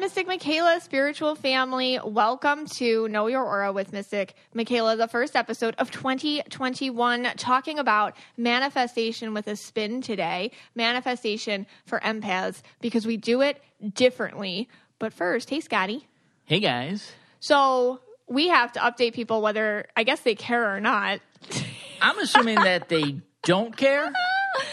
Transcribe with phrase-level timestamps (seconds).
[0.00, 1.98] Mystic Michaela, spiritual family.
[2.04, 8.14] Welcome to Know Your Aura with Mystic Michaela, the first episode of 2021, talking about
[8.36, 13.62] manifestation with a spin today, manifestation for empaths, because we do it
[13.94, 14.68] differently.
[14.98, 16.06] But first, hey, Scotty.
[16.44, 17.12] Hey guys.
[17.40, 21.20] So we have to update people whether, I guess, they care or not.
[22.02, 24.12] I'm assuming that they don't care.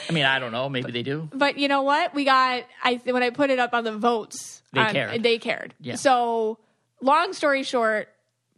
[0.10, 0.68] I mean, I don't know.
[0.68, 1.30] Maybe they do.
[1.32, 2.14] But you know what?
[2.14, 5.24] We got I when I put it up on the votes, They on- cared.
[5.24, 5.74] They cared.
[5.80, 5.96] Yeah.
[5.96, 6.58] So,
[7.02, 8.10] long story short,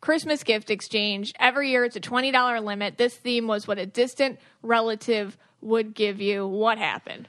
[0.02, 1.34] Christmas gift exchange.
[1.40, 2.98] Every year it's a twenty dollar limit.
[2.98, 6.48] This theme was what a distant relative would give you.
[6.48, 7.28] What happened?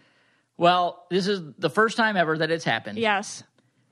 [0.56, 2.98] Well, this is the first time ever that it's happened.
[2.98, 3.42] Yes,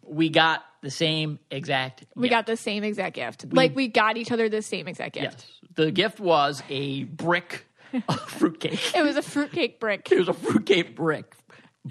[0.03, 2.05] We got the same exact.
[2.15, 3.47] we got the same exact gift.
[3.53, 5.45] like we got each other the same exact gift.
[5.47, 5.71] Yes.
[5.75, 7.67] The gift was a brick
[8.09, 8.95] of fruitcake.
[8.97, 10.11] It was a fruitcake brick.
[10.11, 11.35] It was a fruitcake brick.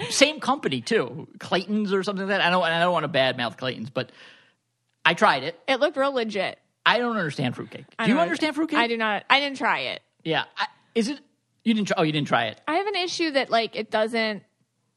[0.09, 2.41] Same company too, Claxton's or something like that.
[2.45, 2.63] I don't.
[2.63, 4.11] I don't want to badmouth Claxton's, but
[5.05, 5.59] I tried it.
[5.67, 6.57] It looked real legit.
[6.85, 7.85] I don't understand fruitcake.
[8.03, 8.79] Do you understand fruitcake?
[8.79, 9.23] I do not.
[9.29, 10.01] I didn't try it.
[10.23, 10.45] Yeah.
[10.57, 11.19] I, is it?
[11.63, 11.95] You didn't try?
[11.99, 12.59] Oh, you didn't try it.
[12.67, 14.43] I have an issue that like it doesn't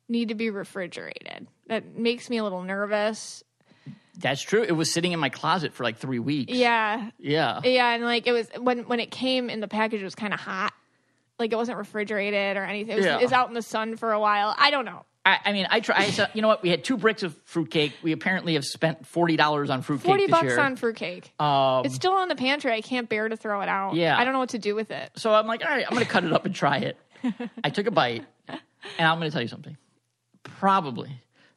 [0.09, 1.47] need to be refrigerated.
[1.69, 3.45] That makes me a little nervous.
[4.19, 4.63] That's true.
[4.63, 6.53] It was sitting in my closet for like three weeks.
[6.55, 7.11] Yeah.
[7.19, 7.61] Yeah.
[7.63, 10.33] Yeah, and like it was when when it came in the package it was kind
[10.33, 10.73] of hot.
[11.39, 12.93] Like it wasn't refrigerated or anything.
[12.95, 13.19] It was, Yeah.
[13.19, 14.55] it was out in the sun for a while.
[14.59, 15.05] I don't know.
[15.25, 15.97] I, I mean, I try.
[15.97, 16.63] I said, you know what?
[16.63, 17.93] We had two bricks of fruitcake.
[18.03, 20.61] We apparently have spent forty dollars on fruitcake 40 this bucks year.
[20.61, 21.33] on fruitcake.
[21.41, 22.73] um, it's still in the pantry.
[22.73, 23.95] I can't bear to throw it out.
[23.97, 24.17] Yeah.
[24.17, 25.11] I don't know what to do with it.
[25.17, 26.97] so I'm like, all right, I'm going to cut it up and try it.
[27.65, 28.59] I took a bite, and
[28.99, 29.77] I'm going to tell you something.
[30.45, 31.11] Probably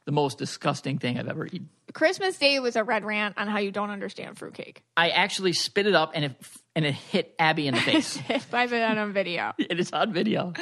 [0.05, 1.69] the most disgusting thing I've ever eaten.
[1.93, 4.81] Christmas Day was a red rant on how you don't understand fruitcake.
[4.97, 6.35] I actually spit it up, and it
[6.75, 8.19] and it hit Abby in the face.
[8.53, 9.53] I have it on video.
[9.57, 10.53] it is on video.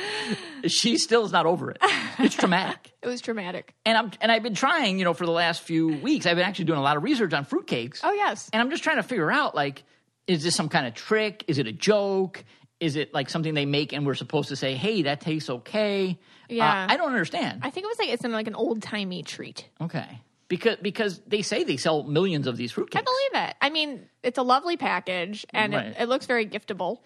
[0.66, 1.78] She still is not over it.
[2.20, 2.94] It's traumatic.
[3.02, 3.74] It was traumatic.
[3.86, 6.26] And I'm and I've been trying, you know, for the last few weeks.
[6.26, 8.00] I've been actually doing a lot of research on fruitcakes.
[8.04, 8.50] Oh yes.
[8.54, 9.84] And I'm just trying to figure out like,
[10.28, 11.44] is this some kind of trick?
[11.48, 12.44] Is it a joke?
[12.80, 16.18] Is it like something they make and we're supposed to say, hey, that tastes okay?
[16.48, 16.70] Yeah.
[16.70, 17.62] Uh, I don't understand.
[17.64, 19.68] I think it was like it's like an old timey treat.
[19.82, 20.22] okay.
[20.50, 23.00] Because because they say they sell millions of these fruitcakes.
[23.00, 23.56] I believe it.
[23.62, 25.88] I mean, it's a lovely package and Right.
[25.88, 27.00] it, it looks very giftable.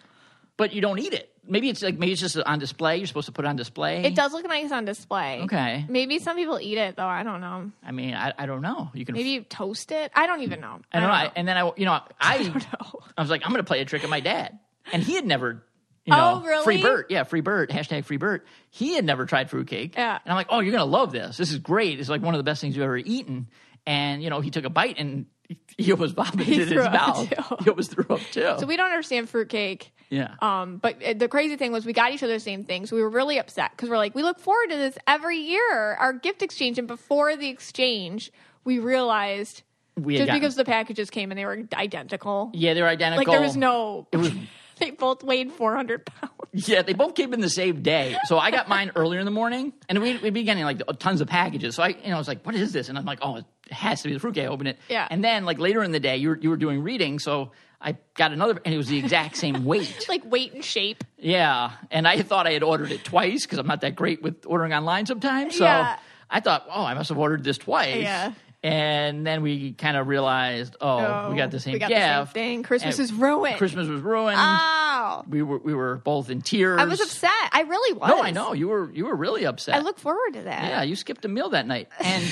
[0.57, 1.27] But you don't eat it.
[1.47, 2.97] Maybe it's like maybe it's just on display.
[2.97, 4.03] You're supposed to put it on display.
[4.03, 5.41] It does look nice on display.
[5.43, 5.85] Okay.
[5.89, 7.07] Maybe some people eat it though.
[7.07, 7.71] I don't know.
[7.83, 8.91] I mean, I, I don't know.
[8.93, 10.11] You can Maybe you toast it.
[10.13, 10.79] I don't even know.
[10.93, 11.15] I don't know.
[11.15, 12.99] I, and then I you know I don't know.
[13.17, 14.59] I was like, I'm going to play a trick on my dad.
[14.93, 15.63] And he had never,
[16.05, 16.63] you know, Oh, really?
[16.63, 17.07] free Bert.
[17.11, 17.69] Yeah, free Bert.
[17.69, 18.45] Hashtag free Bert.
[18.69, 19.95] He had never tried fruitcake.
[19.95, 20.17] Yeah.
[20.23, 21.37] And I'm like, oh, you're going to love this.
[21.37, 21.99] This is great.
[21.99, 23.47] It's like one of the best things you've ever eaten.
[23.85, 25.25] And, you know, he took a bite and
[25.77, 27.29] he almost vomited He in his mouth.
[27.29, 27.55] too.
[27.63, 28.55] He almost threw up too.
[28.59, 29.91] So we don't understand fruitcake.
[30.09, 30.35] yeah.
[30.41, 32.85] Um, but uh, the crazy thing was we got each other the same thing.
[32.85, 35.93] So we were really upset because we're like, we look forward to this every year,
[35.99, 36.79] our gift exchange.
[36.79, 38.31] And before the exchange,
[38.63, 39.63] we realized
[39.97, 43.17] we just gotten- because the packages came and they were identical, yeah, they're identical.
[43.25, 44.31] like there was no, It was
[44.81, 46.33] they both weighed 400 pounds.
[46.53, 48.17] Yeah, they both came in the same day.
[48.25, 51.21] So I got mine earlier in the morning, and we we'd be getting like tons
[51.21, 51.75] of packages.
[51.75, 53.45] So I, you know, I was like, "What is this?" And I'm like, "Oh, it
[53.71, 55.07] has to be the fruitcake." I open it, Yeah.
[55.09, 57.95] And then like later in the day, you were you were doing reading, so I
[58.15, 60.05] got another, and it was the exact same weight.
[60.09, 61.05] like weight and shape.
[61.17, 64.43] yeah, and I thought I had ordered it twice because I'm not that great with
[64.45, 65.55] ordering online sometimes.
[65.57, 65.97] So Yeah.
[66.29, 68.33] I thought, "Oh, I must have ordered this twice." Yeah.
[68.63, 71.99] And then we kind of realized, oh, we got the same we got gift.
[71.99, 72.63] the same thing.
[72.63, 73.57] Christmas And is ruined.
[73.57, 74.37] Christmas was ruined.
[74.39, 76.79] Oh, we were we were both in tears.
[76.79, 77.31] I was upset.
[77.51, 78.09] I really was.
[78.09, 79.73] No, I know you were you were really upset.
[79.75, 80.63] I look forward to that.
[80.65, 82.23] yeah, you skipped a meal that night, and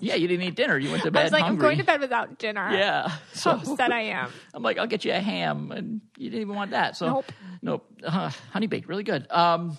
[0.00, 0.76] yeah, you didn't eat dinner.
[0.76, 1.64] You went to bed I was like, hungry.
[1.66, 2.68] I'm going to bed without dinner.
[2.72, 4.30] Yeah, So so upset I am.
[4.54, 6.94] I'm like, I'll get you a ham, and you didn't even want that.
[6.98, 7.32] So Nope.
[7.62, 9.26] nope, uh, honey baked, really good.
[9.32, 9.78] Um,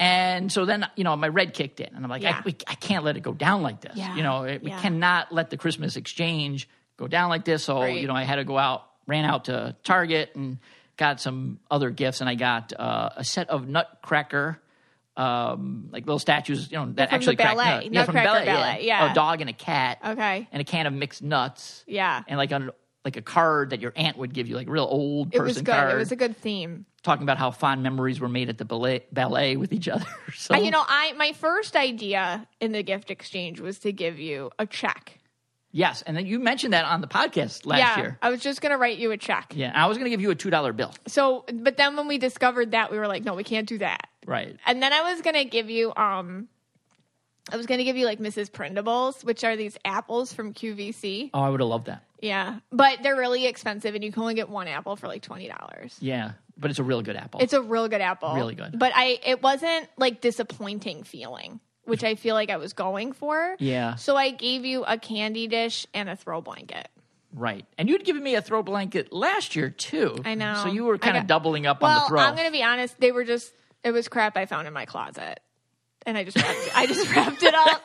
[0.00, 2.38] and so then you know my red kicked in, and I'm like, Yeah.
[2.38, 3.92] I, we, I can't let it go down like this.
[3.94, 4.16] Yeah.
[4.16, 4.80] You know, it, we Yeah.
[4.80, 7.62] cannot let the Christmas exchange go down like this.
[7.64, 8.00] So Right.
[8.00, 10.58] you know, I had to go out, ran out to Target, and
[10.96, 14.58] got some other gifts, and I got uh, a set of Nutcracker.
[15.16, 17.74] Um, like little statues, you know, that from actually the crack ballet.
[17.80, 17.88] nuts.
[17.92, 19.10] Yeah, from ballet, ballet, yeah.
[19.10, 19.98] A dog and a cat.
[20.06, 20.48] Okay.
[20.50, 22.22] And a can of mixed nuts Yeah.
[22.26, 22.72] and like a
[23.04, 25.56] like a card that your aunt would give you, like real old person It was
[25.58, 25.66] good.
[25.66, 26.84] card, It was a good theme.
[27.02, 30.04] talking about how fond memories were made at the ballet, ballet with each other.
[30.36, 34.50] So you know, I my first idea in the gift exchange was to give you
[34.58, 35.18] a check.
[35.72, 38.18] yes, and then you mentioned that on the podcast last yeah, year.
[38.22, 39.52] I was just going to write you a check.
[39.56, 40.92] Yeah, I was going to give you a two dollar bill.
[41.06, 44.08] So, but then when we discovered that, we were like, no, we can't do that.
[44.26, 44.56] Right.
[44.66, 46.48] And then I was going to give you, um,
[47.52, 48.50] I was going to give you like Mrs.
[48.50, 51.30] Prindables, which are these apples from QVC.
[51.34, 52.04] Oh, I would have loved that.
[52.20, 55.48] Yeah, but they're really expensive, and you can only get one apple for like twenty
[55.48, 55.96] dollars.
[56.00, 57.40] Yeah, but it's a real good apple.
[57.40, 58.78] It's a real good apple, Really good.
[58.78, 63.56] But I, it wasn't like disappointing feeling which I feel like I was going for.
[63.58, 63.96] Yeah.
[63.96, 66.88] So I gave you a candy dish and a throw blanket.
[67.32, 67.64] Right.
[67.78, 70.16] And you'd given me a throw blanket last year too.
[70.24, 70.60] I know.
[70.62, 72.20] So you were kind of doubling up on the throw.
[72.20, 72.98] I'm going to be honest.
[72.98, 73.52] They were just,
[73.84, 75.40] it was crap I found in my closet.
[76.06, 77.82] And I just wrapped I just wrapped it up.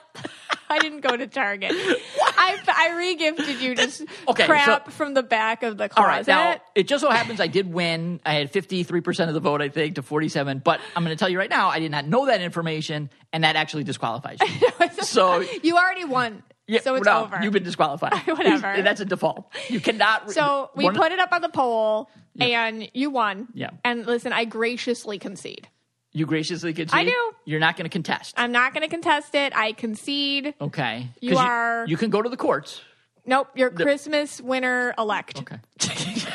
[0.70, 1.72] I didn't go to Target.
[2.38, 6.08] I, I re-gifted you just Okay, crap so- from the back of the All closet.
[6.08, 6.28] right.
[6.28, 8.20] Now, it just so happens I did win.
[8.26, 10.62] I had 53% of the vote, I think, to 47.
[10.64, 13.44] But I'm going to tell you right now, I did not know that information, and
[13.44, 14.70] that actually disqualifies you.
[15.04, 16.44] so, you already won.
[16.68, 17.40] yeah, so it's no, over.
[17.42, 18.14] You've been disqualified.
[18.28, 18.82] Whatever.
[18.82, 19.52] That's a default.
[19.70, 20.32] You cannot.
[20.32, 22.10] so we put it up on the poll
[22.40, 23.48] and you won.
[23.54, 23.70] Yeah.
[23.84, 25.68] And listen, I graciously concede.
[26.16, 26.98] You graciously concede.
[26.98, 27.32] I do.
[27.44, 28.34] You're not going to contest.
[28.38, 29.54] I'm not going to contest it.
[29.56, 30.54] I concede.
[30.62, 31.10] okay.
[31.20, 32.82] You are- You can go to the courts.
[33.26, 35.40] Nope, you're Christmas winner elect.
[35.42, 35.60] Okay.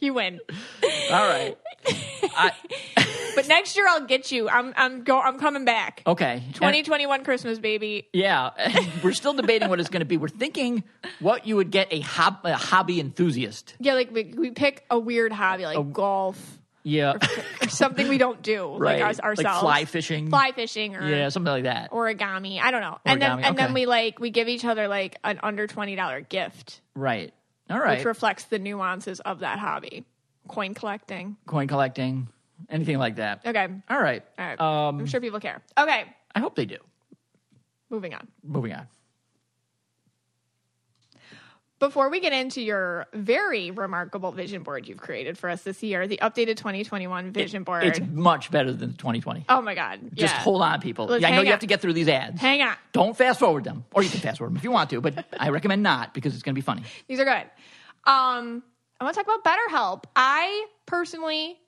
[0.00, 0.40] You win.
[1.12, 1.56] All right.
[2.36, 2.50] I,
[3.36, 4.48] But next year I'll get you.
[4.48, 6.02] I'm I'm go I'm coming back.
[6.06, 6.42] okay.
[6.46, 8.08] And- 2021 Christmas baby.
[8.12, 8.50] Yeah,
[9.04, 10.16] we're still debating what it's going to be.
[10.16, 10.82] We're thinking
[11.20, 13.74] what you would get a, hob- a hobby enthusiast.
[13.78, 17.14] Yeah, like we, we pick a weird hobby like golf Yeah,
[17.62, 19.00] or something we don't do right.
[19.00, 19.42] like ourselves.
[19.42, 20.28] Like fly fishing.
[20.30, 21.90] fly fishing or Yeah, something like that.
[21.92, 22.60] origami.
[22.60, 22.98] I don't know.
[23.04, 25.94] And then Origami, and then we like we give each other like an under twenty
[25.94, 27.32] dollar gift, right.
[27.70, 27.98] All right.
[27.98, 30.04] which reflects the nuances of that hobby.
[30.48, 31.36] Coin collecting.
[31.46, 32.28] Coin collecting,
[32.68, 33.42] anything like that.
[33.46, 33.68] Okay.
[33.88, 34.24] All right.
[34.38, 34.60] All right.
[34.60, 35.62] Um, I'm sure people care.
[35.78, 36.04] Okay.
[36.34, 36.78] I hope they do.
[37.90, 38.26] Moving on.
[38.42, 38.88] Moving on.
[41.82, 46.06] Before we get into your very remarkable vision board you've created for us this year,
[46.06, 47.82] the updated 2021 vision board.
[47.82, 49.46] It's much better than 2020.
[49.48, 49.98] oh my God.
[50.14, 50.40] Just yeah.
[50.42, 51.06] hold on, people.
[51.06, 51.54] Let's Yeah, I know hang you on.
[51.54, 52.40] have to get through these ads.
[52.40, 52.76] Hang on.
[52.92, 55.24] Don't fast forward them, or you can fast forward them if you want to, but
[55.36, 56.84] I recommend not because it's going to be funny.
[57.08, 57.50] These are good.
[58.04, 58.62] Um,
[59.00, 60.04] I want to talk about BetterHelp.
[60.14, 61.58] I personally,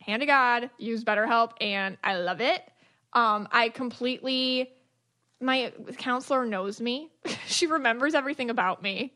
[0.00, 2.62] hand to God, use BetterHelp and I love it.
[3.12, 4.70] Um, I completely,
[5.42, 7.10] my counselor knows me.
[7.46, 9.12] she remembers everything about me.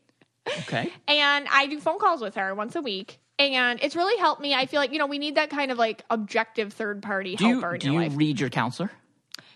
[0.59, 0.91] Okay.
[1.07, 3.19] And I do phone calls with her once a week.
[3.39, 4.53] And it's really helped me.
[4.55, 7.45] I feel like, you know, we need that kind of like objective third party Do
[7.45, 8.11] you helper in do you life.
[8.15, 8.91] read your counselor?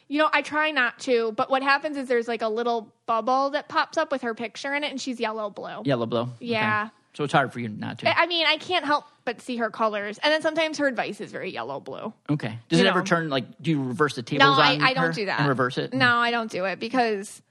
[0.08, 3.52] You know, I try not to, but what happens is there's like a little bubble
[3.52, 5.82] that pops up with her picture in it, and she's yellow blue.
[5.86, 6.22] Yellow blue.
[6.24, 6.34] Okay.
[6.40, 6.90] Yeah.
[7.14, 8.20] So it's hard for you not to.
[8.20, 11.32] I mean, I can't help but see her colors, and then sometimes her advice is
[11.32, 12.14] very yellow blue.
[12.30, 12.58] Okay.
[12.70, 13.46] Does You it ever turn like?
[13.62, 15.40] Do you reverse the tables No, I, I don't do that.
[15.40, 15.94] and reverse it?
[15.94, 17.42] No, I don't do it because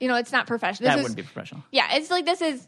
[0.00, 0.86] you know, it's not professional.
[0.88, 1.64] This that is, wouldn't be professional.
[1.70, 2.66] Yeah, it's like this is.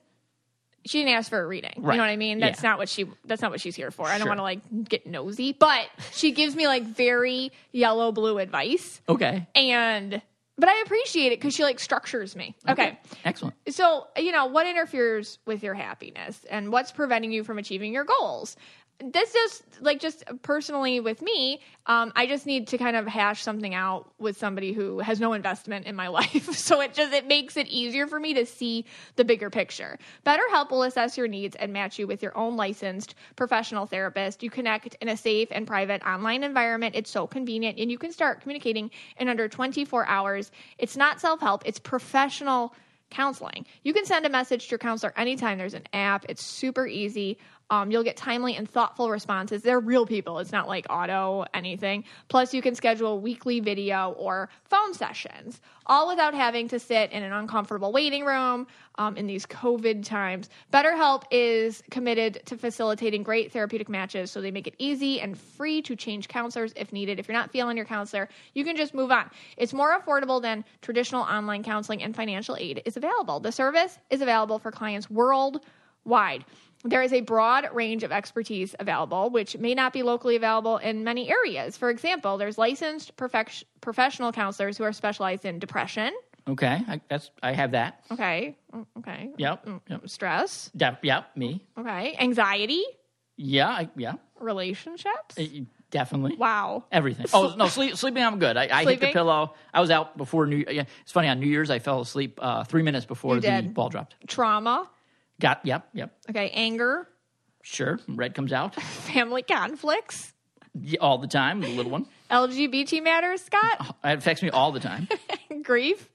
[0.86, 1.74] She didn't ask for a reading.
[1.76, 1.92] Right.
[1.94, 2.38] You know what I mean?
[2.40, 2.70] That's Yeah.
[2.70, 3.06] not what she.
[3.26, 4.06] That's not what she's here for.
[4.06, 4.28] I don't Sure.
[4.28, 9.46] want to like get nosy, but she gives me like very yellow blue advice, Okay.
[9.54, 10.22] and
[10.56, 12.54] but I appreciate it because she like structures me.
[12.68, 12.98] okay.
[13.24, 13.54] Excellent.
[13.68, 18.04] So, you know, what interferes with your happiness and what's preventing you from achieving your
[18.04, 18.56] goals?
[19.02, 23.42] This just like just personally with me, um, I just need to kind of hash
[23.42, 26.54] something out with somebody who has no investment in my life.
[26.54, 28.84] So it just it makes it easier for me to see
[29.16, 29.98] the bigger picture.
[30.26, 34.42] BetterHelp will assess your needs and match you with your own licensed professional therapist.
[34.42, 36.94] You connect in a safe and private online environment.
[36.94, 40.50] It's so convenient and you can start communicating in under 24 hours.
[40.78, 42.74] It's not self-help, it's professional
[43.10, 43.66] counseling.
[43.82, 45.58] You can send a message to your counselor anytime.
[45.58, 46.24] There's an app.
[46.28, 47.38] It's super easy.
[47.70, 49.62] Um, you'll get timely and thoughtful responses.
[49.62, 50.38] They're real people.
[50.40, 52.04] It's not like auto anything.
[52.28, 57.22] Plus, you can schedule weekly video or phone sessions, all without having to sit in
[57.22, 60.50] an uncomfortable waiting room um, in these COVID times.
[60.72, 65.80] BetterHelp is committed to facilitating great therapeutic matches, so they make it easy and free
[65.82, 67.18] to change counselors if needed.
[67.18, 69.30] If you're not feeling your counselor, you can just move on.
[69.56, 73.40] It's more affordable than traditional online counseling, and financial aid is available.
[73.40, 76.44] The service is available for clients worldwide.
[76.84, 81.04] There is a broad range of expertise available, which may not be locally available in
[81.04, 81.76] many areas.
[81.76, 86.12] For example, there's licensed professional counselors who are specialized in depression.
[86.48, 86.80] Okay.
[86.88, 88.02] I, that's I have that.
[88.10, 88.56] Okay.
[88.74, 89.30] Mm, Okay.
[89.36, 89.68] Yep.
[89.88, 90.08] Yep.
[90.08, 90.70] Stress.
[90.74, 91.36] Def, yep.
[91.36, 91.62] Me.
[91.78, 92.16] Okay.
[92.18, 92.82] Anxiety.
[93.36, 93.68] Yeah.
[93.68, 94.14] I, yeah.
[94.40, 95.38] Relationships.
[95.38, 95.44] Uh,
[95.90, 96.36] Definitely.
[96.36, 96.84] Wow.
[96.92, 97.26] Everything.
[97.34, 98.22] Oh no, sleep, sleeping.
[98.22, 98.56] I'm good.
[98.56, 99.54] I, I hit the pillow.
[99.74, 100.64] I was out before New.
[100.68, 101.68] Yeah, it's funny on New Year's.
[101.68, 104.14] I fell asleep uh, three minutes before the ball dropped.
[104.28, 104.88] Trauma.
[105.40, 105.64] Got.
[105.64, 105.88] Yep.
[105.94, 106.12] Yep.
[106.30, 106.50] Okay.
[106.50, 107.08] Anger.
[107.62, 107.98] Sure.
[108.08, 110.32] Red comes out Family conflicts.
[111.00, 111.60] All the time.
[111.60, 112.06] The little one.
[112.30, 113.96] LGBT matters, Scott.
[114.04, 115.08] It affects me all the time.
[115.62, 116.08] Grief.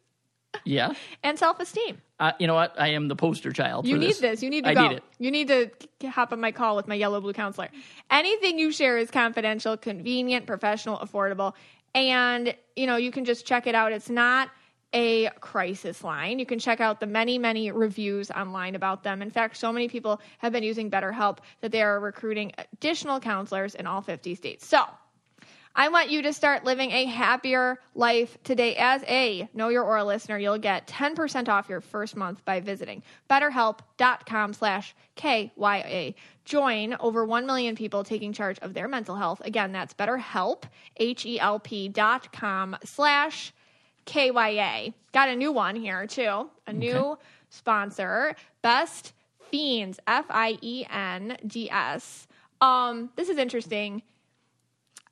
[0.64, 0.94] Yeah.
[1.22, 2.02] And self esteem.
[2.20, 2.74] Uh, you know what?
[2.80, 3.86] I am the poster child.
[3.86, 4.20] You need this.
[4.20, 4.44] this.
[4.44, 4.88] You need to I go.
[4.88, 5.04] need it.
[5.20, 7.68] You need to hop on my call with my yellow blue counselor.
[8.10, 11.54] Anything you share is confidential, convenient, professional, affordable,
[11.94, 13.92] and you know you can just check it out.
[13.92, 14.50] It's not
[14.96, 16.40] a crisis line.
[16.40, 19.22] You can check out the many, many reviews online about them.
[19.22, 23.76] In fact, so many people have been using BetterHelp that they are recruiting additional counselors
[23.76, 24.66] in all 50 states.
[24.66, 24.84] So
[25.76, 28.78] I want you to start living a happier life today.
[28.78, 33.04] As a Know Your Aura listener, you'll get 10% off your first month by visiting
[33.30, 36.14] betterhelp.com slash KYA.
[36.46, 39.42] Join over 1 million people taking charge of their mental health.
[39.44, 40.64] Again, that's betterhelp,
[40.96, 43.65] H-E-L-P dot com slash KYA.
[45.12, 46.50] Got a new one here too.
[46.68, 47.18] A new
[47.50, 48.36] sponsor.
[48.62, 49.14] Best
[49.52, 52.28] Fiends, F I E N D S.
[52.62, 54.02] Um, this is interesting.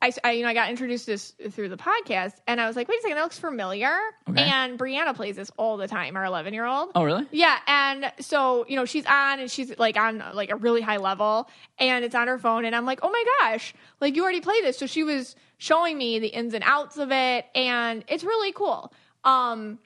[0.02, 2.76] I, I, you know, I got introduced to this through the podcast, and I was
[2.76, 3.96] like, "Wait a second, that looks familiar."
[4.28, 4.42] Okay.
[4.42, 6.92] And Brianna plays this all the time, our eleven-year-old.
[6.94, 7.26] Oh, really?
[7.30, 10.98] Yeah, and so you know she's on, and she's like on like a really high
[10.98, 11.48] level,
[11.78, 14.62] and it's on her phone, and I'm like, "Oh my gosh, like you already played
[14.64, 18.52] this!" So she was showing me the ins and outs of it, and it's really
[18.52, 18.92] cool.
[19.24, 19.78] Um,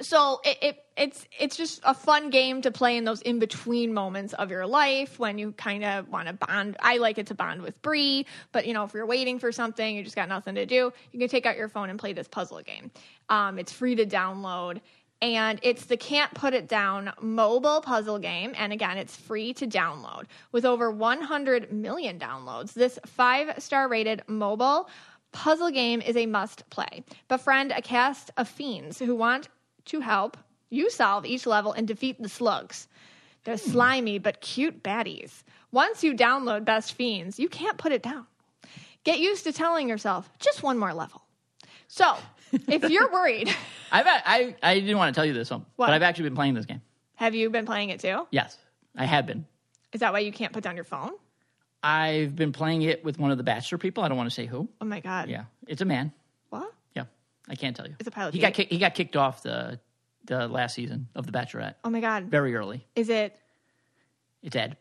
[0.00, 3.92] so it, it it's it's just a fun game to play in those in between
[3.92, 6.76] moments of your life when you kind of want to bond.
[6.80, 9.96] I like it to bond with Bree, but you know if you're waiting for something,
[9.96, 12.28] you just got nothing to do, you can take out your phone and play this
[12.28, 12.90] puzzle game.
[13.28, 14.80] Um, it's free to download.
[15.22, 18.52] And it's the Can't Put It Down mobile puzzle game.
[18.54, 20.24] And again, it's free to download.
[20.52, 24.90] With over 100 million downloads, this five star rated mobile
[25.32, 27.04] puzzle game is a must play.
[27.28, 29.48] Befriend a cast of fiends who want
[29.86, 30.36] to help
[30.70, 32.88] you solve each level and defeat the slugs.
[33.44, 35.42] They're slimy but cute baddies.
[35.72, 38.26] Once you download Best Fiends, you can't put it down.
[39.04, 41.22] Get used to telling yourself, just one more level.
[41.86, 42.16] So,
[42.52, 43.48] if you're worried,
[43.92, 45.86] I've I I didn't want to tell you this, um, What?
[45.86, 46.82] but I've actually been playing this game.
[47.14, 48.26] have you been playing it too?
[48.32, 48.56] Yes,
[48.96, 49.46] I have been.
[49.92, 51.12] Is that why you can't put down your phone?
[51.82, 54.02] I've been playing it with one of the Bachelor people.
[54.02, 54.68] I don't want to say who.
[54.80, 55.28] Oh my God.
[55.28, 56.12] Yeah, it's a man.
[56.50, 56.72] What?
[57.48, 57.94] I can't tell you.
[57.98, 59.80] It's a pilot He got kick, he got kicked off the
[60.24, 62.24] the last season of The Bachelorette Oh my God.
[62.24, 62.84] very early.
[62.96, 63.38] Is it
[64.42, 64.76] It's Ed.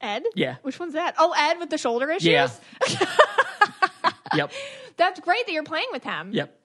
[0.00, 0.24] Ed?
[0.34, 0.56] Yeah.
[0.62, 1.14] Which one's that?
[1.18, 2.26] Oh, Ed with the shoulder issues?
[2.26, 2.48] Yeah.
[4.34, 4.52] yep.
[4.96, 6.32] That's great that you're playing with him.
[6.32, 6.58] Yep.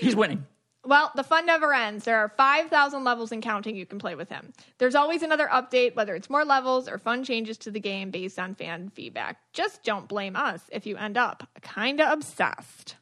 [0.00, 0.46] He's winning.
[0.84, 2.04] Well, the fun never ends.
[2.04, 4.52] There are 5,000 levels and counting you can play with him.
[4.78, 8.38] There's always another update, whether it's more levels or fun changes to the game based
[8.38, 9.38] on fan feedback.
[9.52, 12.96] Just don't blame us if you end up kinda obsessed.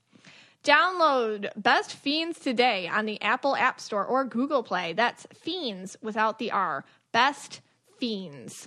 [0.66, 4.94] Download Best Fiends today on the Apple App Store or Google Play.
[4.94, 6.84] That's Fiends without the R.
[7.12, 7.60] Best
[8.00, 8.66] Fiends.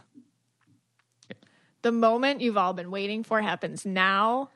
[1.82, 4.50] The moment you've all been waiting for happens now.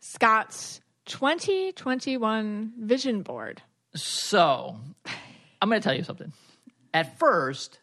[0.00, 3.62] Scott's 2021 vision board.
[3.94, 4.76] So,
[5.62, 6.34] I'm going to tell you something.
[6.92, 7.80] At first,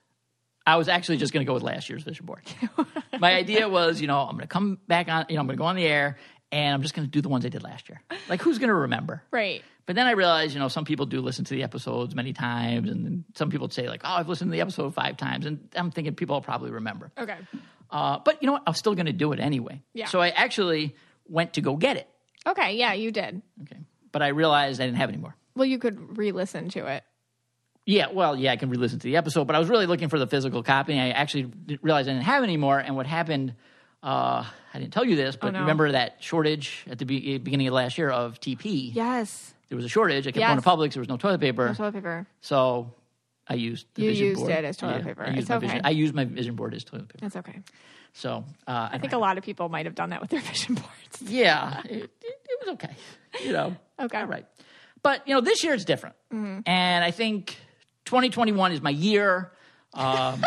[0.68, 2.44] I was actually just going to go with last year's vision board.
[3.20, 5.58] My idea was, you know, I'm going to come back on, you know, I'm going
[5.58, 6.18] to go on the air
[6.52, 8.02] and I'm just going to do the ones I did last year.
[8.30, 9.24] Like, who's going to remember?
[9.32, 9.64] Right.
[9.86, 12.90] But then I realized, you know, some people do listen to the episodes many times,
[12.90, 15.92] and some people say like, "Oh, I've listened to the episode five times," and I'm
[15.92, 17.10] thinking people will probably remember.
[17.18, 17.38] Okay.
[17.90, 18.64] Uh, but you know what?
[18.68, 19.82] I'm still going to do it anyway.
[19.94, 20.08] Yeah.
[20.08, 20.94] So I actually
[21.26, 22.10] went to go get it.
[22.46, 22.76] Okay.
[22.76, 23.42] Yeah, you did.
[23.62, 23.78] Okay.
[24.12, 25.38] But I realized I didn't have any more.
[25.56, 27.04] Well, you could re listen to it.
[27.86, 30.20] Yeah, well, yeah, I can re-listen to the episode, but I was really looking for
[30.20, 30.92] the physical copy.
[30.92, 32.78] And I actually didn't realize I didn't have any more.
[32.78, 33.54] And what happened?
[34.04, 35.60] Uh, I didn't tell you this, but Oh, no.
[35.62, 38.94] remember that shortage at the be- beginning of last year of TP?
[38.94, 39.54] Yes.
[39.70, 40.26] There was a shortage.
[40.28, 40.50] I kept Yes.
[40.50, 40.94] going to Publix.
[40.94, 42.28] There was no toilet paper, No Toilet paper.
[42.42, 42.94] so
[43.48, 44.52] I used the You vision used board.
[44.52, 45.24] it as toilet paper.
[45.24, 45.68] I used It's my okay.
[45.68, 45.82] vision.
[45.84, 47.20] I used my vision board as toilet paper.
[47.22, 47.60] That's okay.
[48.14, 50.76] So uh, I think a lot of people might have done that with their vision
[50.76, 51.22] boards.
[51.24, 52.96] yeah, it, it, it was okay.
[53.44, 54.20] You know, Okay.
[54.20, 54.46] all right.
[55.04, 56.62] But you know, this year it's different, Mm-hmm.
[56.66, 57.58] and I think
[58.06, 59.52] 2021 is my year.
[59.94, 60.44] Um,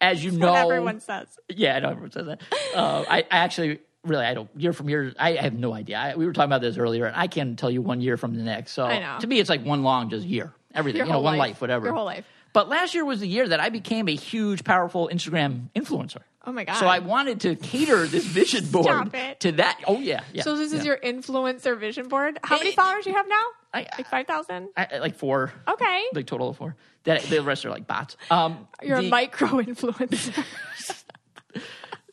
[0.00, 1.26] as you know, everyone says.
[1.48, 2.42] yeah, I know everyone says that.
[2.74, 5.12] Uh, I, I actually really I don't year from year.
[5.18, 5.98] I have no idea.
[5.98, 8.36] I, we were talking about this earlier, and I can't tell you one year from
[8.36, 8.72] the next.
[8.72, 10.52] So to me, it's like one long just year.
[10.74, 11.48] Everything, Your you know, one life.
[11.50, 11.86] life, whatever.
[11.86, 12.24] Your whole life.
[12.52, 16.22] But last year was the year that I became a huge, powerful Instagram influencer.
[16.46, 16.76] Oh my God.
[16.76, 19.40] So I wanted to cater this vision board it.
[19.40, 19.80] to that.
[19.86, 20.42] Oh yeah, yeah.
[20.42, 22.38] So this is your influencer vision board.
[22.42, 23.42] How many followers do you have now?
[23.74, 24.68] I, Like 5,000?
[24.76, 25.52] I, I- like four.
[25.68, 26.04] Okay.
[26.14, 26.76] Like total of four.
[27.04, 28.16] That the rest are like bots.
[28.30, 30.44] Um, You're the- a micro influencer.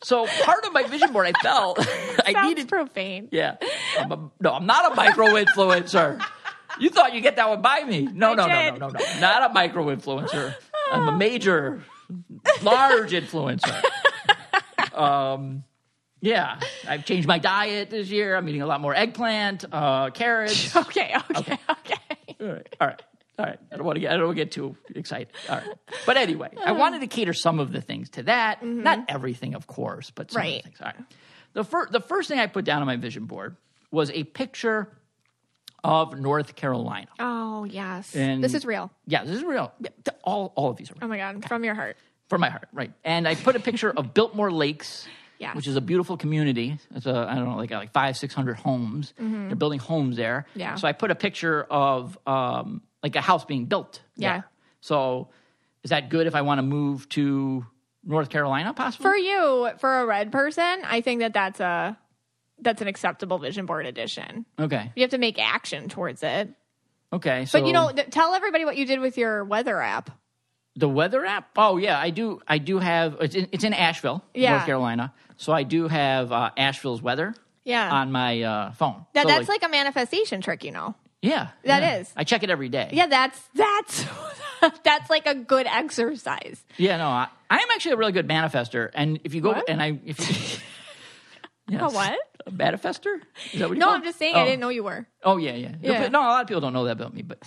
[0.02, 1.78] So part of my vision board, I felt
[2.26, 2.68] I needed.
[2.68, 3.28] profane.
[3.32, 3.56] Yeah.
[3.98, 6.22] I'm a, no, I'm not a micro influencer.
[6.78, 8.02] You thought you get that one by me?
[8.02, 9.20] No, I no, no, no, no, no.
[9.20, 10.54] Not a micro influencer.
[10.92, 11.82] I'm a major,
[12.62, 13.82] large influencer.
[14.92, 15.64] Um,
[16.20, 16.58] yeah,
[16.88, 18.36] I've changed my diet this year.
[18.36, 20.74] I'm eating a lot more eggplant, uh, carrots.
[20.76, 21.94] Okay, okay, okay.
[22.40, 23.02] All right, all right,
[23.38, 23.58] all right.
[23.72, 25.28] I don't want to get I don't want to get too excited.
[25.48, 25.68] All right,
[26.06, 28.62] but anyway, I wanted to cater some of the things to that.
[28.64, 30.40] Not everything, of course, but some.
[30.42, 30.56] Right.
[30.58, 30.80] of the things.
[30.80, 31.04] All right.
[31.54, 33.56] The first the first thing I put down on my vision board
[33.90, 34.88] was a picture
[35.84, 37.06] of North Carolina.
[37.20, 38.14] Oh, yes.
[38.16, 38.90] And- this is real.
[39.06, 39.72] Yeah, this is real.
[39.80, 41.04] Yeah, th- all all of these are real.
[41.04, 41.44] Oh my God.
[41.48, 41.96] From your heart.
[42.28, 42.92] from my heart, right?
[43.04, 45.06] And I put a picture of Biltmore Lakes
[45.38, 45.54] Yes.
[45.56, 46.78] which is a beautiful community.
[46.94, 49.12] It's a I don't know like like five six hundred homes.
[49.18, 50.46] They're building homes there.
[50.50, 50.60] Mm-hmm.
[50.60, 50.74] Yeah.
[50.76, 54.00] So I put a picture of um, like a house being built.
[54.16, 54.32] Yeah.
[54.32, 54.44] there.
[54.80, 55.28] So
[55.82, 57.66] is that good if I want to move to
[58.04, 58.72] North Carolina?
[58.74, 59.04] Possibly.
[59.04, 61.98] For you, for a red person, I think that that's a
[62.60, 64.46] that's an acceptable vision board addition.
[64.58, 64.90] okay.
[64.96, 66.48] You have to make action towards it.
[67.12, 67.44] Okay.
[67.44, 70.10] So But you know, th- tell everybody what you did with your weather app.
[70.74, 71.50] the weather app.
[71.56, 72.40] Oh yeah, I do.
[72.48, 73.16] I do have.
[73.20, 74.52] It's in, it's in Asheville, Yeah.
[74.52, 75.12] North Carolina.
[75.36, 77.92] So I do have uh, Asheville's weather Yeah.
[77.92, 79.04] on my uh, phone.
[79.14, 80.94] that, So, that's like, a manifestation trick, you know.
[81.22, 82.12] yeah, that that is.
[82.16, 82.90] I check it every day.
[82.92, 84.04] Yeah, that's that's
[84.84, 86.64] that's like a good exercise.
[86.78, 88.90] Yeah, no, I, I am actually a really good manifester.
[88.94, 89.68] And if you go What?
[89.68, 90.18] and I, if
[91.68, 91.80] yes.
[91.82, 92.18] A what?
[92.46, 93.20] A manifester?
[93.52, 94.40] Is that what you No, call I'm just saying Oh.
[94.40, 95.06] I didn't know you were.
[95.22, 96.08] Oh yeah, yeah, Yeah.
[96.08, 97.42] No, a lot of people don't know that about me, but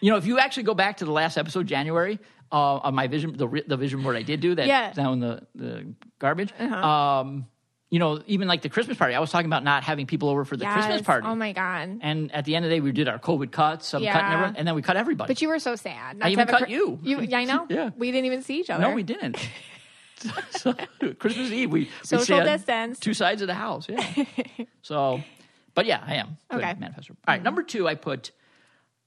[0.00, 2.18] you know, if you actually go back to the last episode, January,
[2.52, 4.80] uh, of my vision, the the vision board I did do that Yeah.
[4.86, 4.92] Uh-huh.
[4.92, 6.52] down in the the garbage.
[6.60, 7.46] Um,
[7.88, 10.44] you know, even like the Christmas party, I was talking about not having people over
[10.44, 11.26] for the Christmas party.
[11.28, 11.98] Oh my god.
[12.02, 14.12] and at the end of the day, we did our COVID cuts, some Yeah.
[14.12, 15.28] cutting everyone, and then we cut everybody.
[15.28, 16.18] But you were so sad.
[16.18, 16.98] not I even cut cr- you.
[17.02, 17.66] You, I know.
[17.70, 17.90] Yeah.
[17.96, 18.82] we didn't even see each other.
[18.82, 19.38] no, we didn't.
[20.50, 20.72] so,
[21.18, 22.98] Christmas Eve, we we Social shared distance.
[22.98, 23.86] two sides of the house.
[23.88, 24.24] Yeah.
[24.82, 25.22] so,
[25.74, 26.74] but yeah, I am Okay.
[26.74, 27.10] manifestor.
[27.10, 28.30] All right, number two, I put.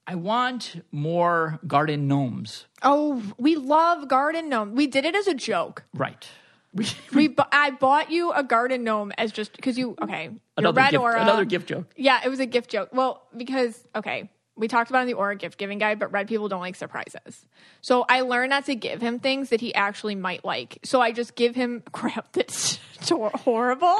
[0.10, 2.66] I want more garden gnomes.
[2.82, 4.74] Oh, we love garden gnome.
[4.74, 5.84] We did it as a joke.
[5.94, 6.28] Right.
[6.74, 10.32] We, We bu- I bought you a garden gnome as just because you okay.
[10.58, 11.22] Another red gift, aura.
[11.22, 11.94] another gift joke.
[11.96, 12.90] Yeah, it was a gift joke.
[12.92, 16.50] Well, because okay, we talked about in the aura gift giving guide, but red people
[16.50, 17.46] don't like surprises.
[17.82, 20.80] So I learned not to give him things that he actually might like.
[20.84, 23.98] So I just give him crap that's horrible.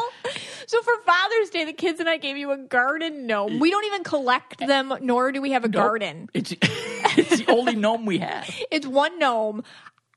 [0.68, 3.60] So for Father's Day, the kids and I gave you a garden gnome.
[3.60, 6.30] We don't even collect them, nor do we have a garden.
[6.34, 8.50] It's it's the only gnome we have.
[8.70, 9.64] It's one gnome.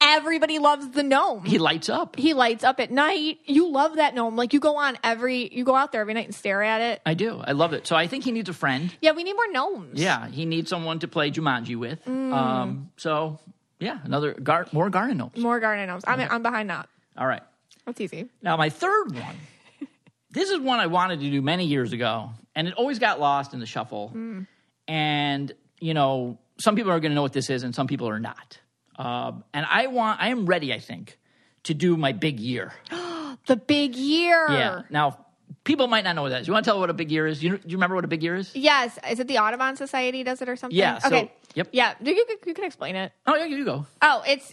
[0.04, 1.44] Everybody loves the gnome.
[1.44, 2.16] He lights up.
[2.16, 3.38] he lights up at night.
[3.44, 4.36] You love that gnome.
[4.36, 7.02] Like you go on every, you go out there every night and stare at it.
[7.06, 7.40] I do.
[7.44, 7.86] I love it.
[7.86, 8.94] So I think he needs a friend.
[9.00, 10.00] Yeah, we need more gnomes.
[10.00, 12.04] Yeah, he needs someone to play Jumanji with.
[12.04, 12.32] Mm.
[12.32, 13.38] Um, so
[13.78, 15.36] yeah, another gar- more garden gnomes.
[15.36, 16.04] More garden gnomes.
[16.06, 16.88] I'm, I'm behind that.
[17.16, 17.42] All right.
[17.86, 18.28] That's easy.
[18.42, 19.36] Now, my third one.
[20.30, 23.54] this is one I wanted to do many years ago, and it always got lost
[23.54, 24.12] in the shuffle.
[24.14, 24.46] Mm.
[24.88, 28.08] And you know, some people are going to know what this is, and some people
[28.08, 28.58] are not.
[29.04, 30.72] Um, and I want, I am ready.
[30.72, 31.18] I think
[31.64, 32.72] to do my big year.
[33.46, 34.46] The big year.
[34.50, 34.82] Yeah.
[34.88, 35.24] Now,
[35.64, 36.46] people might not know what that is.
[36.46, 37.42] You want to tell what a big year is?
[37.42, 38.54] You, do you remember what a big year is?
[38.54, 38.98] Yes.
[39.10, 40.78] Is it the Audubon Society does it or something?
[40.78, 41.32] Yeah, so- okay.
[41.54, 41.68] yep.
[41.72, 41.94] Yeah.
[42.00, 43.10] You, you, you can explain it.
[43.26, 43.86] Oh, yeah, you go.
[44.00, 44.52] Oh, it's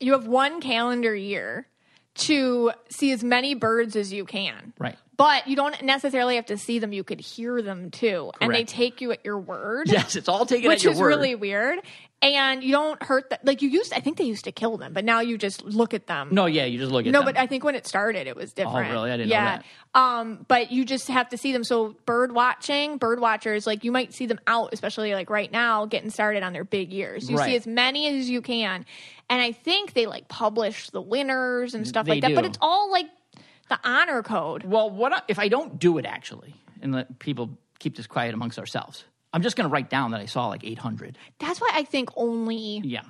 [0.00, 1.66] you have one calendar year
[2.14, 4.72] to see as many birds as you can.
[4.78, 4.96] Right.
[5.22, 6.92] But you don't necessarily have to see them.
[6.92, 8.30] You could hear them too.
[8.34, 8.36] Correct.
[8.40, 9.88] And they take you at your word.
[9.88, 10.94] Yes, it's all taken which at your word.
[10.94, 11.06] Which is word.
[11.08, 11.78] really weird.
[12.20, 13.40] And you don't hurt them.
[13.42, 15.92] Like you used, I think they used to kill them, but now you just look
[15.92, 16.28] at them.
[16.30, 17.12] no, yeah, you just look at them.
[17.12, 17.34] No, them.
[17.34, 18.90] but I think when it started, it was different.
[18.90, 19.10] Oh, really?
[19.10, 19.62] I didn't know yeah.
[19.94, 21.64] Um, but you just have to see them.
[21.64, 25.84] So bird watching, bird watchers, like you might see them out, especially like right now,
[25.86, 27.28] getting started on their big years.
[27.28, 27.50] You Right.
[27.50, 28.86] see as many as you can,
[29.28, 32.34] and I think they like publish the winners and stuff They like that.
[32.36, 33.06] But it's all like
[33.72, 34.64] the honor code.
[34.64, 38.34] Well, what I, if I don't do it actually, and let people keep this quiet
[38.34, 39.04] amongst ourselves?
[39.32, 41.16] I'm just going to write down that I saw like 800.
[41.38, 43.00] That's why I think only Yeah,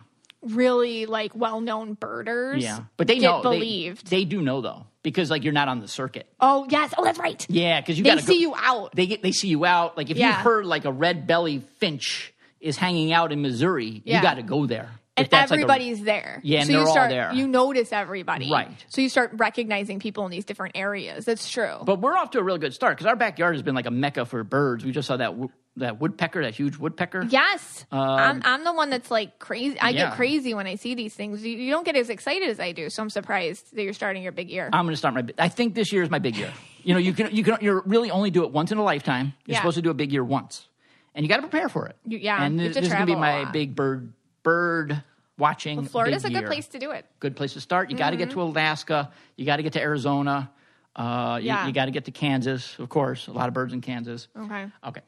[0.40, 4.07] really like well-known birders, yeah, but they get know they- believed.
[4.09, 6.27] They, do know though, because like you're not on the circuit.
[6.40, 7.44] oh yes, oh that's right.
[7.48, 8.94] Yeah, because you They see you out.
[8.94, 9.96] They get they see you out.
[9.96, 10.40] Like if you Yeah.
[10.42, 14.18] heard like a red belly finch is hanging out in Missouri, Yeah.
[14.18, 14.90] you got to go there.
[15.16, 16.40] And that's like a- everybody's there.
[16.42, 17.33] Yeah, and so you start, there.
[17.35, 18.68] You notice everybody, Right.
[18.88, 21.25] So you start recognizing people in these different areas.
[21.25, 21.77] That's true.
[21.85, 23.90] But we're off to a really good start because our backyard has been like a
[23.90, 24.85] mecca for birds.
[24.85, 25.35] We just saw that
[25.77, 27.25] that woodpecker, that huge woodpecker.
[27.31, 29.79] yes, I'm, I'm the one that's like crazy.
[29.81, 30.09] I Um, yeah.
[30.09, 31.42] get crazy when I see these things.
[31.42, 34.22] You, you don't get as excited as I do, so I'm surprised that you're starting
[34.22, 34.68] your big year.
[34.70, 35.25] I'm going to start my.
[35.38, 36.53] I think this year is my big year.
[36.85, 39.33] You know, you can you can you're really only do it once in a lifetime.
[39.46, 39.59] You're Yeah.
[39.61, 40.68] supposed to do a big year once,
[41.14, 41.96] and you got to prepare for it.
[42.07, 45.02] You- yeah, and this, this is going to be my big bird bird
[45.38, 45.85] watching.
[45.87, 46.46] Florida's a good year.
[46.48, 47.07] place to do it.
[47.20, 47.90] Good place to start.
[47.90, 49.11] You got to get to Alaska.
[49.37, 50.50] You got to get to Arizona.
[50.94, 51.66] Uh, you, Yeah.
[51.66, 53.26] you got to get to Kansas, of course.
[53.28, 54.28] A lot of birds in Kansas.
[54.38, 54.66] Okay.
[54.85, 55.00] Okay.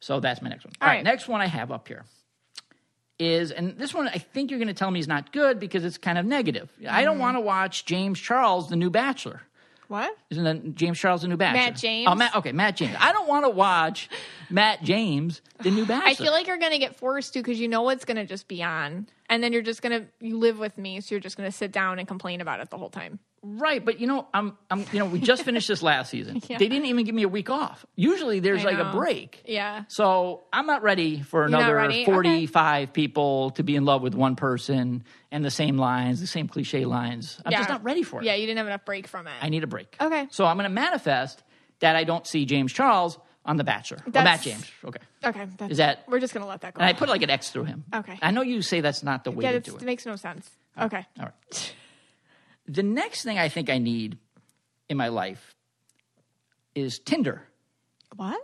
[0.00, 0.72] So that's my next one.
[0.80, 0.98] All All right.
[0.98, 1.04] right.
[1.04, 2.04] Next one I have up here
[3.18, 5.84] is, and this one I think you're going to tell me is not good because
[5.84, 6.70] it's kind of negative.
[6.88, 7.04] I Mm.
[7.06, 9.42] don't want to watch James Charles, The New Bachelor.
[9.94, 10.16] What?
[10.30, 11.60] Isn't that James Charles, The New Bachelor?
[11.60, 12.08] Matt James?
[12.10, 12.96] Oh, Matt, okay, Matt James.
[12.98, 14.08] I don't want to watch
[14.50, 16.08] Matt James, The New Bachelor.
[16.08, 18.60] I feel like you're gonna get forced to because you know it's gonna just be
[18.60, 21.70] on, and then you're just gonna you live with me, so you're just gonna sit
[21.70, 23.20] down and complain about it the whole time.
[23.44, 26.40] Right, but you know, I'm, I'm, you know, we just finished this last season.
[26.48, 26.58] Yeah.
[26.58, 27.84] They didn't even give me a week off.
[27.94, 29.42] Usually, there's I like a break.
[29.46, 29.84] Yeah.
[29.88, 32.02] So I'm not ready for another ready?
[32.02, 32.12] Okay.
[32.12, 36.48] 45 people to be in love with one person and the same lines, the same
[36.48, 37.40] cliche lines.
[37.44, 38.24] I'm just not ready for it.
[38.24, 39.34] Yeah, you didn't have enough break from it.
[39.40, 39.96] I need a break.
[40.00, 40.26] Okay.
[40.30, 41.42] So I'm going to manifest
[41.80, 43.98] that I don't see James Charles on The Bachelor.
[43.98, 44.70] Or Matt That's- James.
[44.84, 45.00] Okay.
[45.22, 45.46] okay.
[45.58, 46.80] That's, Is that- We're just gonna let that go.
[46.80, 47.84] And I put like an X through him.
[47.94, 48.18] Okay.
[48.22, 49.84] I know you say that's not the way yeah, to do it it.
[49.84, 50.48] makes no sense.
[50.80, 51.04] Okay.
[51.18, 51.74] All right.
[52.66, 54.18] The next thing I think I need
[54.88, 55.54] in my life
[56.74, 57.42] is Tinder.
[58.16, 58.40] What?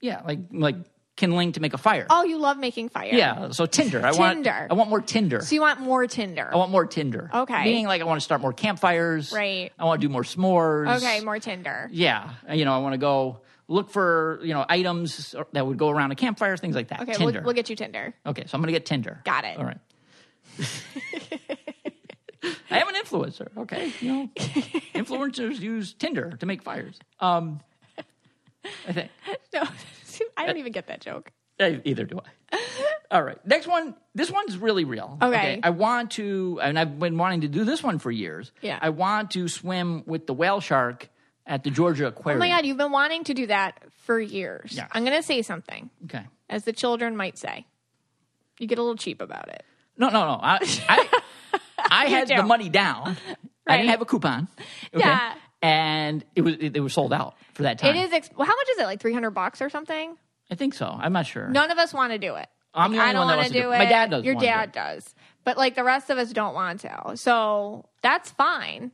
[0.00, 0.76] Yeah, like like
[1.16, 2.06] kindling to make a fire.
[2.10, 3.10] Oh, you love making fire.
[3.12, 4.04] Yeah, so Tinder.
[4.04, 4.66] I want Tinder.
[4.70, 5.40] I want more Tinder.
[5.40, 6.50] So you want more Tinder?
[6.52, 7.30] I want more Tinder.
[7.32, 7.64] Okay.
[7.64, 9.32] Meaning like I want to start more campfires.
[9.32, 9.72] Right.
[9.78, 10.96] I want to do more s'mores.
[10.96, 11.88] okay, more Tinder.
[11.92, 12.30] Yeah.
[12.52, 16.10] You know, I want to go look for, you know, items that would go around
[16.10, 17.02] a campfire, things like that.
[17.02, 17.38] Okay, Tinder.
[17.40, 18.14] we'll, we'll get you Tinder.
[18.26, 19.20] okay, so I'm going to get Tinder.
[19.24, 19.58] Got it.
[19.58, 19.78] All right.
[22.70, 23.92] I am an influencer, okay?
[24.00, 24.30] You know,
[24.94, 26.98] influencers use Tinder to make fires.
[27.20, 27.60] Um,
[28.88, 29.10] I think.
[29.52, 29.62] No,
[30.36, 31.30] I don't even get that joke.
[31.58, 32.18] Eh, Either do
[32.52, 32.58] I.
[33.10, 33.38] All right.
[33.46, 33.94] Next one.
[34.14, 35.18] This one's really real.
[35.22, 35.60] Okay.
[35.62, 38.50] I want to, and I've been wanting to do this one for years.
[38.60, 38.78] Yeah.
[38.80, 41.08] I want to swim with the whale shark
[41.46, 42.42] at the Georgia Aquarium.
[42.42, 44.72] Oh my God, you've been wanting to do that for years.
[44.74, 44.88] Yeah.
[44.92, 46.24] I'm going to say something, Okay.
[46.48, 47.66] as the children might say.
[48.58, 49.62] You get a little cheap about it.
[49.96, 50.40] No, no, no.
[50.42, 51.58] I, I,
[51.90, 52.36] I had do.
[52.36, 53.16] the money down.
[53.66, 54.48] I didn't have a coupon.
[54.94, 55.04] Okay?
[55.06, 55.34] Yeah.
[55.62, 57.96] And it was it, was sold out for that time.
[57.96, 58.12] It is.
[58.12, 58.84] Ex- well, how much is it?
[58.84, 60.16] Like 300 bucks or something?
[60.50, 60.86] I think so.
[60.86, 61.48] I'm not sure.
[61.48, 62.48] None of us want to do it.
[62.74, 63.76] I'm Like, I don't wanna do do it.
[63.76, 63.78] it.
[63.78, 65.14] My dad does Your wanna do dad does.
[65.44, 67.12] But like the rest of us don't want to.
[67.16, 68.90] So that's fine.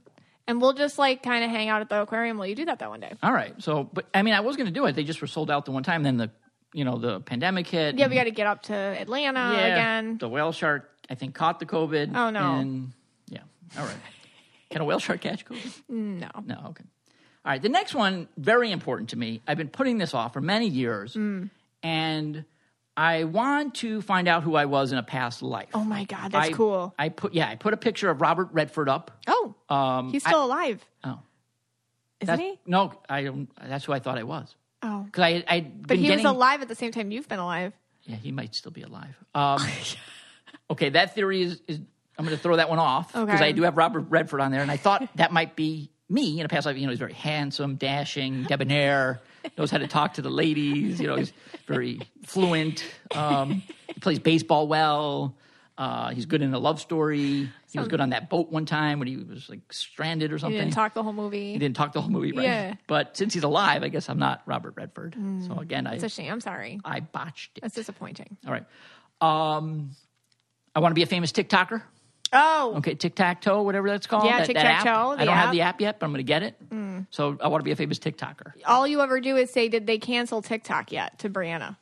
[0.46, 2.78] And we'll just like kind of hang out at the aquarium while you do that
[2.80, 3.12] that one day.
[3.22, 3.54] All right.
[3.62, 4.94] So, but I mean, I was going to do it.
[4.96, 6.02] They just were sold out the one time.
[6.02, 6.30] Then the,
[6.72, 7.96] you know, the pandemic hit.
[7.98, 10.18] Yeah, we got to get up to Atlanta Yeah, again.
[10.18, 12.12] The whale shark, I think, caught the COVID.
[12.14, 12.54] Oh, no.
[12.56, 12.92] And
[13.28, 13.40] yeah,
[13.78, 13.96] all right.
[14.70, 15.82] Can a whale shark catch COVID?
[15.88, 16.28] No.
[16.46, 16.84] No, okay.
[17.44, 19.40] All right, the next one, very important to me.
[19.48, 21.48] I've been putting this off for many years, Mm.
[21.82, 22.44] and
[22.96, 25.70] I want to find out who I was in a past life.
[25.72, 26.94] Oh my God, that's I- cool.
[26.98, 29.10] I put yeah, I put a picture of Robert Redford up.
[29.26, 31.18] Oh, Um, he's still alive, oh,
[32.20, 32.58] isn't he?
[32.66, 33.48] no, I don't.
[33.66, 36.62] That's who I thought I was Oh, because I I but he getting, was alive
[36.62, 37.72] at the same time you've been alive.
[38.04, 39.14] Yeah, he might still be alive.
[39.34, 39.60] Um,
[40.70, 41.80] okay, that theory is, is
[42.18, 43.44] I'm going to throw that one off because Okay.
[43.46, 46.46] I do have Robert Redford on there, and I thought that might be me in
[46.46, 46.76] a past life.
[46.76, 49.20] You know, he's very handsome, dashing, debonair,
[49.58, 51.00] knows how to talk to the ladies.
[51.00, 51.32] You know, he's
[51.66, 52.84] very fluent.
[53.14, 55.36] Um, he plays baseball well.
[55.80, 57.48] Uh, he's good in a love story.
[57.72, 60.40] He was good on that boat one time when he was like stranded or He
[60.40, 60.58] something.
[60.60, 61.52] didn't talk the whole movie.
[61.54, 62.44] He didn't talk the whole movie, right?
[62.44, 62.74] Yeah.
[62.86, 65.16] But since he's alive, I guess I'm not Robert Redford.
[65.46, 66.30] So again, I It's a shame.
[66.30, 66.80] I'm sorry.
[66.84, 67.62] I botched it.
[67.62, 68.36] That's disappointing.
[68.46, 68.66] All right.
[69.22, 69.92] Um,
[70.74, 71.82] I want to be a famous TikToker.
[72.32, 74.24] Oh, Okay, tic tac toe, whatever that's called.
[74.26, 74.52] Yeah, that, that.
[74.52, 75.48] Tic-Tac-Toe, I don't have app.
[75.48, 75.52] Mm.
[75.52, 76.56] the app yet, but I'm going to get it.
[77.10, 78.52] So I want to be a famous TikToker.
[78.66, 81.76] all you ever do is say, "Did they cancel TikTok yet?" To Brianna,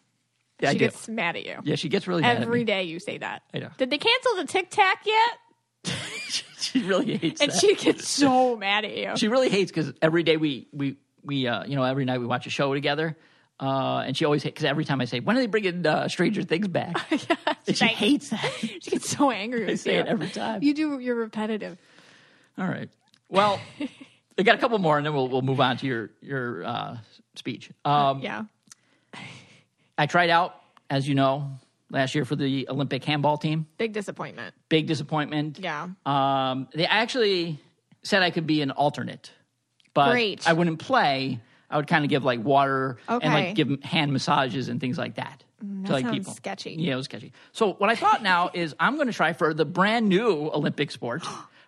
[0.61, 0.85] Yeah, I she do.
[0.87, 1.57] gets mad at you.
[1.63, 3.43] Yeah, she gets really mad Every day you say that.
[3.55, 3.71] I know.
[3.79, 5.95] Did they cancel the Tic Tac yet?
[6.59, 7.45] she really hates it.
[7.45, 7.59] And that.
[7.61, 9.17] she gets so mad at you.
[9.17, 12.27] she really hates because every day we we we uh, you know every night we
[12.27, 13.17] watch a show together.
[13.61, 16.07] Uh, and she always hates because every time I say, "When are they bringing uh,
[16.09, 16.95] Stranger Things back?"
[17.67, 18.53] and she like- hates that.
[18.61, 20.63] She gets so angry I say you it every time.
[20.63, 20.99] You do.
[21.01, 21.77] You're repetitive.
[22.57, 22.89] All right.
[23.29, 23.61] Well,
[24.39, 26.97] I got a couple more, and then we'll we'll move on to your your uh,
[27.35, 27.71] speech.
[27.85, 28.45] Um, Yeah.
[29.99, 30.55] I tried out,
[30.89, 31.51] as you know,
[31.91, 33.67] last year for the Olympic handball team.
[33.77, 34.55] Big disappointment.
[34.69, 35.59] Big disappointment.
[35.59, 35.89] Yeah.
[36.07, 37.59] Um, they actually
[38.03, 39.33] said I could be an alternate,
[39.95, 40.49] but Great.
[40.49, 41.41] I wouldn't play.
[41.71, 43.29] I would kind of give like water and Okay.
[43.29, 45.43] Mm, like give hand massages and things like that
[45.87, 46.33] to like people.
[46.33, 46.77] sketchy.
[46.79, 47.33] Yeah, it was sketchy.
[47.53, 50.91] So what I thought now is I'm going to try for the brand new Olympic
[50.91, 51.25] sport,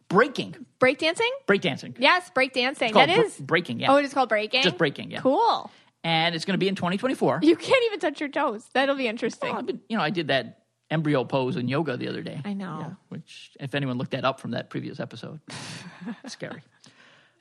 [0.09, 1.29] breaking, Breakdancing?
[1.47, 1.97] breakdancing.
[1.99, 2.95] Yes, breakdancing.
[2.95, 3.37] That is.
[3.37, 3.93] breaking, yeah.
[3.93, 4.63] Oh, it is called breaking?
[4.63, 5.21] Just breaking, yeah.
[5.21, 5.71] Cool.
[6.03, 7.41] And it's going to be in 2024.
[7.43, 8.65] You can't even touch your toes.
[8.73, 9.53] That'll be interesting.
[9.53, 10.61] Well, been, you know, I did that
[10.91, 12.41] embryo pose in yoga the other day.
[12.45, 12.79] I know.
[12.81, 15.41] Yeah, which, if anyone looked that up from that previous episode,
[16.27, 16.63] scary.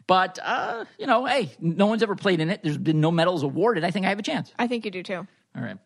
[0.07, 2.63] But uh, you know, hey, no one's ever played in it.
[2.63, 3.83] There's been no medals awarded.
[3.83, 4.51] I think I have a chance.
[4.57, 5.27] I think you do too.
[5.55, 5.77] All right.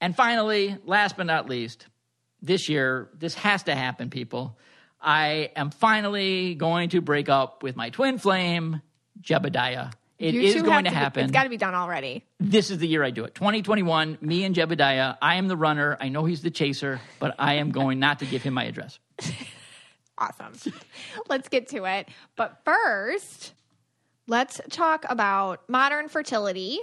[0.00, 1.86] And finally, last but not least,
[2.42, 4.58] this year, this has to happen, people.
[5.00, 8.82] I am finally going to break up with my twin flame,
[9.20, 9.92] Jebediah.
[10.22, 12.24] It You is going to be- happen It's got to be done already.
[12.38, 13.34] this is the year I do it.
[13.34, 15.16] 2021, me and Jebediah.
[15.20, 15.96] I am the runner.
[16.00, 18.98] I know he's the chaser, but I am going not to give him my address.
[20.18, 20.52] Awesome.
[21.28, 22.08] let's get to it.
[22.36, 23.54] But first,
[24.28, 26.78] let's talk about modern fertility.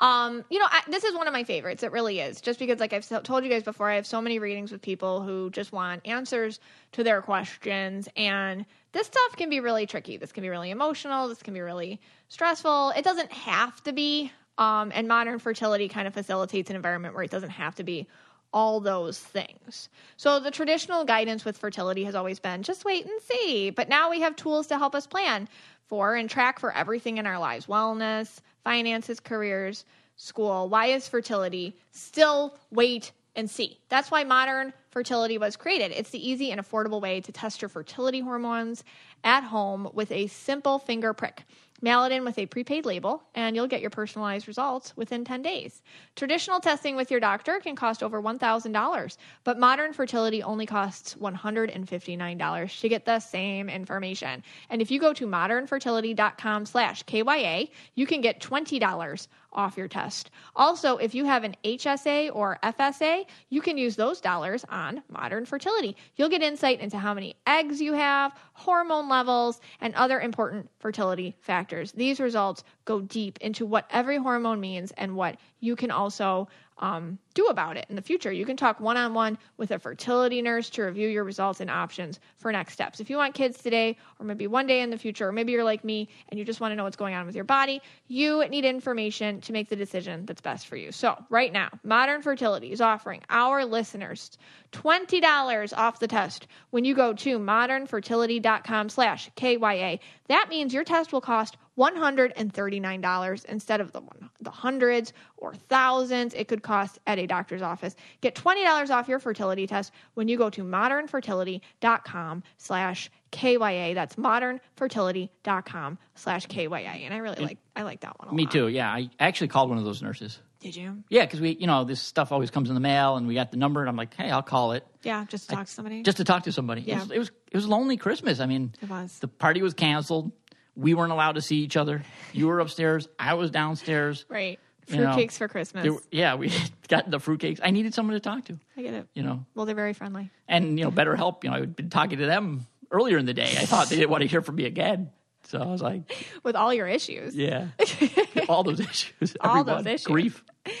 [0.00, 1.82] Um, you know, I, this is one of my favorites.
[1.82, 2.40] It really is.
[2.40, 5.22] Just because, like I've told you guys before, I have so many readings with people
[5.22, 6.60] who just want answers
[6.92, 8.08] to their questions.
[8.16, 10.16] And this stuff can be really tricky.
[10.16, 11.28] This can be really emotional.
[11.28, 12.90] This can be really stressful.
[12.90, 14.32] It doesn't have to be.
[14.56, 18.08] Um, and modern fertility kind of facilitates an environment where it doesn't have to be
[18.52, 19.88] all those things.
[20.16, 23.70] So the traditional guidance with fertility has always been just wait and see.
[23.70, 25.48] But now we have tools to help us plan
[25.88, 29.84] for and track for everything in our lives wellness, finances, careers,
[30.16, 30.68] school.
[30.68, 33.78] Why is fertility still wait and see?
[33.88, 35.92] That's why modern fertility was created.
[35.92, 38.84] It's the easy and affordable way to test your fertility hormones
[39.24, 41.44] at home with a simple finger prick.
[41.80, 45.42] Mail it in with a prepaid label, and you'll get your personalized results within 10
[45.42, 45.82] days.
[46.16, 52.80] Traditional testing with your doctor can cost over $1,000, but modern fertility only costs $159
[52.80, 54.42] to get the same information.
[54.70, 60.30] And if you go to modernfertility.com slash KYA, you can get $20 off your test.
[60.54, 65.44] Also, if you have an HSA or FSA, you can use those dollars on modern
[65.44, 65.96] fertility.
[66.16, 71.36] You'll get insight into how many eggs you have, hormone levels, and other important fertility
[71.40, 71.92] factors.
[71.92, 76.48] These results go deep into what every hormone means and what you can also
[76.78, 78.32] um, do about it in the future.
[78.32, 81.70] You can talk one on one with a fertility nurse to review your results and
[81.70, 83.00] options for next steps.
[83.00, 85.64] If you want kids today, or maybe one day in the future, or maybe you're
[85.64, 88.46] like me and you just want to know what's going on with your body, you
[88.48, 90.92] need information to make the decision that's best for you.
[90.92, 94.38] So, right now, Modern Fertility is offering our listeners
[94.72, 99.98] $20 off the test when you go to modernfertility.com slash KYA.
[100.28, 104.02] That means your test will cost $139 instead of the,
[104.40, 107.96] the hundreds or thousands it could cost at a doctor's office.
[108.20, 113.94] Get $20 off your fertility test when you go to modernfertility.com slash KYA.
[113.94, 117.04] That's modernfertility.com slash KYA.
[117.04, 118.52] And I really like I like that one a Me lot.
[118.52, 118.68] too.
[118.68, 120.40] Yeah, I actually called one of those nurses.
[120.60, 121.04] Did you?
[121.08, 123.50] Yeah, because we, you know, this stuff always comes in the mail, and we got
[123.52, 126.02] the number, and I'm like, hey, I'll call it Yeah, just to talk to somebody.
[126.02, 126.80] just to talk to somebody.
[126.82, 126.96] Yeah.
[126.96, 128.40] It, was, it was it was lonely Christmas.
[128.40, 129.18] I mean, It was.
[129.20, 130.32] The party was canceled.
[130.74, 132.02] We weren't allowed to see each other.
[132.32, 133.08] You were upstairs.
[133.18, 134.24] I was downstairs.
[134.28, 134.58] right.
[134.88, 135.86] Fruitcakes for Christmas.
[135.86, 136.50] Were- yeah, we
[136.88, 137.60] got the fruitcakes.
[137.62, 138.58] I needed someone to talk to.
[138.74, 139.06] I get it.
[139.14, 140.30] You know, Well, they're very friendly.
[140.48, 141.44] and you know, better help.
[141.44, 143.54] You know, I'd been talking to them earlier in the day.
[143.58, 145.10] I thought they didn't want to hear from me again.
[145.48, 146.02] So I was like,
[146.44, 147.34] With all your issues.
[147.34, 147.68] yeah,
[148.48, 150.06] all those issues, All everyone, those issues.
[150.06, 150.44] grief.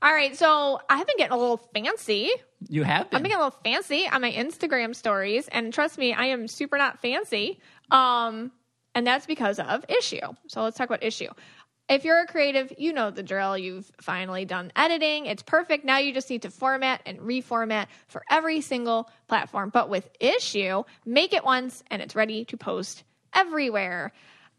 [0.00, 2.30] All right, so I've been getting a little fancy.
[2.68, 3.16] You have been.
[3.16, 6.46] I've been getting a little fancy on my Instagram stories, and trust me, I am
[6.46, 7.58] super not fancy.
[7.90, 8.52] Um,
[8.94, 10.36] and that's because of Issuu.
[10.46, 11.30] So let's talk about Issuu.
[11.88, 13.58] If you're a creative, you know the drill.
[13.58, 15.26] You've finally done editing.
[15.26, 15.84] It's perfect.
[15.84, 19.70] Now you just need to format and reformat for every single platform.
[19.70, 23.02] But with Issuu, make it once and it's ready to post
[23.34, 24.12] everywhere.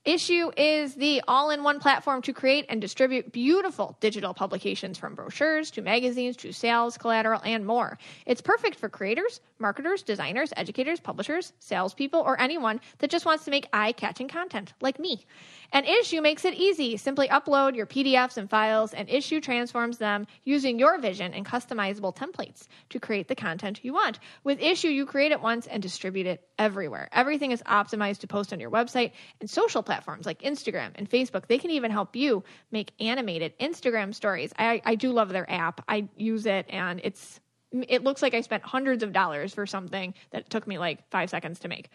[0.06, 5.14] Issuu is the all in one platform to create and distribute beautiful digital publications from
[5.14, 7.98] brochures to magazines to sales, collateral, and more.
[8.26, 13.52] It's perfect for creators, marketers, designers, educators, publishers, salespeople, or anyone that just wants to
[13.52, 15.26] make eye catching content like me.
[15.74, 16.96] And Issuu makes it easy.
[16.96, 22.16] Simply upload your PDFs and files, and Issuu transforms them using your vision and customizable
[22.16, 24.20] templates to create the content you want.
[24.44, 27.10] With Issuu, you create it once and distribute it everywhere.
[27.12, 31.48] Everything is optimized to post on your website and social platforms like Instagram and Facebook.
[31.48, 34.54] They can even help you make animated Instagram stories.
[34.60, 35.84] I, I do love their app.
[35.88, 37.40] I use it, and it's
[37.72, 41.32] it looks like I spent hundreds of dollars for something that took me like five
[41.32, 41.90] seconds to make.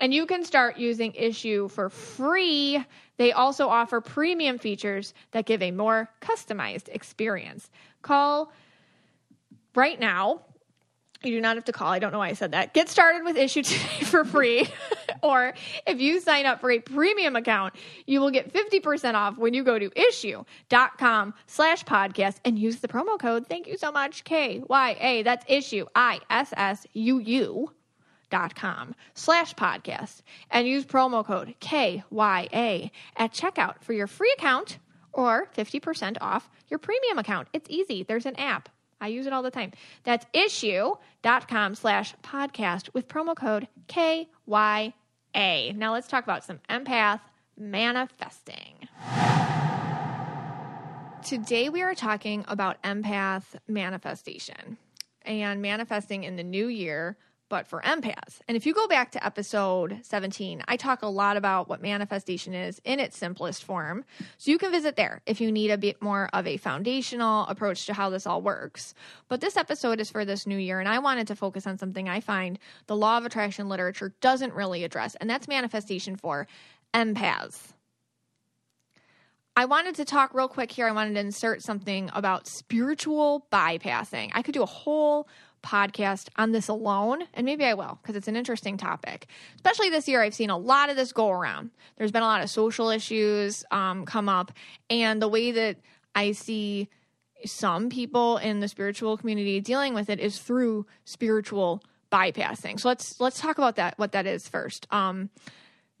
[0.00, 2.84] And you can start using Issuu for free.
[3.16, 7.70] They also offer premium features that give a more customized experience.
[8.02, 8.52] Call
[9.74, 10.42] right now.
[11.22, 11.88] You do not have to call.
[11.88, 12.72] I don't know why I said that.
[12.72, 14.66] Get started with Issuu today for free.
[15.22, 15.52] or
[15.86, 17.74] if you sign up for a premium account,
[18.06, 22.88] you will get 50% off when you go to issuu.com slash podcast and use the
[22.88, 23.46] promo code.
[23.48, 24.24] Thank you so much.
[24.24, 25.22] K Y A.
[25.22, 25.86] That's Issuu.
[25.94, 27.70] I S S U U
[28.30, 34.78] dot com slash podcast and use promo code KYA at checkout for your free account
[35.12, 37.48] or 50% off your premium account.
[37.52, 38.04] It's easy.
[38.04, 38.68] There's an app.
[39.00, 39.72] I use it all the time.
[40.04, 44.92] That's issuu.com slash podcast with promo code KYA.
[45.74, 47.20] Now let's talk about some empath
[47.56, 48.88] manifesting.
[51.24, 54.78] Today we are talking about empath manifestation
[55.22, 57.16] and manifesting in the new year,
[57.50, 58.38] but for empaths.
[58.48, 62.54] And if you go back to episode 17, I talk a lot about what manifestation
[62.54, 64.06] is in its simplest form.
[64.38, 67.84] So you can visit there if you need a bit more of a foundational approach
[67.86, 68.94] to how this all works.
[69.28, 72.08] But this episode is for this new year, and I wanted to focus on something
[72.08, 76.46] I find the law of attraction literature doesn't really address, and that's manifestation for
[76.94, 77.72] empaths.
[79.56, 80.86] I wanted to talk real quick here.
[80.86, 84.30] I wanted to insert something about spiritual bypassing.
[84.32, 85.28] I could do a whole
[85.62, 89.26] podcast on this alone, and maybe I will because it's an interesting topic.
[89.56, 91.70] Especially this year, I've seen a lot of this go around.
[91.96, 94.52] There's been a lot of social issues um, come up,
[94.88, 95.76] and the way that
[96.14, 96.88] I see
[97.44, 102.78] some people in the spiritual community dealing with it is through spiritual bypassing.
[102.78, 103.98] So let's let's talk about that.
[103.98, 104.86] What that is first.
[104.90, 105.30] Um,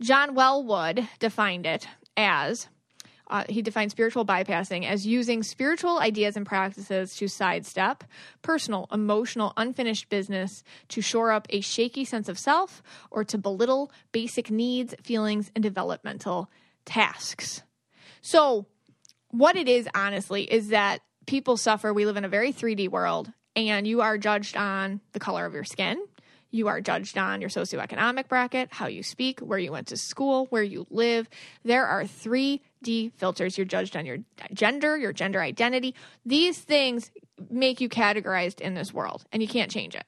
[0.00, 2.68] John Welwood defined it as
[3.30, 8.04] uh, he defines spiritual bypassing as using spiritual ideas and practices to sidestep
[8.42, 13.90] personal, emotional, unfinished business to shore up a shaky sense of self or to belittle
[14.12, 16.50] basic needs, feelings, and developmental
[16.84, 17.62] tasks.
[18.20, 18.66] So,
[19.30, 21.94] what it is, honestly, is that people suffer.
[21.94, 25.54] We live in a very 3D world, and you are judged on the color of
[25.54, 26.02] your skin.
[26.50, 30.46] You are judged on your socioeconomic bracket, how you speak, where you went to school,
[30.46, 31.28] where you live.
[31.64, 33.56] There are 3D filters.
[33.56, 34.18] You're judged on your
[34.52, 35.94] gender, your gender identity.
[36.26, 37.10] These things
[37.50, 40.04] make you categorized in this world, and you can't change it.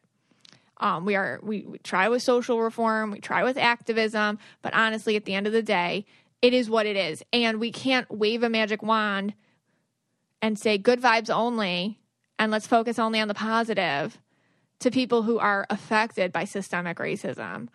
[0.79, 5.15] Um, we are we, we try with social reform, we try with activism, but honestly,
[5.15, 6.05] at the end of the day,
[6.41, 9.35] it is what it is, and we can't wave a magic wand
[10.41, 12.01] and say good vibes only
[12.37, 14.19] and let's focus only on the positive
[14.83, 17.69] to people who are affected by systemic racism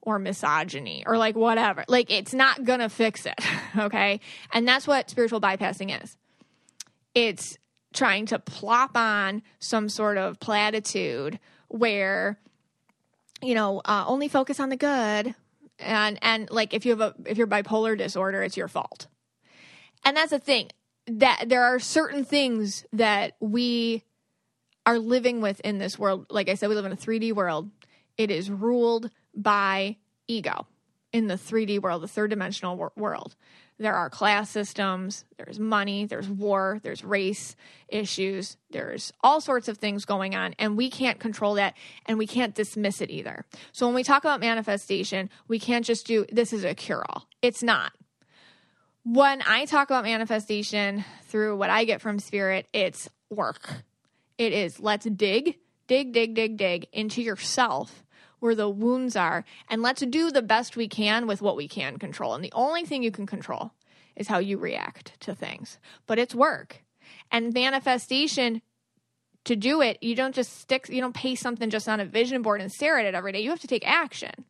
[0.00, 1.84] or misogyny or like whatever.
[1.88, 3.40] Like it's not going to fix it,
[3.78, 4.20] okay?
[4.52, 6.16] And that's what spiritual bypassing is.
[7.14, 7.58] It's
[7.92, 12.38] trying to plop on some sort of platitude where
[13.42, 15.34] you know, uh, only focus on the good
[15.78, 19.08] and and like if you have a if you're bipolar disorder, it's your fault.
[20.04, 20.70] And that's the thing
[21.06, 24.04] that there are certain things that we
[24.86, 26.26] are living with in this world.
[26.30, 27.70] Like I said, we live in a 3D world.
[28.16, 29.96] It is ruled by
[30.28, 30.66] ego
[31.12, 33.36] in the 3D world, the third dimensional wor- world.
[33.78, 37.56] There are class systems, there's money, there's war, there's race
[37.88, 41.74] issues, there's all sorts of things going on, and we can't control that
[42.06, 43.44] and we can't dismiss it either.
[43.72, 47.26] So when we talk about manifestation, we can't just do this is a cure all.
[47.40, 47.92] It's not
[49.04, 53.68] when I talk about manifestation through what I get from spirit, it's work.
[54.42, 58.02] It is let's dig, dig, dig, dig, dig into yourself
[58.40, 61.96] where the wounds are, and let's do the best we can with what we can
[61.96, 62.34] control.
[62.34, 63.70] And the only thing you can control
[64.16, 65.78] is how you react to things.
[66.08, 66.82] But it's work.
[67.30, 68.60] And manifestation,
[69.44, 72.42] to do it, you don't just stick, you don't paste something just on a vision
[72.42, 73.42] board and stare at it every day.
[73.42, 74.44] You have to take action.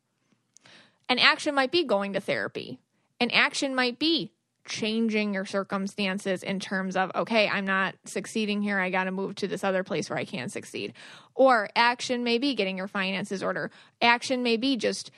[1.07, 2.79] And action might be going to therapy.
[3.19, 4.31] And action might be
[4.65, 8.79] changing your circumstances in terms of okay i'm not succeeding here.
[8.79, 10.93] I got to move to this other place where i can succeed.
[11.35, 13.71] Or action may be getting your finances order.
[14.01, 15.11] Action may be just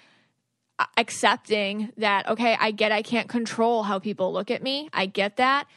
[0.98, 4.90] accepting that okay i get i can't control how people look at me.
[4.94, 5.68] I get that.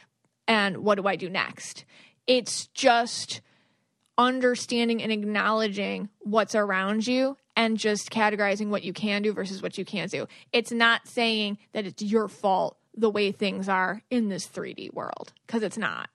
[0.47, 1.85] And what do i do next?
[2.27, 3.41] It's just
[4.17, 9.77] understanding and acknowledging what's around you and just categorizing what you can do versus what
[9.77, 10.27] you can't do.
[10.51, 15.33] It's not saying that it's your fault the way things are in this 3D world
[15.45, 16.09] because it's not.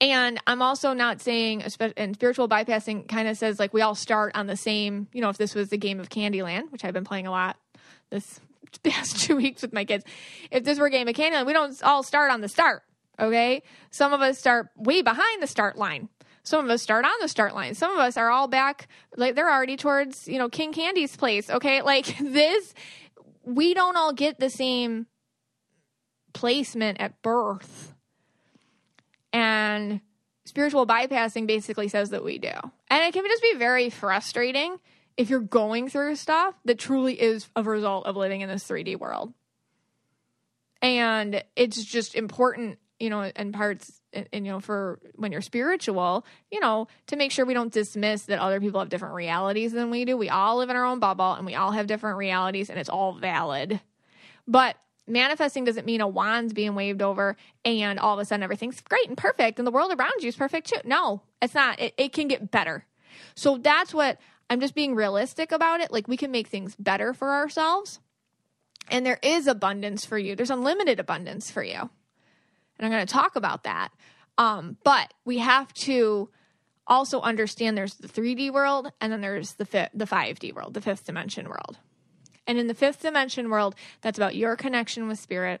[0.00, 1.62] And I'm also not saying,
[1.96, 5.30] and spiritual bypassing kind of says like we all start on the same, you know,
[5.30, 7.56] if this was the game of Candyland, which I've been playing a lot
[8.10, 8.40] this
[8.82, 10.04] past two weeks with my kids,
[10.50, 12.82] if this were a game of Candyland, we don't all start on the start,
[13.18, 13.62] okay?
[13.90, 16.10] Some of us start way behind the start line.
[16.42, 17.74] Some of us start on the start line.
[17.74, 21.48] Some of us are all back, like they're already towards, you know, King Candy's place,
[21.48, 21.80] okay?
[21.86, 22.74] Like this,
[23.44, 25.06] we don't all get the same
[26.36, 27.94] placement at birth.
[29.32, 30.02] And
[30.44, 32.52] spiritual bypassing basically says that we do.
[32.88, 34.76] And it can just be very frustrating
[35.16, 38.98] if you're going through stuff that truly is a result of living in this 3D
[38.98, 39.32] world.
[40.82, 46.26] And it's just important, you know, in parts, and, you know, for when you're spiritual,
[46.50, 49.90] you know, to make sure we don't dismiss that other people have different realities than
[49.90, 50.18] we do.
[50.18, 52.90] We all live in our own bubble and we all have different realities and it's
[52.90, 53.80] all valid.
[54.46, 58.80] But manifesting doesn't mean a wand's being waved over and all of a sudden everything's
[58.80, 60.80] great and perfect and the world around you is perfect too.
[60.84, 61.80] No, it's not.
[61.80, 62.84] It, it can get better.
[63.34, 65.90] So that's what I'm just being realistic about it.
[65.90, 68.00] Like we can make things better for ourselves.
[68.88, 70.36] And there is abundance for you.
[70.36, 71.78] There's unlimited abundance for you.
[71.78, 73.88] And I'm going to talk about that.
[74.38, 76.28] Um, but we have to
[76.86, 80.80] also understand there's the 3D world and then there's the fi- the 5D world, the
[80.80, 81.78] fifth dimension world.
[82.46, 85.60] And in the fifth dimension world, that's about your connection with spirit.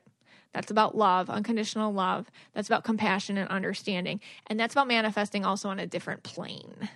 [0.52, 2.30] That's about love, unconditional love.
[2.54, 4.20] That's about compassion and understanding.
[4.46, 6.88] And that's about manifesting also on a different plane.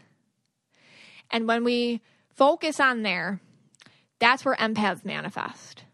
[1.30, 2.00] And when we
[2.34, 3.40] focus on there,
[4.18, 5.84] that's where empaths manifest.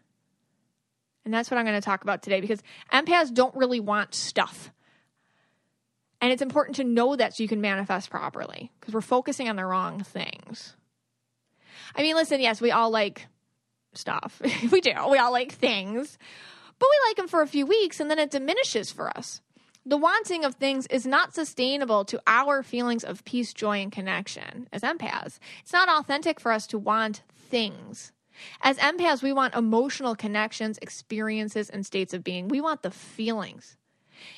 [1.25, 4.71] And that's what I'm going to talk about today because empaths don't really want stuff.
[6.21, 9.55] And it's important to know that so you can manifest properly because we're focusing on
[9.55, 10.75] the wrong things.
[11.95, 13.27] I mean, listen, yes, we all like
[13.97, 14.41] stuff.
[14.71, 14.93] we do.
[15.09, 16.17] We all like things,
[16.79, 19.41] but we like them for a few weeks and then it diminishes for us.
[19.85, 24.67] The wanting of things is not sustainable to our feelings of peace, joy, and connection
[24.73, 25.39] as empaths.
[25.61, 28.11] It's not authentic for us to want things.
[28.61, 32.49] As empaths, we want emotional connections, experiences, and states of being.
[32.49, 33.77] We want the feelings.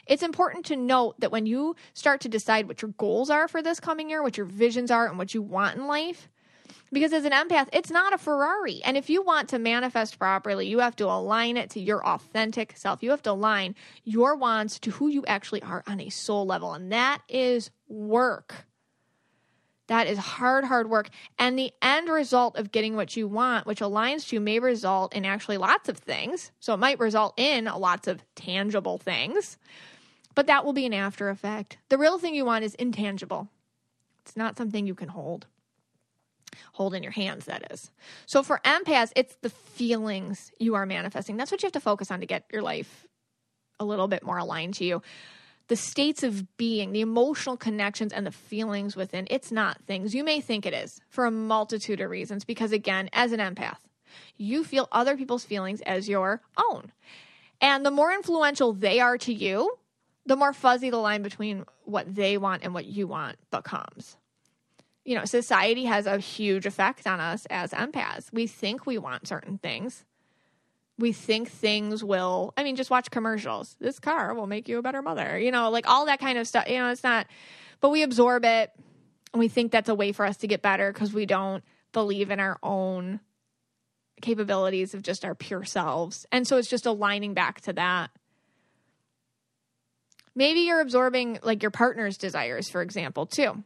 [0.05, 3.61] It's important to note that when you start to decide what your goals are for
[3.61, 6.29] this coming year, what your visions are, and what you want in life,
[6.91, 8.81] because as an empath, it's not a Ferrari.
[8.83, 12.73] And if you want to manifest properly, you have to align it to your authentic
[12.75, 13.03] self.
[13.03, 16.73] You have to align your wants to who you actually are on a soul level.
[16.73, 18.65] And that is work.
[19.87, 21.09] That is hard, hard work.
[21.39, 25.15] And the end result of getting what you want, which aligns to you, may result
[25.15, 26.51] in actually lots of things.
[26.59, 29.57] So it might result in lots of tangible things,
[30.35, 31.77] but that will be an after effect.
[31.89, 33.49] The real thing you want is intangible,
[34.21, 35.47] it's not something you can hold
[36.73, 37.91] hold in your hands, that is.
[38.25, 41.37] So for empaths, it's the feelings you are manifesting.
[41.37, 43.07] That's what you have to focus on to get your life
[43.79, 45.01] a little bit more aligned to you.
[45.67, 50.15] The states of being, the emotional connections, and the feelings within, it's not things.
[50.15, 53.77] You may think it is for a multitude of reasons, because again, as an empath,
[54.35, 56.41] you feel other people's feelings as your
[56.71, 56.91] own.
[57.61, 59.77] And the more influential they are to you,
[60.25, 64.17] the more fuzzy the line between what they want and what you want becomes
[65.09, 68.31] you know, society has a huge effect on us as empaths.
[68.31, 70.05] We think we want certain things.
[70.99, 73.75] We think things will, I mean, just watch commercials.
[73.79, 76.47] This car will make you a better mother, you know, like all that kind of
[76.47, 76.69] stuff.
[76.69, 77.25] You know, it's not,
[77.81, 78.69] but we absorb it
[79.33, 82.29] and we think that's a way for us to get better because we don't believe
[82.29, 83.19] in our own
[84.21, 86.27] capabilities of just our pure selves.
[86.31, 88.11] And so it's just aligning back to that.
[90.35, 93.63] Maybe you're absorbing like your partner's desires, for example, too.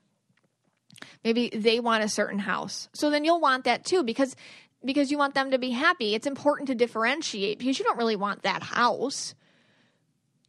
[1.24, 2.89] Maybe they want a certain house.
[2.94, 4.36] So then you'll want that too because
[4.86, 6.14] because you want them to be happy.
[6.14, 9.34] It's important to differentiate because you don't really want that house.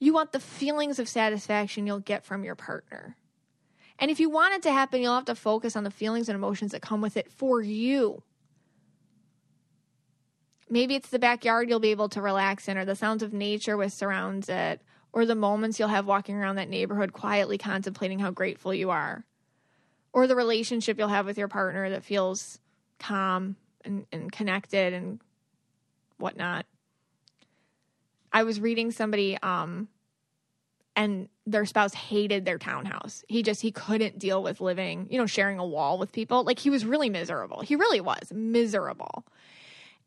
[0.00, 3.16] You want the feelings of satisfaction you'll get from your partner.
[3.98, 6.34] And if you want it to happen, you'll have to focus on the feelings and
[6.34, 8.22] emotions that come with it for you.
[10.68, 13.76] Maybe it's the backyard you'll be able to relax in, or the sounds of nature
[13.76, 14.80] which surrounds it,
[15.12, 19.24] or the moments you'll have walking around that neighborhood quietly contemplating how grateful you are
[20.14, 22.60] or the relationship you'll have with your partner that feels
[23.00, 25.20] calm and, and connected and
[26.18, 26.64] whatnot.
[28.32, 29.88] I was reading somebody, um,
[30.96, 33.24] and their spouse hated their townhouse.
[33.28, 36.44] He just he couldn't deal with living, you know, sharing a wall with people.
[36.44, 37.60] Like he was really miserable.
[37.60, 39.26] He really was miserable.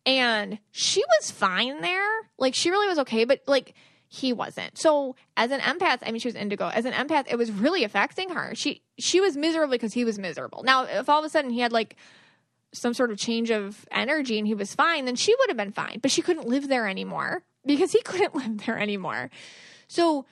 [0.06, 2.10] And she was fine there.
[2.38, 3.76] Like she really was okay, but like
[4.10, 4.78] he wasn't.
[4.78, 6.68] So as an empath, I mean, she was indigo.
[6.68, 8.54] As an empath, it was really affecting her.
[8.56, 10.64] She she was miserable because he was miserable.
[10.64, 11.96] Now, if all of a sudden he had like
[12.74, 15.72] some sort of change of energy and he was fine, then she would have been
[15.72, 16.00] fine.
[16.02, 19.30] But she couldn't live there anymore because he couldn't live there anymore.
[19.88, 20.26] So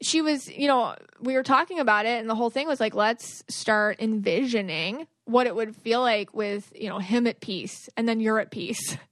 [0.00, 2.94] she was, you know, we were talking about it, and the whole thing was like,
[2.94, 8.08] let's start envisioning what it would feel like with, you know, him at peace and
[8.08, 8.96] then you're at peace.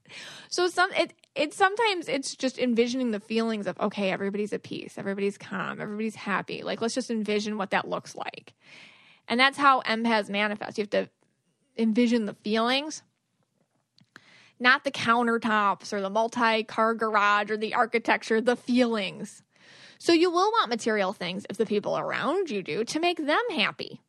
[0.49, 4.97] So some it it's sometimes it's just envisioning the feelings of okay everybody's at peace
[4.97, 6.63] everybody's calm everybody's happy.
[6.63, 8.53] Like let's just envision what that looks like.
[9.27, 10.77] And that's how empaths manifest.
[10.77, 11.09] You have to
[11.77, 13.03] envision the feelings
[14.59, 19.43] not the countertops or the multi-car garage or the architecture the feelings.
[19.99, 23.43] So you will want material things if the people around you do to make them
[23.51, 24.01] happy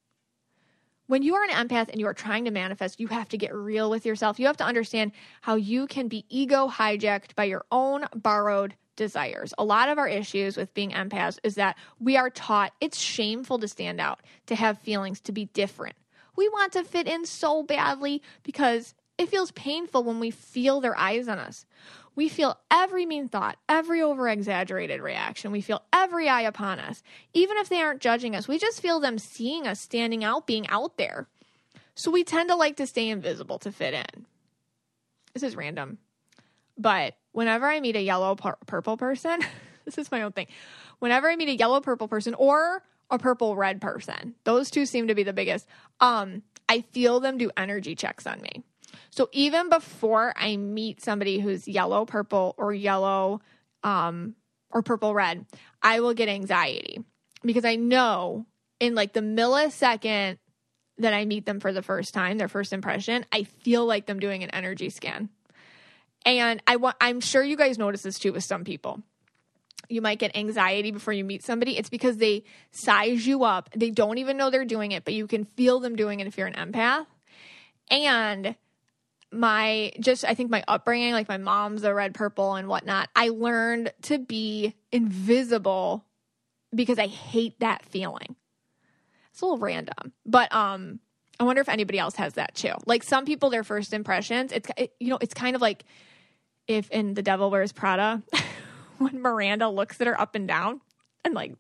[1.09, 3.55] when you are an empath and you are trying to manifest, you have to get
[3.55, 4.39] real with yourself.
[4.39, 9.55] You have to understand how you can be ego hijacked by your own borrowed desires.
[9.57, 13.59] A lot of our issues with being empaths is that we are taught it's shameful
[13.59, 15.97] to stand out, to have feelings, to be different.
[16.37, 20.97] We want to fit in so badly because it feels painful when we feel their
[20.97, 21.65] eyes on us.
[22.19, 25.53] We feel every mean thought, every over exaggerated reaction.
[25.53, 27.01] We feel every eye upon us.
[27.33, 30.67] Even if they aren't judging us, we just feel them seeing us standing out, being
[30.67, 31.29] out there.
[31.95, 34.27] So we tend to like to stay invisible to fit in.
[35.33, 35.99] This is random.
[36.77, 39.39] But whenever I meet a yellow pur- purple person,
[39.85, 40.49] this is my own thing.
[40.99, 45.07] Whenever I meet a yellow purple person or a purple red person, those two seem
[45.07, 45.69] to be the biggest.
[46.01, 48.65] Um, I feel them do energy checks on me.
[49.11, 53.41] So even before I meet somebody who's yellow, purple, or yellow,
[53.83, 54.35] um,
[54.71, 55.47] or purple, red,
[55.83, 56.99] I will get anxiety
[57.43, 58.47] because I know
[58.81, 60.39] in like the millisecond
[60.99, 64.21] that I meet them for the first time, their first impression, I feel like them
[64.21, 65.29] doing an energy scan.
[66.25, 69.03] And I want I'm sure you guys notice this too with some people.
[69.89, 71.79] You might get anxiety before you meet somebody.
[71.79, 73.71] It's because they size you up.
[73.75, 76.37] They don't even know they're doing it, but you can feel them doing it if
[76.37, 77.07] you're an empath.
[77.91, 78.55] And
[79.33, 83.29] my just I think my upbringing, like my mom's a red purple and whatnot, I
[83.29, 86.05] learned to be invisible
[86.75, 88.37] because I hate that feeling.
[89.31, 91.01] It's a little random, but um,
[91.39, 92.73] I wonder if anybody else has that too.
[92.87, 95.85] Like some people, their first impressions, it's it, you know, it's kind of like
[96.67, 98.23] if in The Devil Wears Prada,
[98.99, 100.81] when Miranda looks at her up and down,
[101.25, 101.55] and like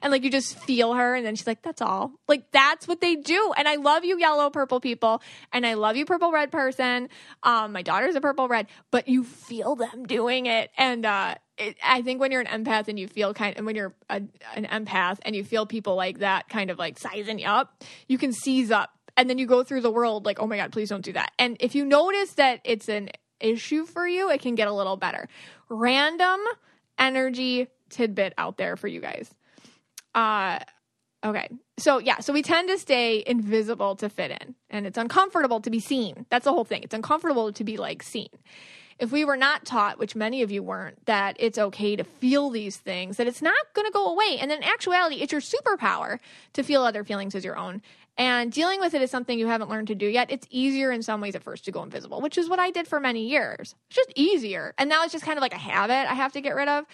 [0.00, 2.12] and like you just feel her and then she's like that's all.
[2.28, 3.52] Like that's what they do.
[3.56, 7.08] And i love you yellow purple people and i love you purple red person.
[7.42, 10.70] Um my daughter's a purple red but you feel them doing it.
[10.76, 13.76] And uh it, i think when you're an empath and you feel kind and when
[13.76, 14.22] you're a,
[14.54, 18.16] an empath and you feel people like that kind of like sizing you up you
[18.16, 20.88] can seize up and then you go through the world like oh my god please
[20.88, 21.32] don't do that.
[21.38, 23.10] And if you notice that it's an
[23.40, 25.28] issue for you it can get a little better.
[25.68, 26.40] Random
[26.98, 29.32] energy tidbit out there for you guys.
[30.14, 30.58] Uh,
[31.24, 31.48] okay.
[31.78, 35.70] So, yeah, so we tend to stay invisible to fit in, and it's uncomfortable to
[35.70, 36.26] be seen.
[36.30, 36.82] That's the whole thing.
[36.82, 38.28] It's uncomfortable to be like seen.
[38.98, 42.50] If we were not taught, which many of you weren't, that it's okay to feel
[42.50, 44.38] these things, that it's not going to go away.
[44.40, 46.18] And in actuality, it's your superpower
[46.52, 47.82] to feel other feelings as your own.
[48.18, 50.30] And dealing with it is something you haven't learned to do yet.
[50.30, 52.86] It's easier in some ways at first to go invisible, which is what I did
[52.86, 53.74] for many years.
[53.88, 54.74] It's just easier.
[54.76, 56.84] And now it's just kind of like a habit I have to get rid of.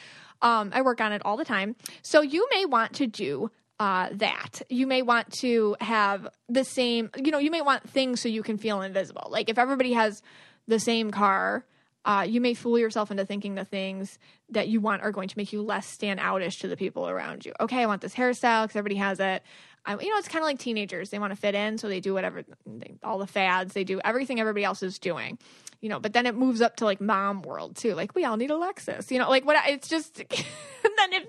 [0.43, 1.77] Um, I work on it all the time.
[2.03, 4.63] So you may want to do uh, that.
[4.69, 8.43] You may want to have the same, you know, you may want things so you
[8.43, 9.29] can feel invisible.
[9.31, 10.23] Like if everybody has
[10.67, 11.65] the same car,
[12.05, 14.19] uh, you may fool yourself into thinking the things
[14.51, 17.45] that you want are going to make you less stand outish to the people around
[17.45, 17.53] you.
[17.61, 19.43] Okay, I want this hairstyle because everybody has it.
[19.89, 21.11] I, you know, it's kind of like teenagers.
[21.11, 23.73] They want to fit in, so they do whatever, they, all the fads.
[23.73, 25.39] They do everything everybody else is doing
[25.81, 27.95] you know, but then it moves up to like mom world too.
[27.95, 31.25] Like we all need a Lexus, you know, like what it's just, then if,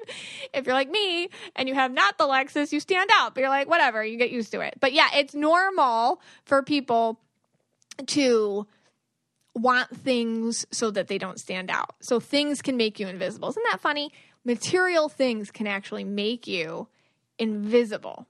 [0.53, 3.49] if you're like me and you have not the Lexus, you stand out, but you're
[3.49, 4.75] like, whatever, you get used to it.
[4.79, 7.19] But yeah, it's normal for people
[8.07, 8.65] to
[9.53, 11.95] want things so that they don't stand out.
[11.99, 13.49] So things can make you invisible.
[13.49, 14.11] Isn't that funny?
[14.45, 16.87] Material things can actually make you
[17.37, 18.25] invisible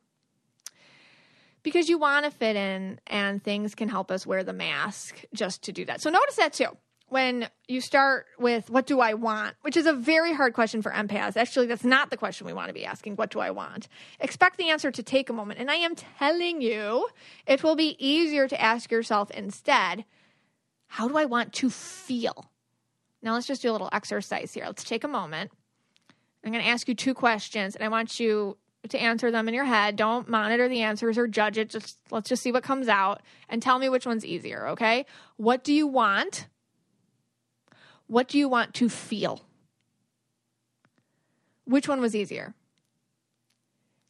[1.64, 5.64] because you want to fit in and things can help us wear the mask just
[5.64, 6.01] to do that.
[6.01, 6.78] So notice that too.
[7.07, 10.91] When you start with what do I want, which is a very hard question for
[10.91, 11.38] empaths.
[11.38, 13.16] Actually, that's not the question we want to be asking.
[13.16, 13.88] What do I want?
[14.20, 15.60] Expect the answer to take a moment.
[15.60, 17.07] And I am telling you,
[17.47, 20.05] it will be easier to ask yourself instead,
[20.86, 22.51] how do I want to feel?
[23.24, 24.66] Now let's just do a little exercise here.
[24.66, 25.51] Let's take a moment.
[26.43, 28.55] I'm going to ask you two questions, and I want you
[28.88, 29.96] to answer them in your head.
[29.96, 31.70] Don't monitor the answers or judge it.
[31.70, 35.06] Just let's just see what comes out and tell me which one's easier, okay?
[35.36, 36.48] What do you want?
[38.08, 39.42] What do you want to feel?
[41.66, 42.56] Which one was easier?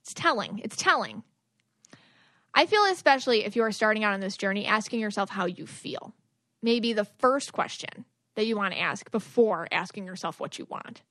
[0.04, 0.62] It's telling.
[0.64, 1.24] It's telling.
[2.54, 5.66] I feel especially if you are starting out on this journey asking yourself how you
[5.68, 6.14] feel.
[6.62, 8.06] Maybe the first question
[8.36, 11.02] that you want to ask before asking yourself what you want.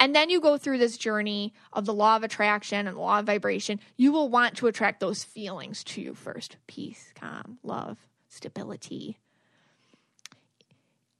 [0.00, 3.26] And then you go through this journey of the law of attraction and law of
[3.26, 3.78] vibration.
[3.98, 7.98] You will want to attract those feelings to you first peace, calm, love,
[8.28, 9.18] stability.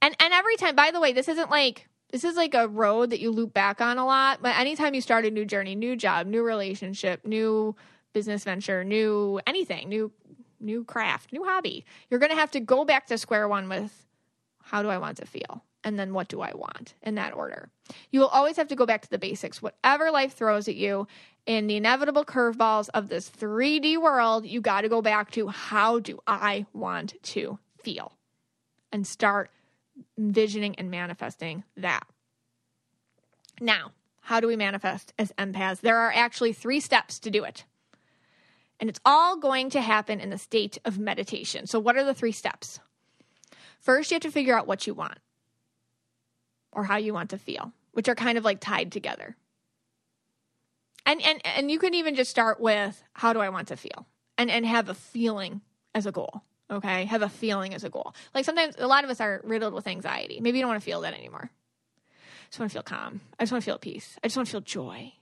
[0.01, 3.11] And, and every time, by the way, this isn't like, this is like a road
[3.11, 4.39] that you loop back on a lot.
[4.41, 7.75] But anytime you start a new journey, new job, new relationship, new
[8.13, 10.11] business venture, new anything, new
[10.59, 14.05] new craft, new hobby, you're going to have to go back to square one with
[14.63, 15.63] how do I want to feel?
[15.83, 17.69] And then what do I want in that order.
[18.11, 19.61] You will always have to go back to the basics.
[19.61, 21.07] Whatever life throws at you
[21.45, 25.99] in the inevitable curveballs of this 3D world, you got to go back to how
[25.99, 28.13] do I want to feel
[28.91, 29.49] and start
[30.17, 32.03] envisioning and manifesting that.
[33.59, 35.81] Now, how do we manifest as empaths?
[35.81, 37.65] There are actually three steps to do it.
[38.79, 41.67] And it's all going to happen in the state of meditation.
[41.67, 42.79] So, what are the three steps?
[43.79, 45.19] First, you have to figure out what you want
[46.71, 49.35] or how you want to feel, which are kind of like tied together.
[51.05, 54.07] And and and you can even just start with how do I want to feel?
[54.37, 55.61] And and have a feeling
[55.93, 56.43] as a goal.
[56.69, 57.05] Okay?
[57.05, 58.15] Have a feeling as a goal.
[58.33, 60.39] Like sometimes a lot of us are riddled with anxiety.
[60.39, 61.49] Maybe you don't want to feel that anymore.
[61.51, 63.21] I just want to feel calm.
[63.39, 64.17] I just want to feel peace.
[64.23, 65.13] I just want to feel joy.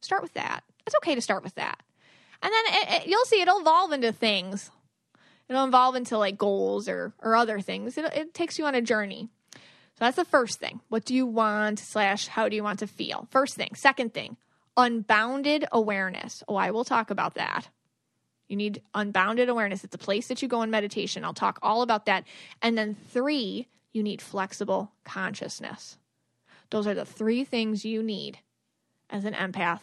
[0.00, 0.64] Start with that.
[0.86, 1.80] It's okay to start with that.
[2.42, 4.70] And then it, it, you'll see it'll evolve into things.
[5.48, 7.98] It'll evolve into like goals or or other things.
[7.98, 9.28] It, it takes you on a journey.
[9.94, 10.80] So that's the first thing.
[10.88, 13.28] What do you want, slash, how do you want to feel?
[13.30, 13.74] First thing.
[13.74, 14.36] Second thing,
[14.76, 16.42] unbounded awareness.
[16.48, 17.68] Oh, I will talk about that.
[18.48, 19.84] You need unbounded awareness.
[19.84, 21.24] It's a place that you go in meditation.
[21.24, 22.24] I'll talk all about that.
[22.60, 25.98] And then three, you need flexible consciousness.
[26.70, 28.38] Those are the three things you need
[29.10, 29.80] as an empath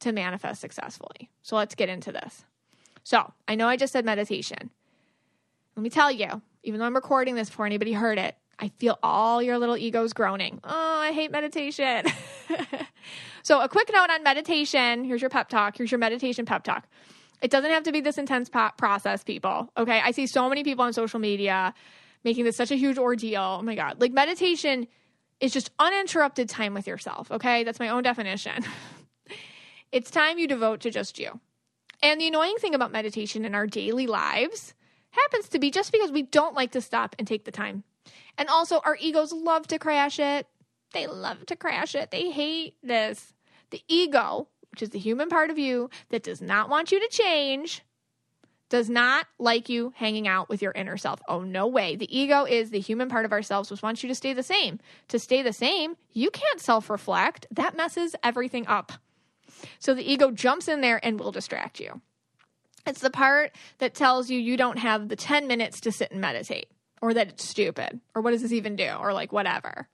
[0.00, 1.30] to manifest successfully.
[1.42, 2.44] So let's get into this.
[3.02, 4.70] So I know I just said meditation.
[5.76, 8.96] Let me tell you, even though I'm recording this before anybody heard it, I feel
[9.02, 10.60] all your little egos groaning.
[10.62, 12.06] Oh, I hate meditation.
[13.42, 15.02] so, a quick note on meditation.
[15.02, 15.76] Here's your pep talk.
[15.76, 16.86] Here's your meditation pep talk.
[17.42, 19.68] It doesn't have to be this intense process, people.
[19.76, 20.00] Okay.
[20.00, 21.74] I see so many people on social media
[22.22, 23.58] making this such a huge ordeal.
[23.58, 24.00] Oh my God.
[24.00, 24.86] Like, meditation
[25.40, 27.32] is just uninterrupted time with yourself.
[27.32, 27.64] Okay.
[27.64, 28.64] That's my own definition.
[29.92, 31.40] it's time you devote to just you.
[32.00, 34.72] And the annoying thing about meditation in our daily lives
[35.10, 37.82] happens to be just because we don't like to stop and take the time.
[38.38, 40.46] And also, our egos love to crash it.
[40.92, 42.10] They love to crash it.
[42.10, 43.34] They hate this.
[43.70, 47.08] The ego, which is the human part of you that does not want you to
[47.08, 47.82] change,
[48.68, 51.20] does not like you hanging out with your inner self.
[51.28, 51.94] Oh, no way.
[51.94, 54.80] The ego is the human part of ourselves which wants you to stay the same.
[55.08, 57.46] To stay the same, you can't self reflect.
[57.50, 58.92] That messes everything up.
[59.78, 62.00] So the ego jumps in there and will distract you.
[62.86, 66.20] It's the part that tells you you don't have the 10 minutes to sit and
[66.20, 66.68] meditate,
[67.02, 69.88] or that it's stupid, or what does this even do, or like whatever.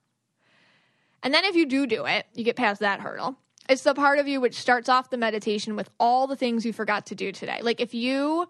[1.23, 3.37] And then if you do do it, you get past that hurdle.
[3.69, 6.73] It's the part of you which starts off the meditation with all the things you
[6.73, 7.59] forgot to do today.
[7.63, 8.49] Like if you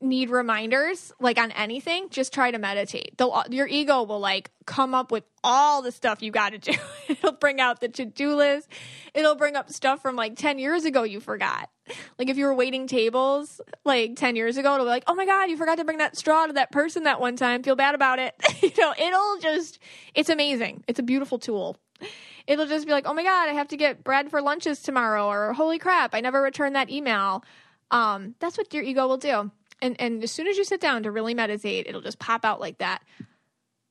[0.00, 3.16] need reminders like on anything just try to meditate.
[3.18, 6.72] The, your ego will like come up with all the stuff you got to do.
[7.08, 8.68] It'll bring out the to-do list.
[9.14, 11.70] It'll bring up stuff from like 10 years ago you forgot.
[12.18, 15.26] Like if you were waiting tables like 10 years ago it'll be like oh my
[15.26, 17.62] god you forgot to bring that straw to that person that one time.
[17.62, 18.34] Feel bad about it.
[18.62, 19.78] You know it'll just
[20.14, 20.84] it's amazing.
[20.86, 21.76] It's a beautiful tool.
[22.46, 25.26] It'll just be like oh my god i have to get bread for lunches tomorrow
[25.26, 27.44] or holy crap i never returned that email.
[27.90, 29.50] Um, that's what your ego will do
[29.80, 32.60] and and as soon as you sit down to really meditate, it'll just pop out
[32.60, 33.02] like that.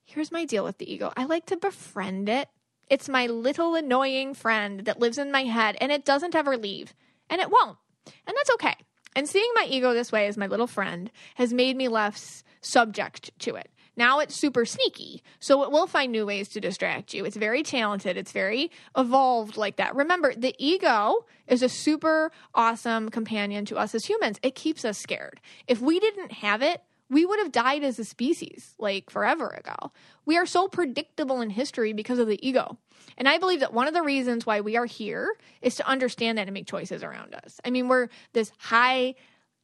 [0.05, 1.11] Here's my deal with the ego.
[1.17, 2.47] I like to befriend it.
[2.89, 6.93] It's my little annoying friend that lives in my head and it doesn't ever leave.
[7.29, 7.77] And it won't.
[8.05, 8.75] And that's okay.
[9.15, 13.31] And seeing my ego this way as my little friend has made me less subject
[13.39, 13.69] to it.
[13.97, 17.25] Now it's super sneaky, so it will find new ways to distract you.
[17.25, 19.95] It's very talented, it's very evolved like that.
[19.95, 24.39] Remember, the ego is a super awesome companion to us as humans.
[24.43, 25.41] It keeps us scared.
[25.67, 29.91] If we didn't have it, we would have died as a species like forever ago.
[30.25, 32.77] We are so predictable in history because of the ego.
[33.17, 36.37] And I believe that one of the reasons why we are here is to understand
[36.37, 37.59] that and make choices around us.
[37.65, 39.15] I mean, we're this high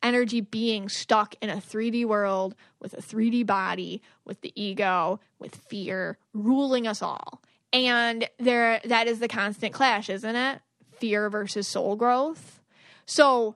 [0.03, 5.55] energy being stuck in a 3D world with a 3D body, with the ego, with
[5.55, 7.41] fear ruling us all.
[7.71, 10.61] And there that is the constant clash, isn't it?
[10.99, 12.61] Fear versus soul growth.
[13.05, 13.55] So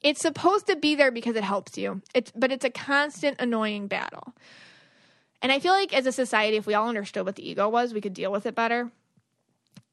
[0.00, 2.02] it's supposed to be there because it helps you.
[2.14, 4.34] It's but it's a constant annoying battle.
[5.42, 7.94] And I feel like as a society, if we all understood what the ego was,
[7.94, 8.90] we could deal with it better.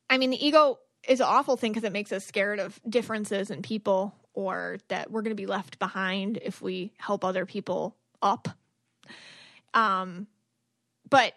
[0.10, 3.52] I mean, the ego is an awful thing because it makes us scared of differences
[3.52, 7.96] in people or that we're going to be left behind if we help other people
[8.22, 8.48] up.
[9.74, 10.28] Um,
[11.10, 11.34] but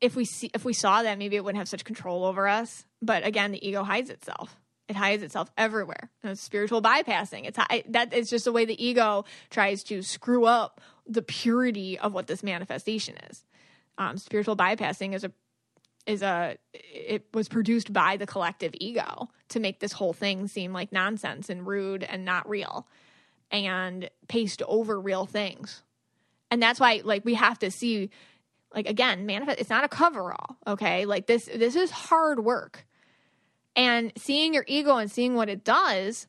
[0.00, 2.84] if we see if we saw that, maybe it wouldn't have such control over us.
[3.02, 4.56] But again, the ego hides itself.
[4.88, 6.10] It hides itself everywhere.
[6.24, 7.44] it's spiritual bypassing.
[7.44, 7.58] It's
[7.90, 12.42] that just the way the ego tries to screw up the purity of what this
[12.42, 13.44] manifestation is.
[13.98, 15.32] Um, spiritual bypassing is a
[16.10, 20.72] is a it was produced by the collective ego to make this whole thing seem
[20.72, 22.86] like nonsense and rude and not real
[23.50, 25.82] and paste over real things.
[26.50, 28.10] And that's why like we have to see
[28.74, 31.06] like again manifest it's not a coverall okay?
[31.06, 32.86] Like this this is hard work.
[33.76, 36.26] And seeing your ego and seeing what it does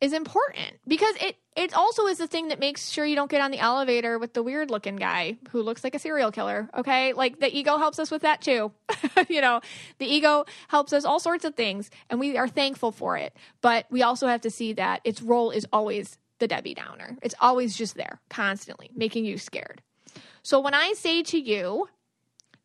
[0.00, 3.40] is important because it it also is the thing that makes sure you don't get
[3.40, 6.68] on the elevator with the weird looking guy who looks like a serial killer.
[6.76, 7.12] Okay.
[7.14, 8.72] Like the ego helps us with that too.
[9.28, 9.60] you know,
[9.98, 13.34] the ego helps us all sorts of things and we are thankful for it.
[13.62, 17.16] But we also have to see that its role is always the Debbie Downer.
[17.22, 19.82] It's always just there, constantly making you scared.
[20.42, 21.88] So when I say to you,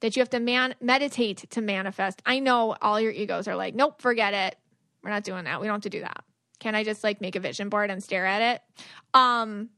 [0.02, 2.22] that you have to man- meditate to manifest.
[2.26, 4.58] I know all your egos are like, nope, forget it.
[5.04, 5.62] We're not doing that.
[5.62, 6.24] We don't have to do that.
[6.62, 8.86] Can I just like make a vision board and stare at it?
[9.14, 9.70] Um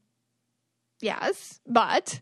[1.00, 2.20] yes, but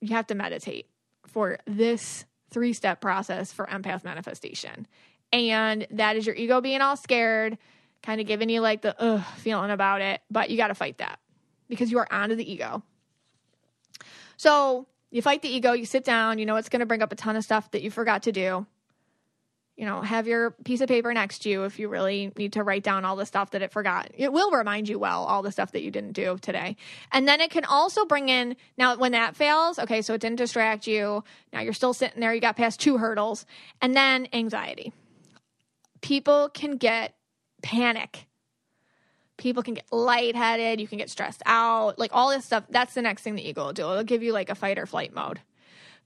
[0.00, 0.86] you have to meditate
[1.26, 4.86] for this three-step process for empath manifestation.
[5.32, 7.58] And that is your ego being all scared,
[8.02, 10.98] kind of giving you like the ugh feeling about it, but you got to fight
[10.98, 11.20] that
[11.68, 12.82] because you are onto the ego.
[14.36, 17.12] So, you fight the ego, you sit down, you know it's going to bring up
[17.12, 18.66] a ton of stuff that you forgot to do.
[19.78, 22.64] You know, have your piece of paper next to you if you really need to
[22.64, 24.10] write down all the stuff that it forgot.
[24.16, 26.76] It will remind you well all the stuff that you didn't do today.
[27.12, 30.38] And then it can also bring in now when that fails, okay, so it didn't
[30.38, 31.22] distract you.
[31.52, 33.46] Now you're still sitting there, you got past two hurdles,
[33.80, 34.92] and then anxiety.
[36.00, 37.14] People can get
[37.62, 38.26] panic.
[39.36, 42.64] People can get lightheaded, you can get stressed out, like all this stuff.
[42.68, 43.82] That's the next thing the ego will do.
[43.82, 45.38] It'll give you like a fight or flight mode.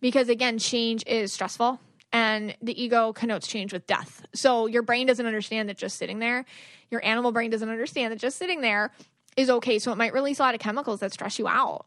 [0.02, 1.80] Because again, change is stressful
[2.12, 4.24] and the ego connotes change with death.
[4.34, 6.44] So your brain doesn't understand that just sitting there,
[6.90, 8.90] your animal brain doesn't understand that just sitting there
[9.36, 9.78] is okay.
[9.78, 11.86] So it might release a lot of chemicals that stress you out.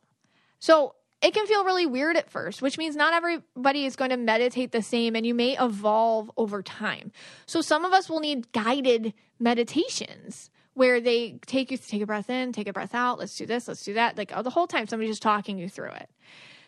[0.59, 4.17] So it can feel really weird at first, which means not everybody is going to
[4.17, 7.11] meditate the same and you may evolve over time.
[7.45, 12.05] So some of us will need guided meditations where they take you to take a
[12.05, 14.17] breath in, take a breath out, let's do this, let's do that.
[14.17, 16.09] Like oh, the whole time somebody's just talking you through it.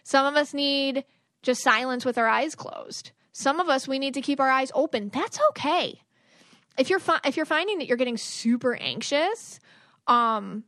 [0.03, 1.03] Some of us need
[1.43, 3.11] just silence with our eyes closed.
[3.37, 5.09] Some of us we need to keep our eyes open.
[5.13, 6.01] That's okay.
[6.75, 9.59] If you're fi- if you're finding that you're getting super anxious,
[10.07, 10.63] um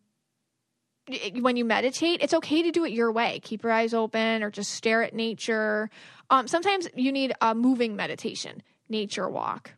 [1.42, 3.40] when you meditate, it's okay to do it your way.
[3.42, 5.90] Keep your eyes open or just stare at nature.
[6.30, 9.72] Um, sometimes you need a moving meditation, nature walk.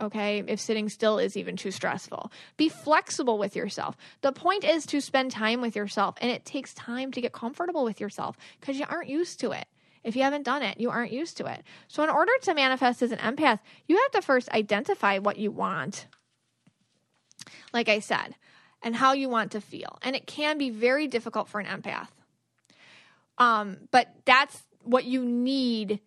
[0.00, 3.98] Okay, if sitting still is even too stressful, be flexible with yourself.
[4.22, 7.84] The point is to spend time with yourself, and it takes time to get comfortable
[7.84, 9.66] with yourself because you aren't used to it.
[10.02, 11.62] If you haven't done it, you aren't used to it.
[11.88, 15.50] So, in order to manifest as an empath, you have to first identify what you
[15.50, 16.06] want,
[17.72, 18.34] like I said,
[18.82, 19.98] and how you want to feel.
[20.02, 22.08] And it can be very difficult for an empath.
[23.36, 26.00] Um, but that's what you need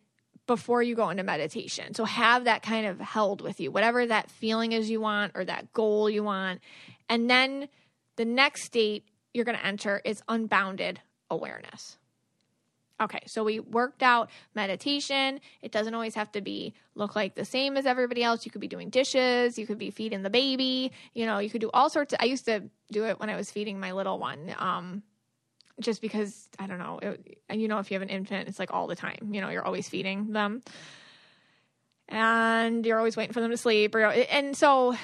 [0.45, 1.93] before you go into meditation.
[1.93, 5.45] So, have that kind of held with you, whatever that feeling is you want or
[5.45, 6.61] that goal you want.
[7.09, 7.69] And then
[8.15, 11.97] the next state you're going to enter is unbounded awareness.
[13.01, 15.39] Okay, so we worked out meditation.
[15.61, 18.45] It doesn't always have to be look like the same as everybody else.
[18.45, 21.61] You could be doing dishes, you could be feeding the baby, you know, you could
[21.61, 24.19] do all sorts of I used to do it when I was feeding my little
[24.19, 24.55] one.
[24.57, 25.03] Um
[25.79, 28.59] just because I don't know, it, and you know if you have an infant, it's
[28.59, 29.29] like all the time.
[29.31, 30.61] You know, you're always feeding them
[32.13, 34.95] and you're always waiting for them to sleep or and so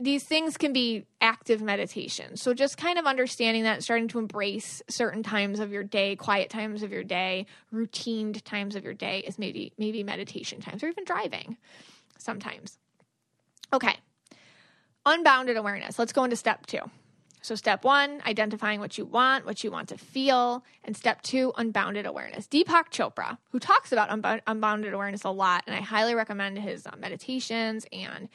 [0.00, 2.36] these things can be active meditation.
[2.36, 6.50] So just kind of understanding that starting to embrace certain times of your day quiet
[6.50, 10.88] times of your day routined times of your day is maybe maybe meditation times or
[10.88, 11.58] even driving
[12.18, 12.78] sometimes.
[13.72, 13.94] Okay.
[15.06, 15.98] Unbounded awareness.
[15.98, 16.80] Let's go into step two
[17.44, 20.64] so, step one, identifying what you want, what you want to feel.
[20.82, 22.46] And step two, unbounded awareness.
[22.46, 24.08] Deepak Chopra, who talks about
[24.46, 28.30] unbounded awareness a lot, and I highly recommend his uh, meditations, and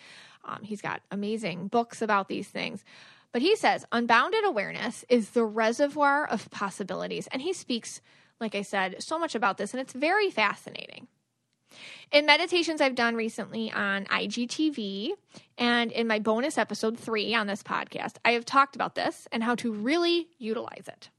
[0.45, 2.84] um, he's got amazing books about these things.
[3.32, 7.28] But he says unbounded awareness is the reservoir of possibilities.
[7.32, 8.01] And he speaks,
[8.39, 11.07] like I said, so much about this, and it's very fascinating.
[12.11, 15.11] In meditations I've done recently on IGTV
[15.57, 19.43] and in my bonus episode three on this podcast, I have talked about this and
[19.43, 21.09] how to really utilize it.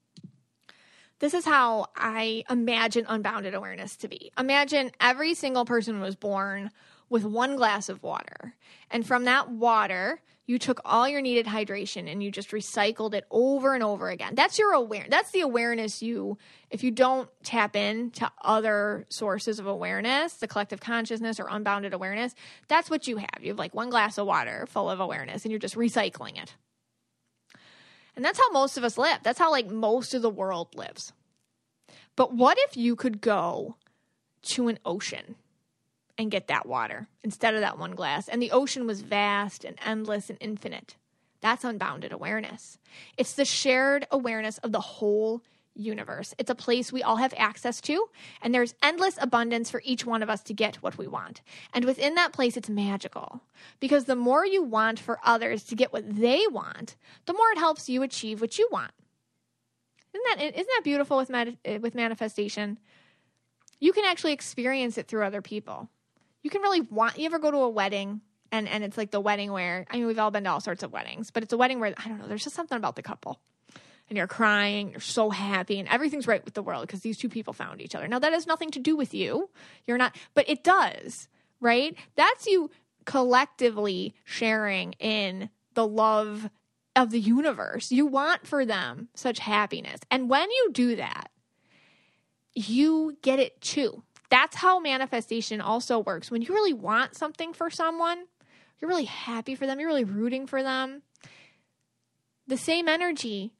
[1.20, 4.32] This is how I imagine unbounded awareness to be.
[4.38, 6.70] Imagine every single person was born
[7.10, 8.54] with one glass of water.
[8.90, 13.24] And from that water, you took all your needed hydration and you just recycled it
[13.30, 14.34] over and over again.
[14.34, 16.38] That's your aware that's the awareness you
[16.70, 21.92] if you don't tap in to other sources of awareness, the collective consciousness or unbounded
[21.92, 22.34] awareness,
[22.66, 23.38] that's what you have.
[23.40, 26.54] You have like one glass of water full of awareness and you're just recycling it.
[28.16, 29.18] And that's how most of us live.
[29.22, 31.12] That's how like most of the world lives.
[32.16, 33.76] But what if you could go
[34.42, 35.36] to an ocean
[36.20, 38.28] and get that water instead of that one glass.
[38.28, 40.96] And the ocean was vast and endless and infinite.
[41.40, 42.78] That's unbounded awareness.
[43.16, 45.42] It's the shared awareness of the whole
[45.74, 46.34] universe.
[46.38, 48.08] It's a place we all have access to,
[48.42, 51.40] and there's endless abundance for each one of us to get what we want.
[51.72, 53.40] And within that place, it's magical
[53.78, 56.96] because the more you want for others to get what they want,
[57.26, 58.92] the more it helps you achieve what you want.
[60.12, 61.30] Isn't that isn't that beautiful with
[61.80, 62.78] with manifestation?
[63.78, 65.88] You can actually experience it through other people
[66.42, 68.20] you can really want you ever go to a wedding
[68.52, 70.82] and and it's like the wedding where I mean we've all been to all sorts
[70.82, 73.02] of weddings, but it's a wedding where I don't know, there's just something about the
[73.02, 73.40] couple.
[74.08, 77.28] And you're crying, you're so happy, and everything's right with the world because these two
[77.28, 78.08] people found each other.
[78.08, 79.50] Now that has nothing to do with you.
[79.86, 81.28] You're not but it does,
[81.60, 81.94] right?
[82.16, 82.70] That's you
[83.04, 86.50] collectively sharing in the love
[86.96, 87.92] of the universe.
[87.92, 90.00] You want for them such happiness.
[90.10, 91.30] And when you do that,
[92.54, 94.02] you get it too.
[94.30, 96.30] That's how manifestation also works.
[96.30, 98.24] When you really want something for someone,
[98.80, 101.02] you're really happy for them, you're really rooting for them,
[102.46, 103.52] the same energy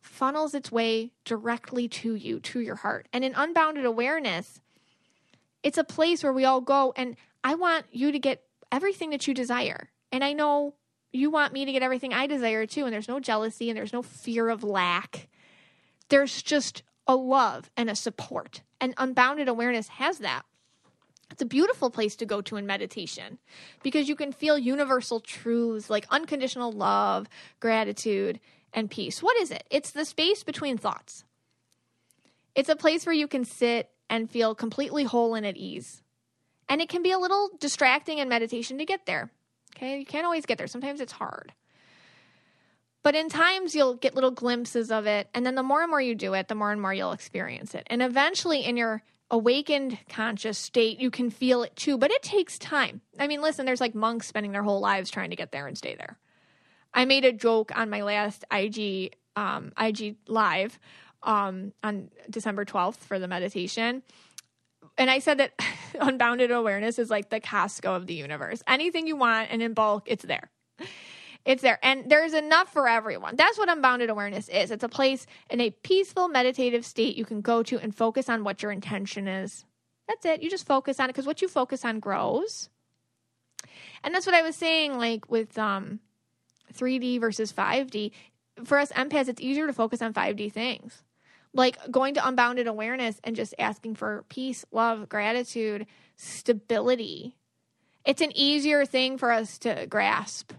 [0.00, 3.08] funnels its way directly to you, to your heart.
[3.12, 4.60] And in unbounded awareness,
[5.62, 9.26] it's a place where we all go and I want you to get everything that
[9.26, 9.90] you desire.
[10.12, 10.74] And I know
[11.12, 12.84] you want me to get everything I desire too.
[12.84, 15.28] And there's no jealousy and there's no fear of lack.
[16.08, 18.62] There's just a love and a support.
[18.80, 20.44] And unbounded awareness has that.
[21.30, 23.38] It's a beautiful place to go to in meditation
[23.82, 27.28] because you can feel universal truths like unconditional love,
[27.60, 28.40] gratitude,
[28.72, 29.22] and peace.
[29.22, 29.64] What is it?
[29.70, 31.24] It's the space between thoughts.
[32.54, 36.02] It's a place where you can sit and feel completely whole and at ease.
[36.68, 39.30] And it can be a little distracting in meditation to get there.
[39.76, 40.66] Okay, you can't always get there.
[40.66, 41.52] Sometimes it's hard.
[43.08, 45.30] But in times you'll get little glimpses of it.
[45.32, 47.74] And then the more and more you do it, the more and more you'll experience
[47.74, 47.86] it.
[47.86, 51.96] And eventually, in your awakened conscious state, you can feel it too.
[51.96, 53.00] But it takes time.
[53.18, 55.78] I mean, listen, there's like monks spending their whole lives trying to get there and
[55.78, 56.18] stay there.
[56.92, 60.78] I made a joke on my last IG um, IG live
[61.22, 64.02] um, on December 12th for the meditation.
[64.98, 65.58] And I said that
[65.98, 68.62] unbounded awareness is like the Costco of the universe.
[68.66, 70.50] Anything you want and in bulk, it's there.
[71.48, 71.78] It's there.
[71.82, 73.34] And there's enough for everyone.
[73.36, 74.70] That's what unbounded awareness is.
[74.70, 78.44] It's a place in a peaceful meditative state you can go to and focus on
[78.44, 79.64] what your intention is.
[80.06, 80.42] That's it.
[80.42, 82.68] You just focus on it because what you focus on grows.
[84.04, 86.00] And that's what I was saying, like with um,
[86.74, 88.10] 3D versus 5D.
[88.64, 91.02] For us empaths, it's easier to focus on 5D things
[91.54, 97.36] like going to unbounded awareness and just asking for peace, love, gratitude, stability.
[98.04, 100.52] It's an easier thing for us to grasp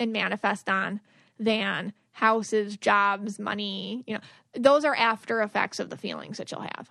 [0.00, 1.00] and manifest on
[1.38, 4.02] than houses, jobs, money.
[4.06, 4.20] You know,
[4.54, 6.90] those are after effects of the feelings that you'll have.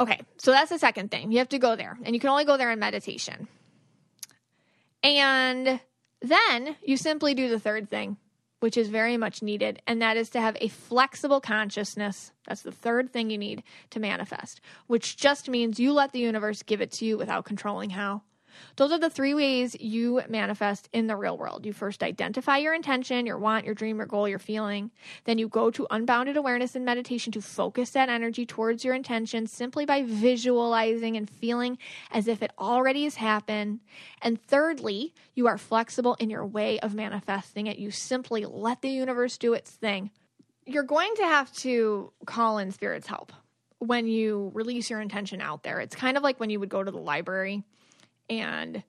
[0.00, 1.30] Okay, so that's the second thing.
[1.30, 3.46] You have to go there, and you can only go there in meditation.
[5.04, 5.78] And
[6.20, 8.16] then you simply do the third thing
[8.64, 12.32] which is very much needed, and that is to have a flexible consciousness.
[12.48, 16.62] That's the third thing you need to manifest, which just means you let the universe
[16.62, 18.22] give it to you without controlling how.
[18.76, 21.64] Those are the three ways you manifest in the real world.
[21.66, 24.90] You first identify your intention, your want, your dream, your goal, your feeling.
[25.24, 29.46] Then you go to unbounded awareness and meditation to focus that energy towards your intention
[29.46, 31.78] simply by visualizing and feeling
[32.10, 33.80] as if it already has happened.
[34.22, 37.78] And thirdly, you are flexible in your way of manifesting it.
[37.78, 40.10] You simply let the universe do its thing.
[40.66, 43.32] You're going to have to call in spirit's help
[43.78, 45.80] when you release your intention out there.
[45.80, 47.64] It's kind of like when you would go to the library
[48.28, 48.82] and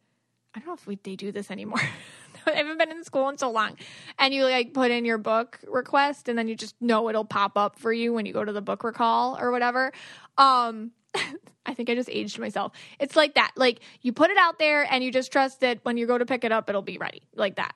[0.53, 1.81] I don't know if we, they do this anymore.
[2.47, 3.77] I haven't been in school in so long.
[4.19, 7.57] And you like put in your book request and then you just know it'll pop
[7.57, 9.91] up for you when you go to the book recall or whatever.
[10.37, 10.91] Um
[11.65, 12.73] I think I just aged myself.
[12.99, 13.51] It's like that.
[13.55, 16.25] Like you put it out there and you just trust that when you go to
[16.25, 17.23] pick it up it'll be ready.
[17.35, 17.73] Like that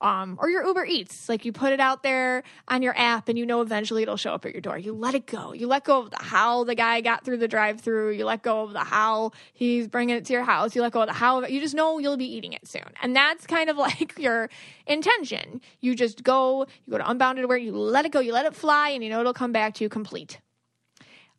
[0.00, 1.28] um, or your Uber Eats.
[1.28, 4.32] Like you put it out there on your app and you know eventually it'll show
[4.32, 4.78] up at your door.
[4.78, 5.52] You let it go.
[5.52, 8.12] You let go of the how the guy got through the drive through.
[8.12, 10.74] You let go of the how he's bringing it to your house.
[10.74, 11.44] You let go of the how.
[11.44, 12.90] You just know you'll be eating it soon.
[13.02, 14.50] And that's kind of like your
[14.86, 15.60] intention.
[15.80, 18.54] You just go, you go to unbounded where you let it go, you let it
[18.54, 20.38] fly, and you know it'll come back to you complete.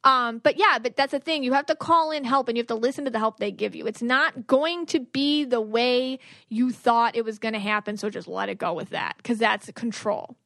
[0.04, 1.43] Um, but yeah, but that's the thing.
[1.43, 3.52] You have to call in help and you have to listen to the help they
[3.52, 3.86] give you.
[3.86, 7.97] It's not going to be the way you thought it was going to happen.
[7.97, 10.38] So just let it go with that because that's control.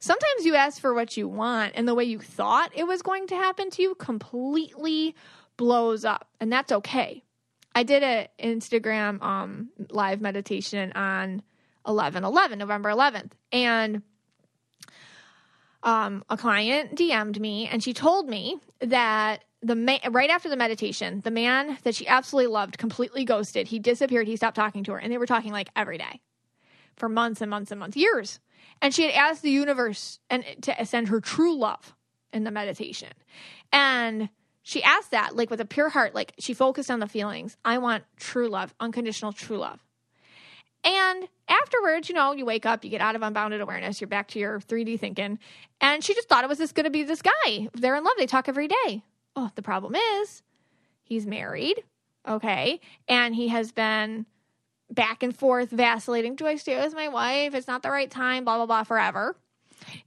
[0.00, 3.28] Sometimes you ask for what you want and the way you thought it was going
[3.28, 5.14] to happen to you completely
[5.56, 6.28] blows up.
[6.40, 7.22] And that's okay.
[7.74, 11.42] I did an Instagram um, live meditation on
[11.86, 13.30] 11 11, November 11th.
[13.52, 14.02] And
[15.82, 20.56] um, a client DM'd me and she told me that the man, right after the
[20.56, 23.68] meditation, the man that she absolutely loved completely ghosted.
[23.68, 24.26] He disappeared.
[24.26, 26.20] He stopped talking to her, and they were talking like every day
[26.96, 28.40] for months and months and months, years.
[28.80, 31.94] And she had asked the universe and to send her true love
[32.32, 33.08] in the meditation,
[33.72, 34.28] and
[34.62, 37.56] she asked that like with a pure heart, like she focused on the feelings.
[37.64, 39.82] I want true love, unconditional true love.
[40.84, 44.28] And afterwards, you know, you wake up, you get out of unbounded awareness, you're back
[44.28, 45.38] to your 3D thinking.
[45.80, 47.68] And she just thought it was just going to be this guy.
[47.74, 49.02] They're in love, they talk every day.
[49.36, 50.42] Oh, the problem is
[51.02, 51.82] he's married,
[52.26, 52.80] okay?
[53.08, 54.26] And he has been
[54.90, 56.36] back and forth vacillating.
[56.36, 57.54] Do I stay with my wife?
[57.54, 59.36] It's not the right time, blah, blah, blah, forever.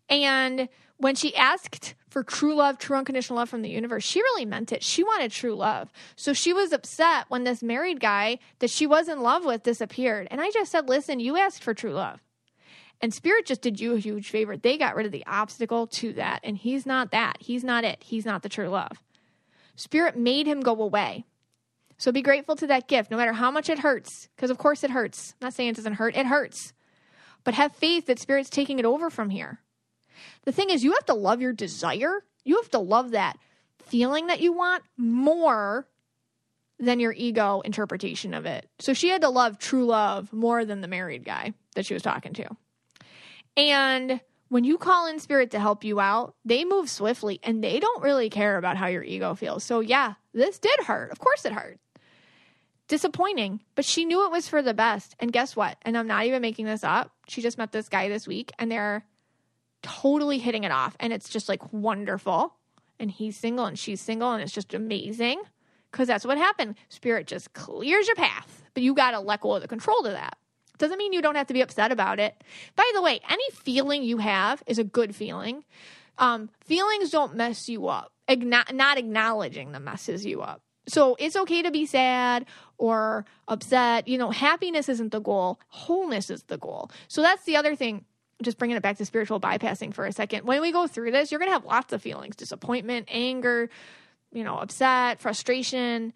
[0.09, 0.67] And
[0.97, 4.73] when she asked for true love, true unconditional love from the universe, she really meant
[4.73, 4.83] it.
[4.83, 5.93] She wanted true love.
[6.17, 10.27] So she was upset when this married guy that she was in love with disappeared.
[10.29, 12.19] And I just said, listen, you asked for true love.
[12.99, 14.57] And Spirit just did you a huge favor.
[14.57, 16.41] They got rid of the obstacle to that.
[16.43, 17.37] And he's not that.
[17.39, 18.03] He's not it.
[18.03, 19.01] He's not the true love.
[19.77, 21.23] Spirit made him go away.
[21.97, 24.83] So be grateful to that gift, no matter how much it hurts, because of course
[24.83, 25.33] it hurts.
[25.39, 26.73] I'm not saying it doesn't hurt, it hurts.
[27.45, 29.61] But have faith that Spirit's taking it over from here.
[30.43, 32.23] The thing is, you have to love your desire.
[32.43, 33.37] You have to love that
[33.85, 35.87] feeling that you want more
[36.79, 38.67] than your ego interpretation of it.
[38.79, 42.01] So she had to love true love more than the married guy that she was
[42.01, 42.47] talking to.
[43.55, 47.79] And when you call in spirit to help you out, they move swiftly and they
[47.79, 49.63] don't really care about how your ego feels.
[49.63, 51.11] So, yeah, this did hurt.
[51.11, 51.79] Of course, it hurt.
[52.87, 55.15] Disappointing, but she knew it was for the best.
[55.19, 55.77] And guess what?
[55.83, 57.11] And I'm not even making this up.
[57.27, 59.05] She just met this guy this week and they're
[59.81, 60.95] totally hitting it off.
[60.99, 62.55] And it's just like wonderful.
[62.99, 65.41] And he's single and she's single and it's just amazing
[65.91, 66.75] because that's what happened.
[66.89, 70.09] Spirit just clears your path, but you got to let go of the control to
[70.09, 70.37] that.
[70.77, 72.43] Doesn't mean you don't have to be upset about it.
[72.75, 75.63] By the way, any feeling you have is a good feeling.
[76.17, 78.11] Um, feelings don't mess you up.
[78.27, 80.61] Igno- not acknowledging them messes you up.
[80.87, 82.45] So it's okay to be sad
[82.77, 84.07] or upset.
[84.07, 86.89] You know, happiness isn't the goal, wholeness is the goal.
[87.07, 88.05] So that's the other thing.
[88.41, 90.45] Just bringing it back to spiritual bypassing for a second.
[90.45, 93.69] When we go through this, you're going to have lots of feelings disappointment, anger,
[94.31, 96.13] you know, upset, frustration.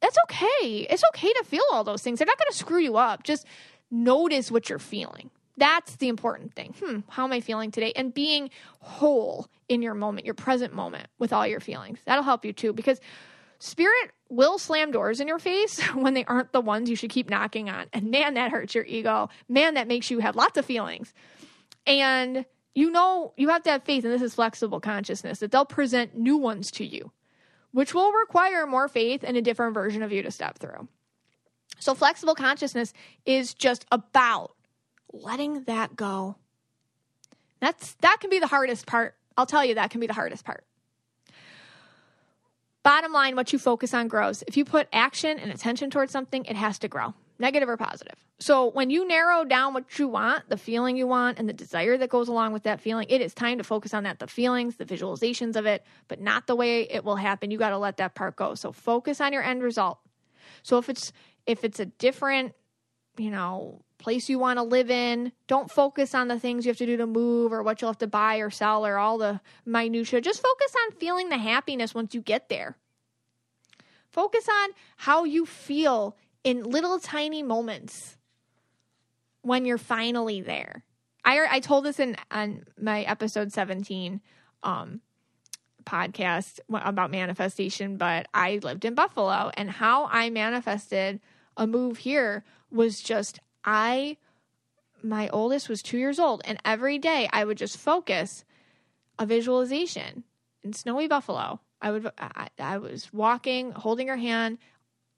[0.00, 0.86] That's okay.
[0.88, 2.18] It's okay to feel all those things.
[2.18, 3.22] They're not going to screw you up.
[3.22, 3.46] Just
[3.90, 5.30] notice what you're feeling.
[5.56, 6.74] That's the important thing.
[6.82, 7.92] Hmm, how am I feeling today?
[7.94, 8.48] And being
[8.78, 11.98] whole in your moment, your present moment with all your feelings.
[12.06, 12.98] That'll help you too because
[13.58, 17.28] spirit will slam doors in your face when they aren't the ones you should keep
[17.28, 17.86] knocking on.
[17.92, 19.28] And man, that hurts your ego.
[19.50, 21.12] Man, that makes you have lots of feelings.
[21.90, 25.64] And you know, you have to have faith, and this is flexible consciousness, that they'll
[25.64, 27.10] present new ones to you,
[27.72, 30.86] which will require more faith and a different version of you to step through.
[31.80, 32.92] So, flexible consciousness
[33.26, 34.52] is just about
[35.12, 36.36] letting that go.
[37.60, 39.16] That's that can be the hardest part.
[39.36, 40.64] I'll tell you that can be the hardest part.
[42.84, 44.44] Bottom line, what you focus on grows.
[44.46, 48.14] If you put action and attention towards something, it has to grow, negative or positive.
[48.38, 51.96] So when you narrow down what you want, the feeling you want, and the desire
[51.98, 54.76] that goes along with that feeling, it is time to focus on that the feelings,
[54.76, 57.50] the visualizations of it, but not the way it will happen.
[57.50, 58.54] You got to let that part go.
[58.54, 59.98] So focus on your end result.
[60.62, 61.12] So if it's
[61.46, 62.52] if it's a different,
[63.16, 66.78] you know, place you want to live in, don't focus on the things you have
[66.78, 69.40] to do to move or what you'll have to buy or sell or all the
[69.64, 70.20] minutia.
[70.20, 72.76] Just focus on feeling the happiness once you get there.
[74.10, 78.16] Focus on how you feel in little tiny moments
[79.42, 80.84] when you're finally there.
[81.24, 84.20] I I told this in on my episode 17
[84.62, 85.00] um
[85.84, 91.20] podcast about manifestation, but I lived in Buffalo and how I manifested
[91.56, 94.16] a move here was just I
[95.02, 98.44] my oldest was 2 years old and every day I would just focus
[99.18, 100.24] a visualization
[100.62, 101.60] in snowy Buffalo.
[101.82, 104.58] I would I, I was walking, holding her hand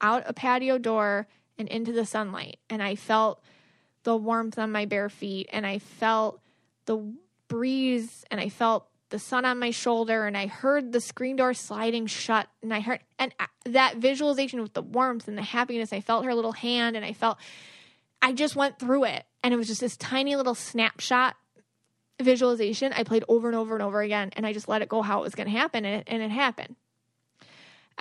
[0.03, 3.42] out a patio door and into the sunlight and I felt
[4.03, 6.40] the warmth on my bare feet and I felt
[6.86, 7.14] the
[7.48, 11.55] breeze and I felt the sun on my shoulder and I heard the screen door
[11.55, 13.32] sliding shut and I heard and
[13.66, 17.12] that visualization with the warmth and the happiness I felt her little hand and I
[17.12, 17.38] felt
[18.20, 21.36] I just went through it and it was just this tiny little snapshot
[22.20, 25.03] visualization I played over and over and over again and I just let it go
[25.03, 26.76] how it was going to happen and it, and it happened.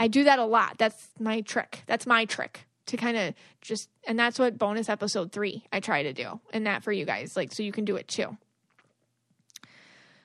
[0.01, 0.79] I do that a lot.
[0.79, 1.83] That's my trick.
[1.85, 6.01] That's my trick to kind of just and that's what bonus episode 3 I try
[6.01, 8.35] to do and that for you guys like so you can do it too.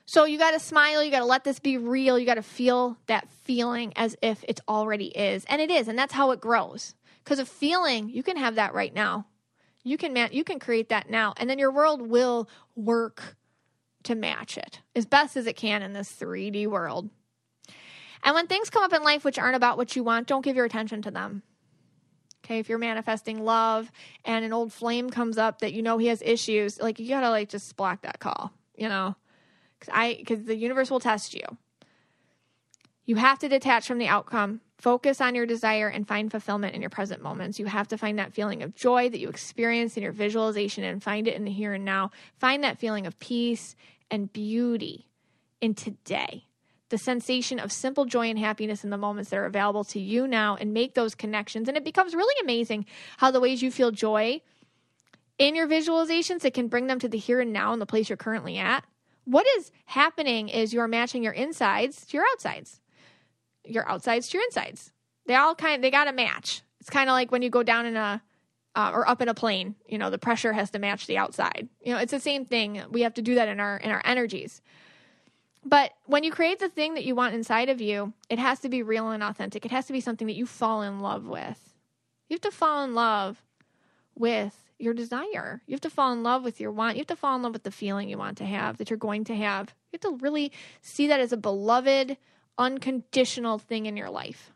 [0.07, 2.41] So you got to smile, you got to let this be real, you got to
[2.41, 5.45] feel that feeling as if it already is.
[5.45, 6.95] And it is, and that's how it grows.
[7.23, 9.27] Cuz a feeling, you can have that right now.
[9.83, 13.35] You can you can create that now and then your world will work
[14.05, 17.11] to match it as best as it can in this 3D world.
[18.23, 20.55] And when things come up in life which aren't about what you want, don't give
[20.55, 21.43] your attention to them.
[22.45, 23.91] Okay, if you're manifesting love
[24.23, 27.29] and an old flame comes up that you know he has issues, like you gotta
[27.29, 29.15] like just block that call, you know
[29.79, 31.43] because I because the universe will test you.
[33.05, 36.81] You have to detach from the outcome, focus on your desire, and find fulfillment in
[36.81, 37.57] your present moments.
[37.57, 41.01] You have to find that feeling of joy that you experience in your visualization and
[41.01, 42.11] find it in the here and now.
[42.37, 43.75] Find that feeling of peace
[44.11, 45.07] and beauty
[45.61, 46.46] in today.
[46.89, 50.27] The sensation of simple joy and happiness in the moments that are available to you
[50.27, 51.67] now and make those connections.
[51.67, 52.85] And it becomes really amazing
[53.17, 54.41] how the ways you feel joy
[55.37, 58.09] in your visualizations, it can bring them to the here and now and the place
[58.09, 58.83] you're currently at
[59.27, 62.79] what is happening is you're matching your insides to your outsides,
[63.65, 64.93] your outsides to your insides.
[65.25, 66.61] They all kind they got to match.
[66.79, 68.23] It's kind of like when you go down in a
[68.73, 69.75] uh, or up in a plane.
[69.85, 71.67] You know, the pressure has to match the outside.
[71.81, 72.81] You know, it's the same thing.
[72.89, 74.61] We have to do that in our in our energies.
[75.67, 78.69] But when you create the thing that you want inside of you, it has to
[78.69, 79.65] be real and authentic.
[79.65, 81.75] It has to be something that you fall in love with.
[82.29, 83.43] You have to fall in love
[84.15, 85.61] with your desire.
[85.65, 86.95] You have to fall in love with your want.
[86.95, 88.95] You have to fall in love with the feeling you want to have, that you're
[88.95, 89.73] going to have.
[89.91, 92.15] You have to really see that as a beloved,
[92.57, 94.53] unconditional thing in your life.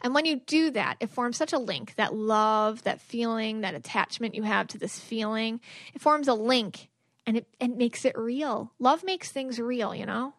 [0.00, 3.76] And when you do that, it forms such a link that love, that feeling, that
[3.76, 5.60] attachment you have to this feeling,
[5.94, 6.88] it forms a link
[7.26, 8.72] and it, it makes it real.
[8.78, 10.34] Love makes things real, you know?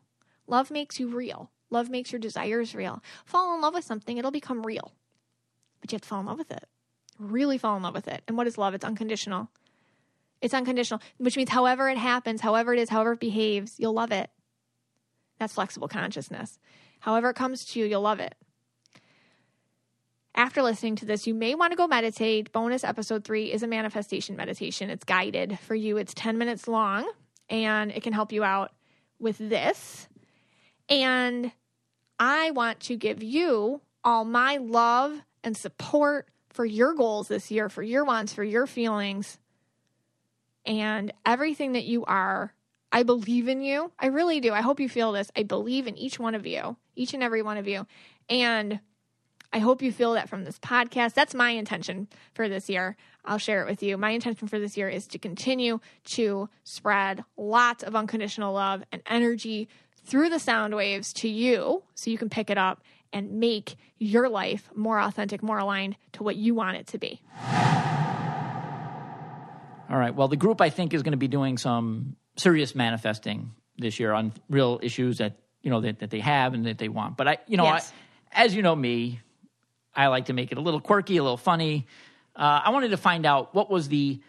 [0.47, 1.51] Love makes you real.
[1.69, 3.01] Love makes your desires real.
[3.25, 4.93] Fall in love with something, it'll become real.
[5.81, 6.65] But you have to fall in love with it.
[7.19, 8.21] Really fall in love with it.
[8.27, 8.73] And what is love?
[8.73, 9.49] It's unconditional.
[10.41, 14.11] It's unconditional, which means however it happens, however it is, however it behaves, you'll love
[14.11, 14.29] it.
[15.39, 16.59] That's flexible consciousness.
[16.99, 18.35] However it comes to you, you'll love it.
[20.35, 22.51] After listening to this, you may want to go meditate.
[22.51, 24.89] Bonus episode three is a manifestation meditation.
[24.89, 27.09] It's guided for you, it's 10 minutes long,
[27.49, 28.71] and it can help you out
[29.19, 30.07] with this.
[30.89, 31.51] And
[32.19, 37.69] I want to give you all my love and support for your goals this year,
[37.69, 39.37] for your wants, for your feelings,
[40.65, 42.53] and everything that you are.
[42.91, 43.91] I believe in you.
[43.99, 44.53] I really do.
[44.53, 45.31] I hope you feel this.
[45.35, 47.87] I believe in each one of you, each and every one of you.
[48.29, 48.79] And
[49.53, 51.13] I hope you feel that from this podcast.
[51.13, 52.97] That's my intention for this year.
[53.23, 53.95] I'll share it with you.
[53.97, 59.03] My intention for this year is to continue to spread lots of unconditional love and
[59.05, 59.69] energy
[60.05, 62.81] through the sound waves to you so you can pick it up
[63.13, 67.21] and make your life more authentic, more aligned to what you want it to be.
[69.89, 70.15] All right.
[70.15, 74.11] Well, the group I think is going to be doing some serious manifesting this year
[74.13, 77.17] on real issues that you know that, that they have and that they want.
[77.17, 77.93] But I, you know, Yes.
[78.35, 79.19] I, as you know me,
[79.95, 81.87] I like to make it a little quirky, a little funny.
[82.35, 84.19] Uh, I wanted to find out what was the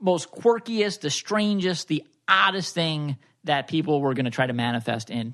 [0.00, 5.10] most quirkiest, the strangest, the oddest thing that people were going to try to manifest
[5.10, 5.32] in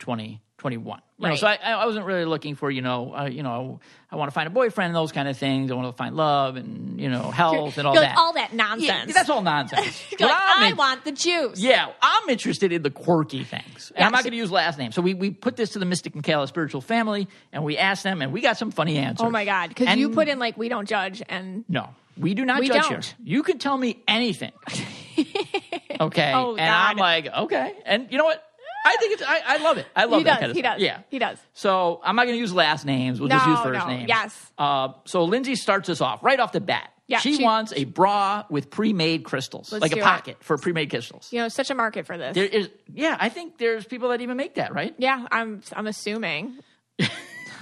[0.61, 1.01] 2021.
[1.19, 3.81] You know, so I, I wasn't really looking for, you know, uh, you know,
[4.11, 5.71] I want to find a boyfriend and those kind of things.
[5.71, 8.17] I want to find love and you know health and all like, that.
[8.17, 9.15] all that Yeah, nonsense.
[9.15, 10.03] that's all nonsense.
[10.21, 11.59] Like, I in- want the juice.
[11.61, 13.91] yeah, I'm interested in the quirky things.
[13.97, 14.95] I'm not going to use last names.
[14.95, 18.23] So we, we put this to the Mystic Michaela spiritual family and we asked them
[18.23, 19.27] and we got some funny answers.
[19.27, 19.69] Oh my God.
[19.71, 21.23] Because And- you put in like, we don't judge.
[21.29, 21.89] And No,
[22.19, 23.05] we do not We judge don't.
[23.05, 23.15] here.
[23.25, 24.53] You can tell me anything.
[26.01, 26.33] okay.
[26.35, 27.75] Oh, and I'm like, okay.
[27.85, 28.43] And you know what?
[28.85, 29.87] I think it's, I, I love it.
[29.95, 30.39] I love he that does.
[30.41, 30.75] kind of He stuff.
[30.77, 30.83] does.
[30.83, 30.99] Yeah.
[31.11, 31.39] He does.
[31.53, 33.21] So I'm not going to use last names.
[33.21, 33.93] We'll just No, use first no.
[33.93, 34.09] names.
[34.09, 34.53] Yes.
[34.57, 36.91] Uh, so Lindsay starts us off right off the bat.
[37.07, 40.03] Yeah, she, she- wants a bra with pre-made crystals, Let's like a it.
[40.05, 41.29] pocket for pre-made crystals.
[41.33, 42.35] You know, such a market for this.
[42.37, 44.95] There is, yeah, I think there's people that even make that, right?
[44.97, 46.55] yeah, I'm I'm assuming.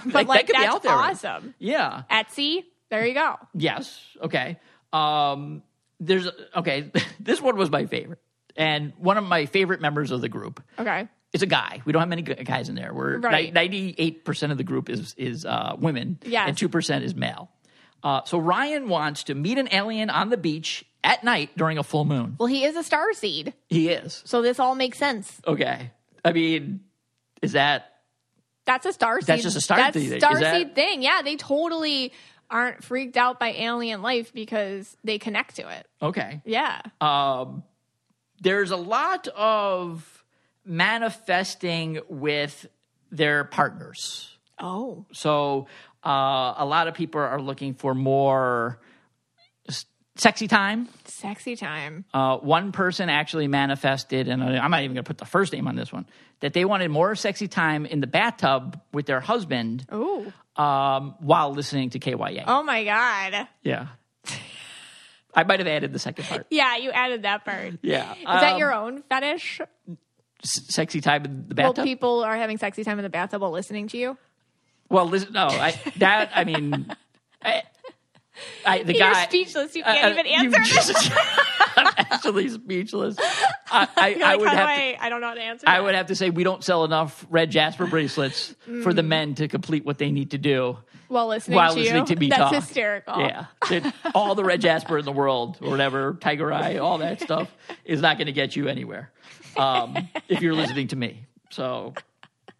[0.04, 1.54] Like, But that like could be that's out there awesome.
[1.58, 2.02] Yeah.
[2.08, 3.34] Etsy, there you go.
[3.52, 4.00] Yes.
[4.22, 4.58] Okay.
[4.92, 5.62] Um,
[5.98, 6.92] there's okay.
[7.20, 8.20] this one was my favorite,
[8.58, 10.62] and one of my favorite members of the group.
[10.78, 11.08] Okay.
[11.32, 11.80] It's a guy.
[11.86, 12.92] We don't have many guys in there.
[12.92, 13.52] We're Right.
[13.52, 16.48] ninety-eight percent of the group is is uh, women, Yes.
[16.48, 17.50] and two percent is male.
[18.02, 21.82] Uh, so Ryan wants to meet an alien on the beach at night during a
[21.82, 22.36] full moon.
[22.38, 25.40] Well, he is a star seed, He is so this all makes sense.
[25.46, 25.90] okay.
[26.24, 26.80] I mean,
[27.42, 27.92] is that
[28.64, 29.26] That's a star seed.
[29.28, 30.18] That's just a star That's seed.
[30.20, 31.02] Star that- seed thing.
[31.02, 32.12] Yeah, they totally
[32.50, 35.86] aren't freaked out by alien life because they connect to it.
[36.00, 36.40] okay?
[36.46, 36.80] Yeah.
[37.00, 37.62] um,
[38.40, 40.24] there's a lot of
[40.64, 42.66] manifesting with
[43.10, 44.36] their partners.
[44.58, 45.06] oh.
[45.12, 45.66] So
[46.04, 48.80] uh, a lot of people are looking for more
[50.18, 50.88] sexy time.
[51.04, 52.04] Sexy time.
[52.12, 55.66] Uh, one person actually manifested, and I'm not even going to put the first name
[55.66, 56.06] on this one,
[56.40, 61.90] that they wanted more sexy time in the bathtub with their husband um, while listening
[61.90, 62.44] to KYA.
[62.46, 63.48] Oh my God.
[63.62, 63.86] Yeah.
[65.38, 66.46] I might have added the second part.
[66.50, 67.74] Yeah, you added that part.
[67.82, 68.12] Yeah.
[68.12, 68.40] Is Yeah.
[68.40, 69.60] that Um, your own fetish?
[70.44, 71.84] sexy time in the Well, bathtub?
[71.84, 74.16] people are having sexy time in the bathtub while listening to you.
[74.88, 76.86] Well, listen, no, I, that I mean,
[77.42, 77.62] I,
[78.64, 79.24] I, the You're guy.
[79.24, 79.74] speechless.
[79.76, 80.86] You uh, can't uh, even answer this.
[81.08, 81.12] just-
[81.76, 83.16] I'm actually speechless.
[83.70, 85.04] I, I, You're I would have do to.
[85.04, 85.08] I?
[85.08, 85.68] Don't know how to answer.
[85.68, 85.84] I that.
[85.84, 88.96] would have to say we don't sell enough red Jasper bracelets for Mm.
[88.96, 90.78] the men to complete what they need to do
[91.08, 92.06] while listening while to listening you.
[92.06, 92.54] to me That's talk.
[92.54, 93.20] hysterical.
[93.20, 97.20] Yeah, That- all the red Jasper in the world, or whatever, Tiger Eye, all that
[97.20, 97.50] stuff
[97.84, 99.10] is not going to get you anywhere
[99.56, 99.96] um,
[100.28, 101.24] if you're listening to me.
[101.50, 101.94] So,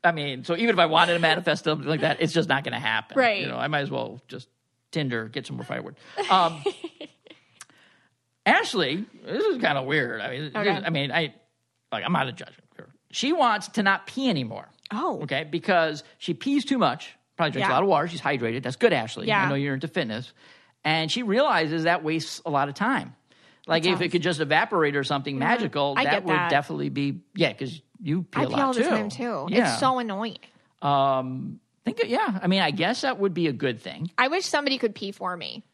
[0.03, 2.65] I mean, so even if I wanted to manifest something like that, it's just not
[2.65, 3.19] going to happen.
[3.19, 3.43] Right.
[3.43, 4.49] You know, I might as well just
[4.91, 5.97] Tinder, get some more firewood.
[6.31, 6.63] Um,
[8.47, 10.21] Ashley, this is kind of weird.
[10.21, 10.71] I mean, Okay.
[10.71, 11.35] I mean, I
[11.93, 12.55] like I'm not a judge.
[12.77, 12.89] here.
[13.11, 14.69] She wants to not pee anymore.
[14.91, 15.21] Oh.
[15.23, 17.15] Okay, because she pees too much.
[17.39, 17.73] Probably drinks Yeah.
[17.73, 18.09] a lot of water.
[18.09, 18.63] She's hydrated.
[18.65, 19.29] That's good, Ashley.
[19.29, 19.45] Yeah.
[19.45, 20.31] I know you're into fitness.
[20.85, 23.15] And she realizes that wastes a lot of time.
[23.67, 26.51] Like if it could just evaporate or something magical, I that would that.
[26.51, 27.53] definitely be yeah.
[27.53, 28.89] Because you pee I a pee lot all the too.
[28.89, 29.47] time too.
[29.51, 29.73] Yeah.
[29.73, 30.39] It's so annoying.
[30.83, 31.61] um.
[31.85, 32.39] Think yeah.
[32.43, 34.11] I mean, I guess that would be a good thing.
[34.19, 35.65] I wish somebody could pee for me.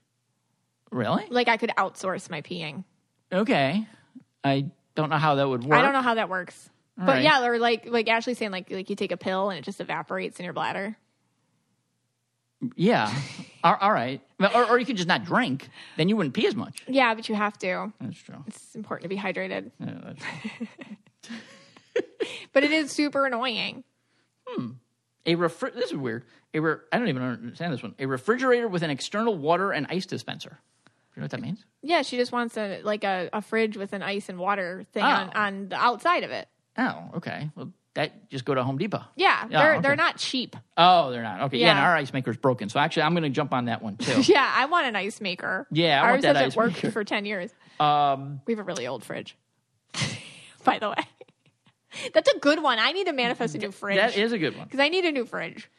[0.91, 1.27] Really?
[1.28, 2.85] Like I could outsource my peeing.
[3.32, 3.86] Okay.
[4.45, 5.78] I don't know how that would work.
[5.78, 6.70] I don't know how that works.
[6.99, 7.24] All but right.
[7.24, 9.81] yeah, or like like Ashley's saying, like like you take a pill and it just
[9.81, 10.97] evaporates in your bladder.
[12.77, 13.12] Yeah.
[13.65, 14.20] all, all right.
[14.41, 15.69] Or, or you could just not drink.
[15.97, 16.82] Then you wouldn't pee as much.
[16.89, 17.93] Yeah, but you have to.
[18.01, 18.43] That's true.
[18.47, 19.70] It's important to be hydrated.
[19.81, 20.15] Yeah.
[22.53, 23.82] But it is super annoying.
[24.47, 24.70] Hmm.
[25.27, 26.24] A refri- This is weird.
[26.53, 27.95] A re- I don't even understand this one.
[27.99, 30.59] A refrigerator with an external water and ice dispenser.
[31.16, 31.65] You know what that means?
[31.82, 35.03] Yeah, she just wants a like a, a fridge with an ice and water thing
[35.03, 35.07] Oh.
[35.07, 36.49] on, on the outside of it.
[36.77, 37.51] Oh, okay.
[37.57, 39.03] Well, that just go to Home Depot.
[39.16, 39.83] Yeah, Yeah, they're okay.
[39.83, 40.57] they're not cheap.
[40.77, 41.43] Oh, they're not.
[41.43, 41.59] Okay.
[41.59, 42.69] Yeah, and our ice maker's broken.
[42.69, 44.21] So actually, I'm going to jump on that one too.
[44.27, 45.66] Yeah, I want an ice maker.
[45.71, 46.91] Yeah, I ours want that hasn't worked maker.
[46.91, 47.53] for ten years.
[47.79, 49.37] Um, We have a really old fridge.
[50.65, 50.97] By the way,
[52.12, 52.79] that's a good one.
[52.79, 54.65] I need to manifest a new fridge that is a good one.
[54.66, 55.71] because I need a new fridge.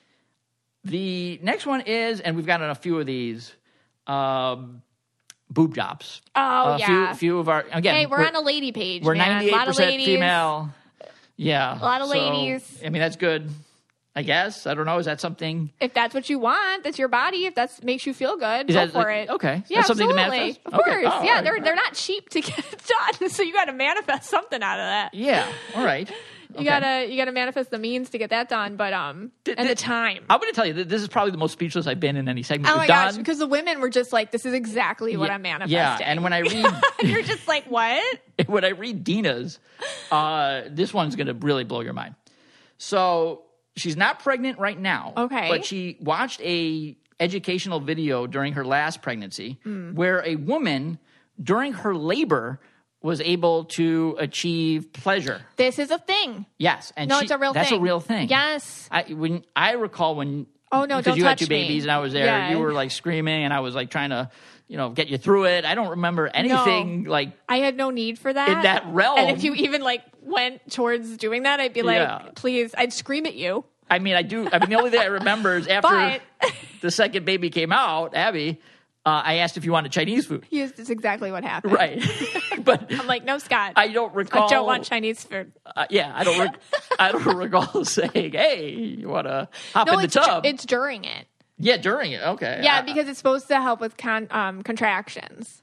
[0.83, 3.51] The next one is, and we've gotten a few of these,
[4.05, 4.83] um,
[5.49, 6.21] boob jobs.
[6.35, 7.07] Oh a yeah.
[7.13, 7.95] few, few of our again.
[7.95, 9.03] hey, we're, on a lady page.
[9.03, 10.69] we're ninety a eight percent female.
[11.37, 12.81] Yeah, a lot of ladies.
[12.85, 13.49] I mean, that's good.
[14.17, 14.97] I guess I don't know.
[14.97, 15.71] Is that something?
[15.81, 17.47] If that's what you want, that's your body.
[17.47, 19.29] If that makes you feel good, Is go that for it.
[19.29, 19.61] okay?
[19.67, 20.37] Yeah, That's something to absolutely.
[20.39, 20.59] manifest?
[20.67, 21.01] Of Okay.
[21.01, 21.13] course.
[21.13, 21.43] Oh, yeah, right.
[21.43, 22.55] they're they're not cheap to get
[23.19, 25.13] done, so you got to manifest something out of that.
[25.13, 25.45] Yeah.
[25.75, 26.09] All right.
[26.57, 29.75] You gotta you gotta manifest the means to get that done, but um and the
[29.75, 30.23] time.
[30.29, 32.43] I'm to tell you that this is probably the most speechless I've been in any
[32.43, 33.17] segment Oh my gosh!
[33.17, 36.23] Because the women were just like, "This is exactly what Yeah, I'm manifesting." Yeah, and
[36.23, 36.65] when I read
[37.03, 39.59] you're just like, "What?" when I read Dina's,
[40.11, 42.15] uh, this one's to really blow your mind.
[42.77, 43.43] So
[43.75, 45.13] she's not pregnant right now.
[45.15, 45.49] Okay.
[45.49, 49.93] But she watched a educational video during her last pregnancy Hmm.
[49.95, 50.99] where a woman
[51.41, 52.59] during her labor
[53.05, 55.41] was able to achieve pleasure.
[55.57, 56.45] This is a thing.
[56.57, 57.77] Yes, and No, she- it's a real that's thing.
[57.79, 58.27] a real thing.
[58.29, 58.87] Yes.
[58.91, 61.61] I when I recall when Oh, no, because you had two me.
[61.61, 62.49] babies and I was there, Yeah.
[62.51, 64.29] you were like screaming and I was like trying to
[64.67, 65.63] you know get you through it.
[65.63, 69.19] I don't remember anything like I had no need for that In that realm.
[69.19, 72.29] And if you even like went towards doing that, I'd be like, Yeah.
[72.35, 73.63] "Please!" I'd scream at you.
[73.87, 74.49] I mean, I do.
[74.51, 75.89] I mean, the only thing I remember is after
[76.41, 76.51] But
[76.81, 78.59] the second baby came out, Abby,
[79.05, 80.45] uh, I asked if you wanted Chinese food.
[80.49, 81.73] yes, that's exactly what happened.
[81.73, 82.03] Right,
[82.63, 83.73] but I'm like, "No, Scott.
[83.75, 84.47] I don't recall.
[84.47, 86.39] I don't want Chinese food." Uh, yeah, I don't.
[86.39, 86.59] Rec-
[86.99, 90.65] I don't recall saying, "Hey, you want to hop No, in the it's, tub?" it's
[90.65, 91.27] during it.
[91.59, 92.21] yeah, during it.
[92.21, 92.61] Okay.
[92.63, 95.61] Yeah, I- because it's supposed to help with con- um, contractions.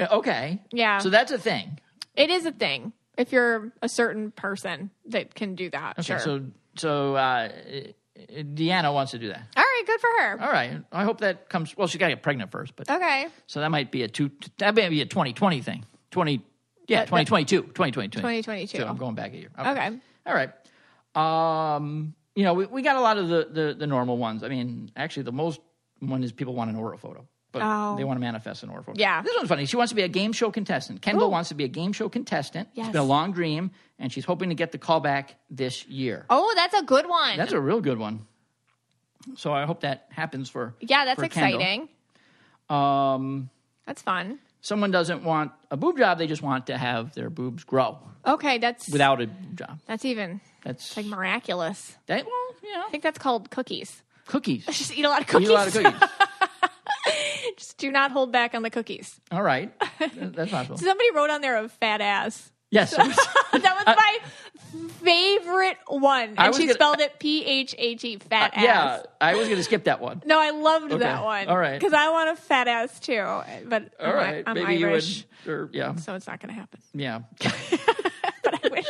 [0.00, 0.60] Okay.
[0.72, 0.98] Yeah.
[0.98, 1.78] So that's a thing.
[2.16, 5.98] It is a thing if you're a certain person that can do that.
[5.98, 6.02] Okay.
[6.02, 6.18] sure.
[6.18, 6.44] So
[6.76, 7.50] so uh,
[8.30, 9.42] Deanna wants to do that.
[9.56, 10.40] All right, good for her.
[10.42, 10.82] All right.
[10.92, 11.76] I hope that comes.
[11.76, 13.26] Well, she's got to get pregnant first, but Okay.
[13.46, 14.30] so that might be a two.
[14.58, 15.84] That may be a 2020 thing.
[16.10, 16.40] 20.
[16.88, 17.62] Yeah, That- 2022.
[17.62, 18.18] 2022.
[18.18, 18.78] 2022.
[18.78, 19.50] So I'm going back a year.
[19.58, 19.98] Okay.
[20.26, 20.50] All right.
[21.14, 24.42] Um, you know, we, we got a lot of the, the the normal ones.
[24.42, 25.60] I mean, actually, the most
[26.00, 27.94] one is people want an aura photo, but Oh.
[27.96, 28.98] they want to manifest an aura photo.
[28.98, 29.22] Yeah.
[29.22, 29.66] This one's funny.
[29.66, 31.02] She wants to be a game show contestant.
[31.02, 31.30] Kendall Ooh.
[31.30, 32.68] wants to be a game show contestant.
[32.74, 32.86] Yes.
[32.86, 36.24] It's been a long dream, and she's hoping to get the call back this year.
[36.30, 37.36] Oh, that's a good one.
[37.36, 38.26] That's a real good one.
[39.36, 41.88] So I hope that happens for yeah, that's for exciting.
[42.68, 43.50] Um,
[43.86, 44.38] That's fun.
[44.60, 48.58] someone doesn't want a boob job; they just want to have their boobs grow Okay,
[48.58, 49.78] that's without a boob job.
[49.86, 51.96] that's even That's like miraculous.
[52.06, 52.24] that.
[52.24, 52.84] Well, yeah.
[52.86, 54.02] I think that's called cookies.
[54.26, 54.64] cookies.
[54.70, 55.48] Just eat a lot of cookies.
[55.48, 56.08] Eat a lot of cookies.
[57.62, 59.20] Just do not hold back on the cookies.
[59.30, 60.78] All right, That- that's possible.
[60.78, 62.50] Somebody wrote on there a fat ass.
[62.70, 63.06] Yes, that
[63.52, 64.18] was my
[65.02, 68.60] favorite one, I and was she gonna- spelled it P H A T, fat uh,
[68.60, 68.62] ass.
[68.64, 69.02] yeah.
[69.20, 70.22] I was going to skip that one.
[70.24, 70.98] No, I loved Okay.
[70.98, 71.48] that one.
[71.48, 71.78] All right.
[71.78, 73.22] because I want a fat ass too.
[73.66, 75.60] But All I'm, right, I'm maybe Irish, you would.
[75.60, 76.80] Or, yeah, so it's not going to happen.
[76.94, 77.20] yeah.
[78.44, 78.86] But I wish,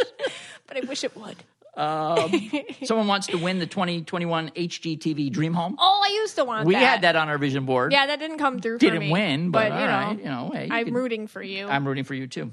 [0.67, 1.37] but I wish it would.
[1.75, 2.31] Um,
[2.85, 5.77] someone wants to win the 2021 HGTV Dream Home.
[5.79, 6.81] Oh, I used to want we that.
[6.81, 7.93] had that on our vision board.
[7.93, 8.75] Yeah, that didn't come through.
[8.77, 9.11] for Didn't me.
[9.11, 11.67] win, but, you all know, you know, hey, you I'm could- rooting for you.
[11.67, 12.53] I'm rooting for you too.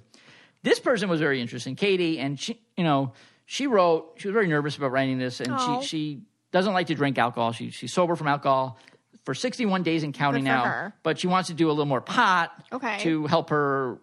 [0.64, 3.14] This person was very interesting, Katie, and she, you know,
[3.46, 4.14] she wrote.
[4.18, 5.82] She was very nervous about writing this, and Oh.
[5.82, 6.22] she she
[6.52, 7.52] doesn't like to drink alcohol.
[7.54, 8.78] She she's sober from alcohol
[9.26, 10.94] for 61 days and counting now, her.
[11.04, 12.98] but she wants to do a little more pot Okay.
[13.00, 14.00] to help her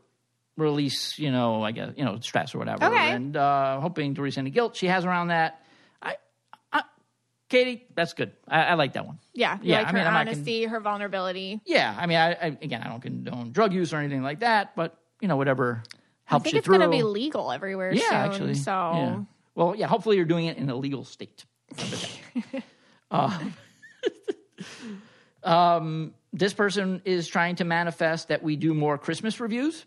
[0.57, 3.11] release, you know, I guess you know, stress or whatever, Okay.
[3.11, 5.63] and uh, hoping to release any guilt she has around that.
[6.03, 6.17] I,
[6.73, 6.83] I
[7.49, 8.33] Katie, that's good.
[8.49, 9.19] I, I like that one.
[9.35, 11.61] yeah, Yeah, like I mean, her I'm not con- honesty, her vulnerability.
[11.67, 14.75] Yeah, I mean, I, I again, I don't condone drug use or anything like that,
[14.75, 18.03] but you know, whatever I helps you think it's going to be legal everywhere yeah,
[18.09, 18.15] soon.
[18.15, 18.55] actually.
[18.55, 19.21] So yeah.
[19.55, 19.87] well, yeah.
[19.87, 21.45] Hopefully, you're doing it in a legal state.
[23.11, 23.39] uh,
[25.43, 29.85] um, this person is trying to manifest that we do more Christmas reviews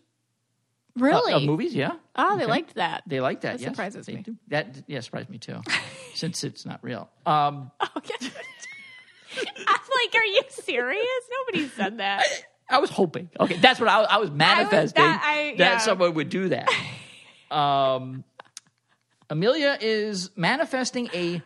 [0.98, 1.74] uh, really, of movies.
[1.76, 2.52] Yeah, oh, they Okay.
[2.52, 3.04] liked that.
[3.08, 3.54] they liked that.
[3.54, 4.22] That yes, surprises they me.
[4.24, 4.36] do.
[4.50, 5.62] That yeah surprised me too,
[6.14, 7.10] since it's not real.
[7.26, 8.14] Um, Okay.
[9.38, 11.06] I'm like, are you serious?
[11.40, 12.24] Nobody said that.
[12.70, 13.30] I was hoping.
[13.40, 16.70] Okay, that's what I, I was manifesting that- I- that someone would do that.
[17.52, 18.24] Um,
[19.28, 21.42] Amelia is manifesting a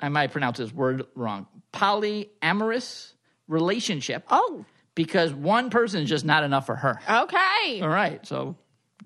[0.00, 1.46] I might pronounce this word wrong.
[1.74, 3.12] Polyamorous
[3.46, 4.64] relationship Oh,
[4.98, 7.00] because one person is just not enough for her.
[7.08, 7.80] okay.
[7.80, 8.56] All right, so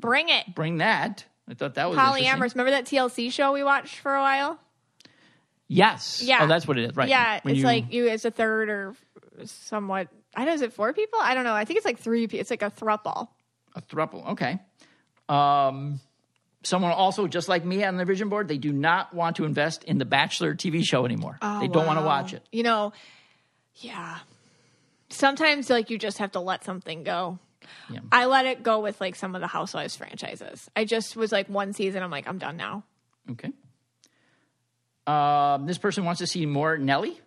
[0.00, 0.54] Bring it.
[0.54, 1.26] bring that.
[1.48, 1.98] I thought that was.
[1.98, 2.54] Polyamorous.
[2.54, 4.58] Remember that TLC show we watched for a while?
[5.68, 6.22] Yes.
[6.22, 6.38] Yeah.
[6.42, 6.96] Oh, that's what it is.
[6.96, 7.08] Right.
[7.08, 8.94] Yeah, When it's you- like you as a third or
[9.44, 10.08] somewhat.
[10.34, 10.52] I know.
[10.54, 11.18] Is it four people?
[11.20, 11.52] I don't know.
[11.54, 12.24] I think it's like three.
[12.24, 13.28] It's like a thruple.
[13.74, 14.30] a thruple.
[14.30, 14.58] Okay.
[15.28, 16.00] Um,
[16.62, 19.84] someone also just like me on the vision board, they do not want to invest
[19.84, 21.38] in the Bachelor TV show anymore.
[21.60, 22.42] they don't want to Oh, watch it.
[22.52, 22.92] You know,
[23.76, 24.18] yeah.
[25.12, 27.38] Sometimes like you just have to let something go.
[27.90, 28.00] Yeah.
[28.10, 30.68] I let it go with like some of the Housewives franchises.
[30.74, 32.02] I just was like one season.
[32.02, 32.84] I'm like I'm done now.
[33.30, 33.52] Okay.
[35.06, 37.18] Um, this person wants to see more Nelly.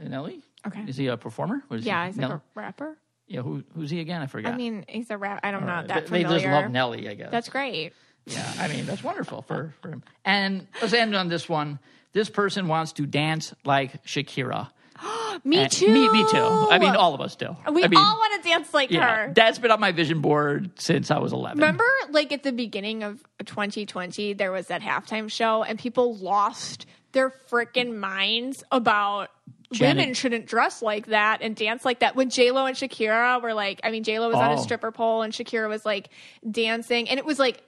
[0.00, 0.42] Nelly.
[0.66, 0.84] Okay.
[0.86, 1.62] Is he a performer?
[1.68, 2.12] What is Yeah, he?
[2.12, 2.96] he's like a rapper.
[3.26, 3.42] Yeah.
[3.42, 4.22] Who, who's he again?
[4.22, 4.54] I forgot.
[4.54, 5.40] I mean, he's a rap.
[5.42, 7.30] I don't Uh, that they, they just love Nelly, I guess.
[7.30, 7.92] That's great.
[8.26, 10.02] Yeah, I mean that's wonderful for, for him.
[10.24, 11.78] And let's end on this one.
[12.12, 14.68] This person wants to dance like Shakira.
[15.44, 15.88] Me And- too.
[15.88, 16.38] Me, me too.
[16.38, 17.54] I mean, all of us do.
[17.70, 19.32] we I mean, all want to dance like yeah, her.
[19.34, 21.58] that's been on my vision board since I was 11.
[21.58, 26.86] Remember, like at the beginning of 2020, there was that halftime show, and people lost
[27.12, 29.30] their freaking minds about
[29.72, 32.14] Janet- women shouldn't dress like that and dance like that.
[32.16, 34.62] When J Lo and Shakira were like, I mean, J Lo was on a Oh.
[34.62, 36.08] stripper pole, and Shakira was like
[36.48, 37.62] dancing, and it was like,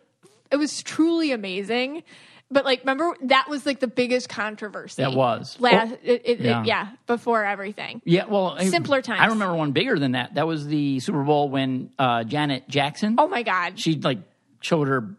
[0.51, 2.03] it was truly amazing.
[2.51, 5.03] But like, remember that was like the biggest controversy.
[5.03, 5.61] That was.
[5.61, 6.51] last, Oh, it, it, yeah.
[6.51, 6.65] yeah.
[6.65, 8.01] yeah, before everything.
[8.05, 9.21] Yeah, well, Simpler times.
[9.21, 10.35] I remember one bigger than that.
[10.35, 13.17] That was the Super Bowl when uh, Janet Jackson.
[13.19, 14.21] Oh my god, she like
[14.61, 15.15] showed her,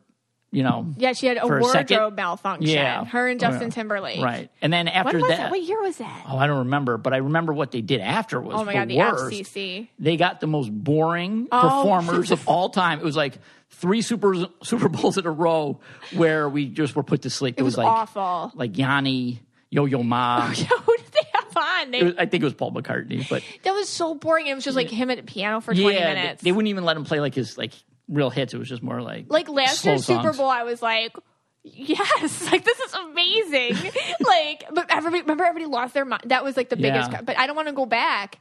[0.51, 0.88] you know.
[0.97, 2.69] yeah, she had a for a wardrobe malfunction.
[2.73, 3.73] Yeah, her and Justin Yeah.
[3.73, 4.21] Timberlake.
[4.21, 5.51] Right, and then after was that, that?
[5.51, 6.26] What year was that?
[6.27, 8.80] oh, I don't remember, but I remember what they did after was Oh my the
[8.80, 9.34] god, the worst.
[9.55, 9.88] FCC.
[9.99, 11.61] They got the most boring Oh.
[11.61, 12.99] performers of all time.
[12.99, 13.38] It was like
[13.69, 15.80] three Super Super Bowls in a row
[16.15, 17.55] where we just were put to sleep.
[17.59, 18.51] It was like awful.
[18.55, 20.47] like Yanni, Yo Yo Ma.
[20.47, 22.05] Who did they have on?
[22.05, 24.47] Was- I think it was Paul McCartney, but that was so boring.
[24.47, 26.41] It was just like him at the piano for 20 yeah, they, minutes.
[26.43, 27.73] they wouldn't even let him play like his like
[28.10, 28.53] real hits.
[28.53, 30.34] It was just more like like last year's Super.
[30.34, 31.15] Bowl, I was like,
[31.64, 33.91] yes, like this is amazing.
[34.19, 36.23] like, but everybody, remember everybody lost their mind.
[36.26, 37.22] That was like the biggest, Yeah.
[37.22, 38.40] but I don't want to go back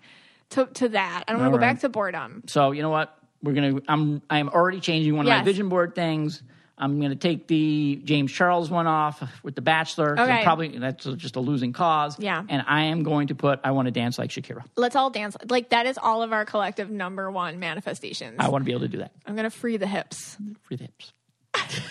[0.50, 1.24] to, to that.
[1.28, 1.72] I don't want to go right.
[1.74, 2.42] back to boredom.
[2.46, 3.14] So you know what?
[3.42, 3.80] We're gonna.
[3.86, 4.22] I'm.
[4.28, 6.42] I'm already changing one of my vision board things.
[6.78, 10.18] I'm gonna take the James Charles one off with the Bachelor.
[10.18, 10.42] Okay.
[10.42, 12.18] Probably that's just a losing cause.
[12.18, 12.42] Yeah.
[12.48, 13.60] And I am going to put.
[13.64, 14.64] I want to dance like Shakira.
[14.76, 15.36] Let's all dance.
[15.48, 18.36] Like that is all of our collective number one manifestations.
[18.38, 19.12] I want to be able to do that.
[19.26, 20.36] I'm going to free the hips.
[20.62, 21.12] Free the hips.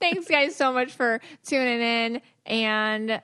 [0.00, 3.22] Thanks, guys, so much for tuning in and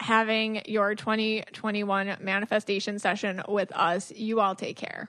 [0.00, 4.10] having your 2021 manifestation session with us.
[4.12, 5.08] You all take care.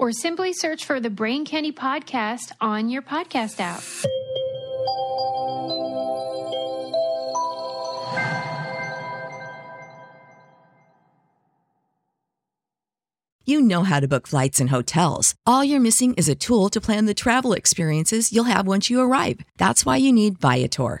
[0.00, 3.82] Or simply search for the Brain Candy Podcast on your podcast app.
[13.44, 15.34] You know how to book flights and hotels.
[15.44, 19.00] All you're missing is a tool to plan the travel experiences you'll have once you
[19.00, 19.40] arrive.
[19.58, 21.00] That's why you need Viator.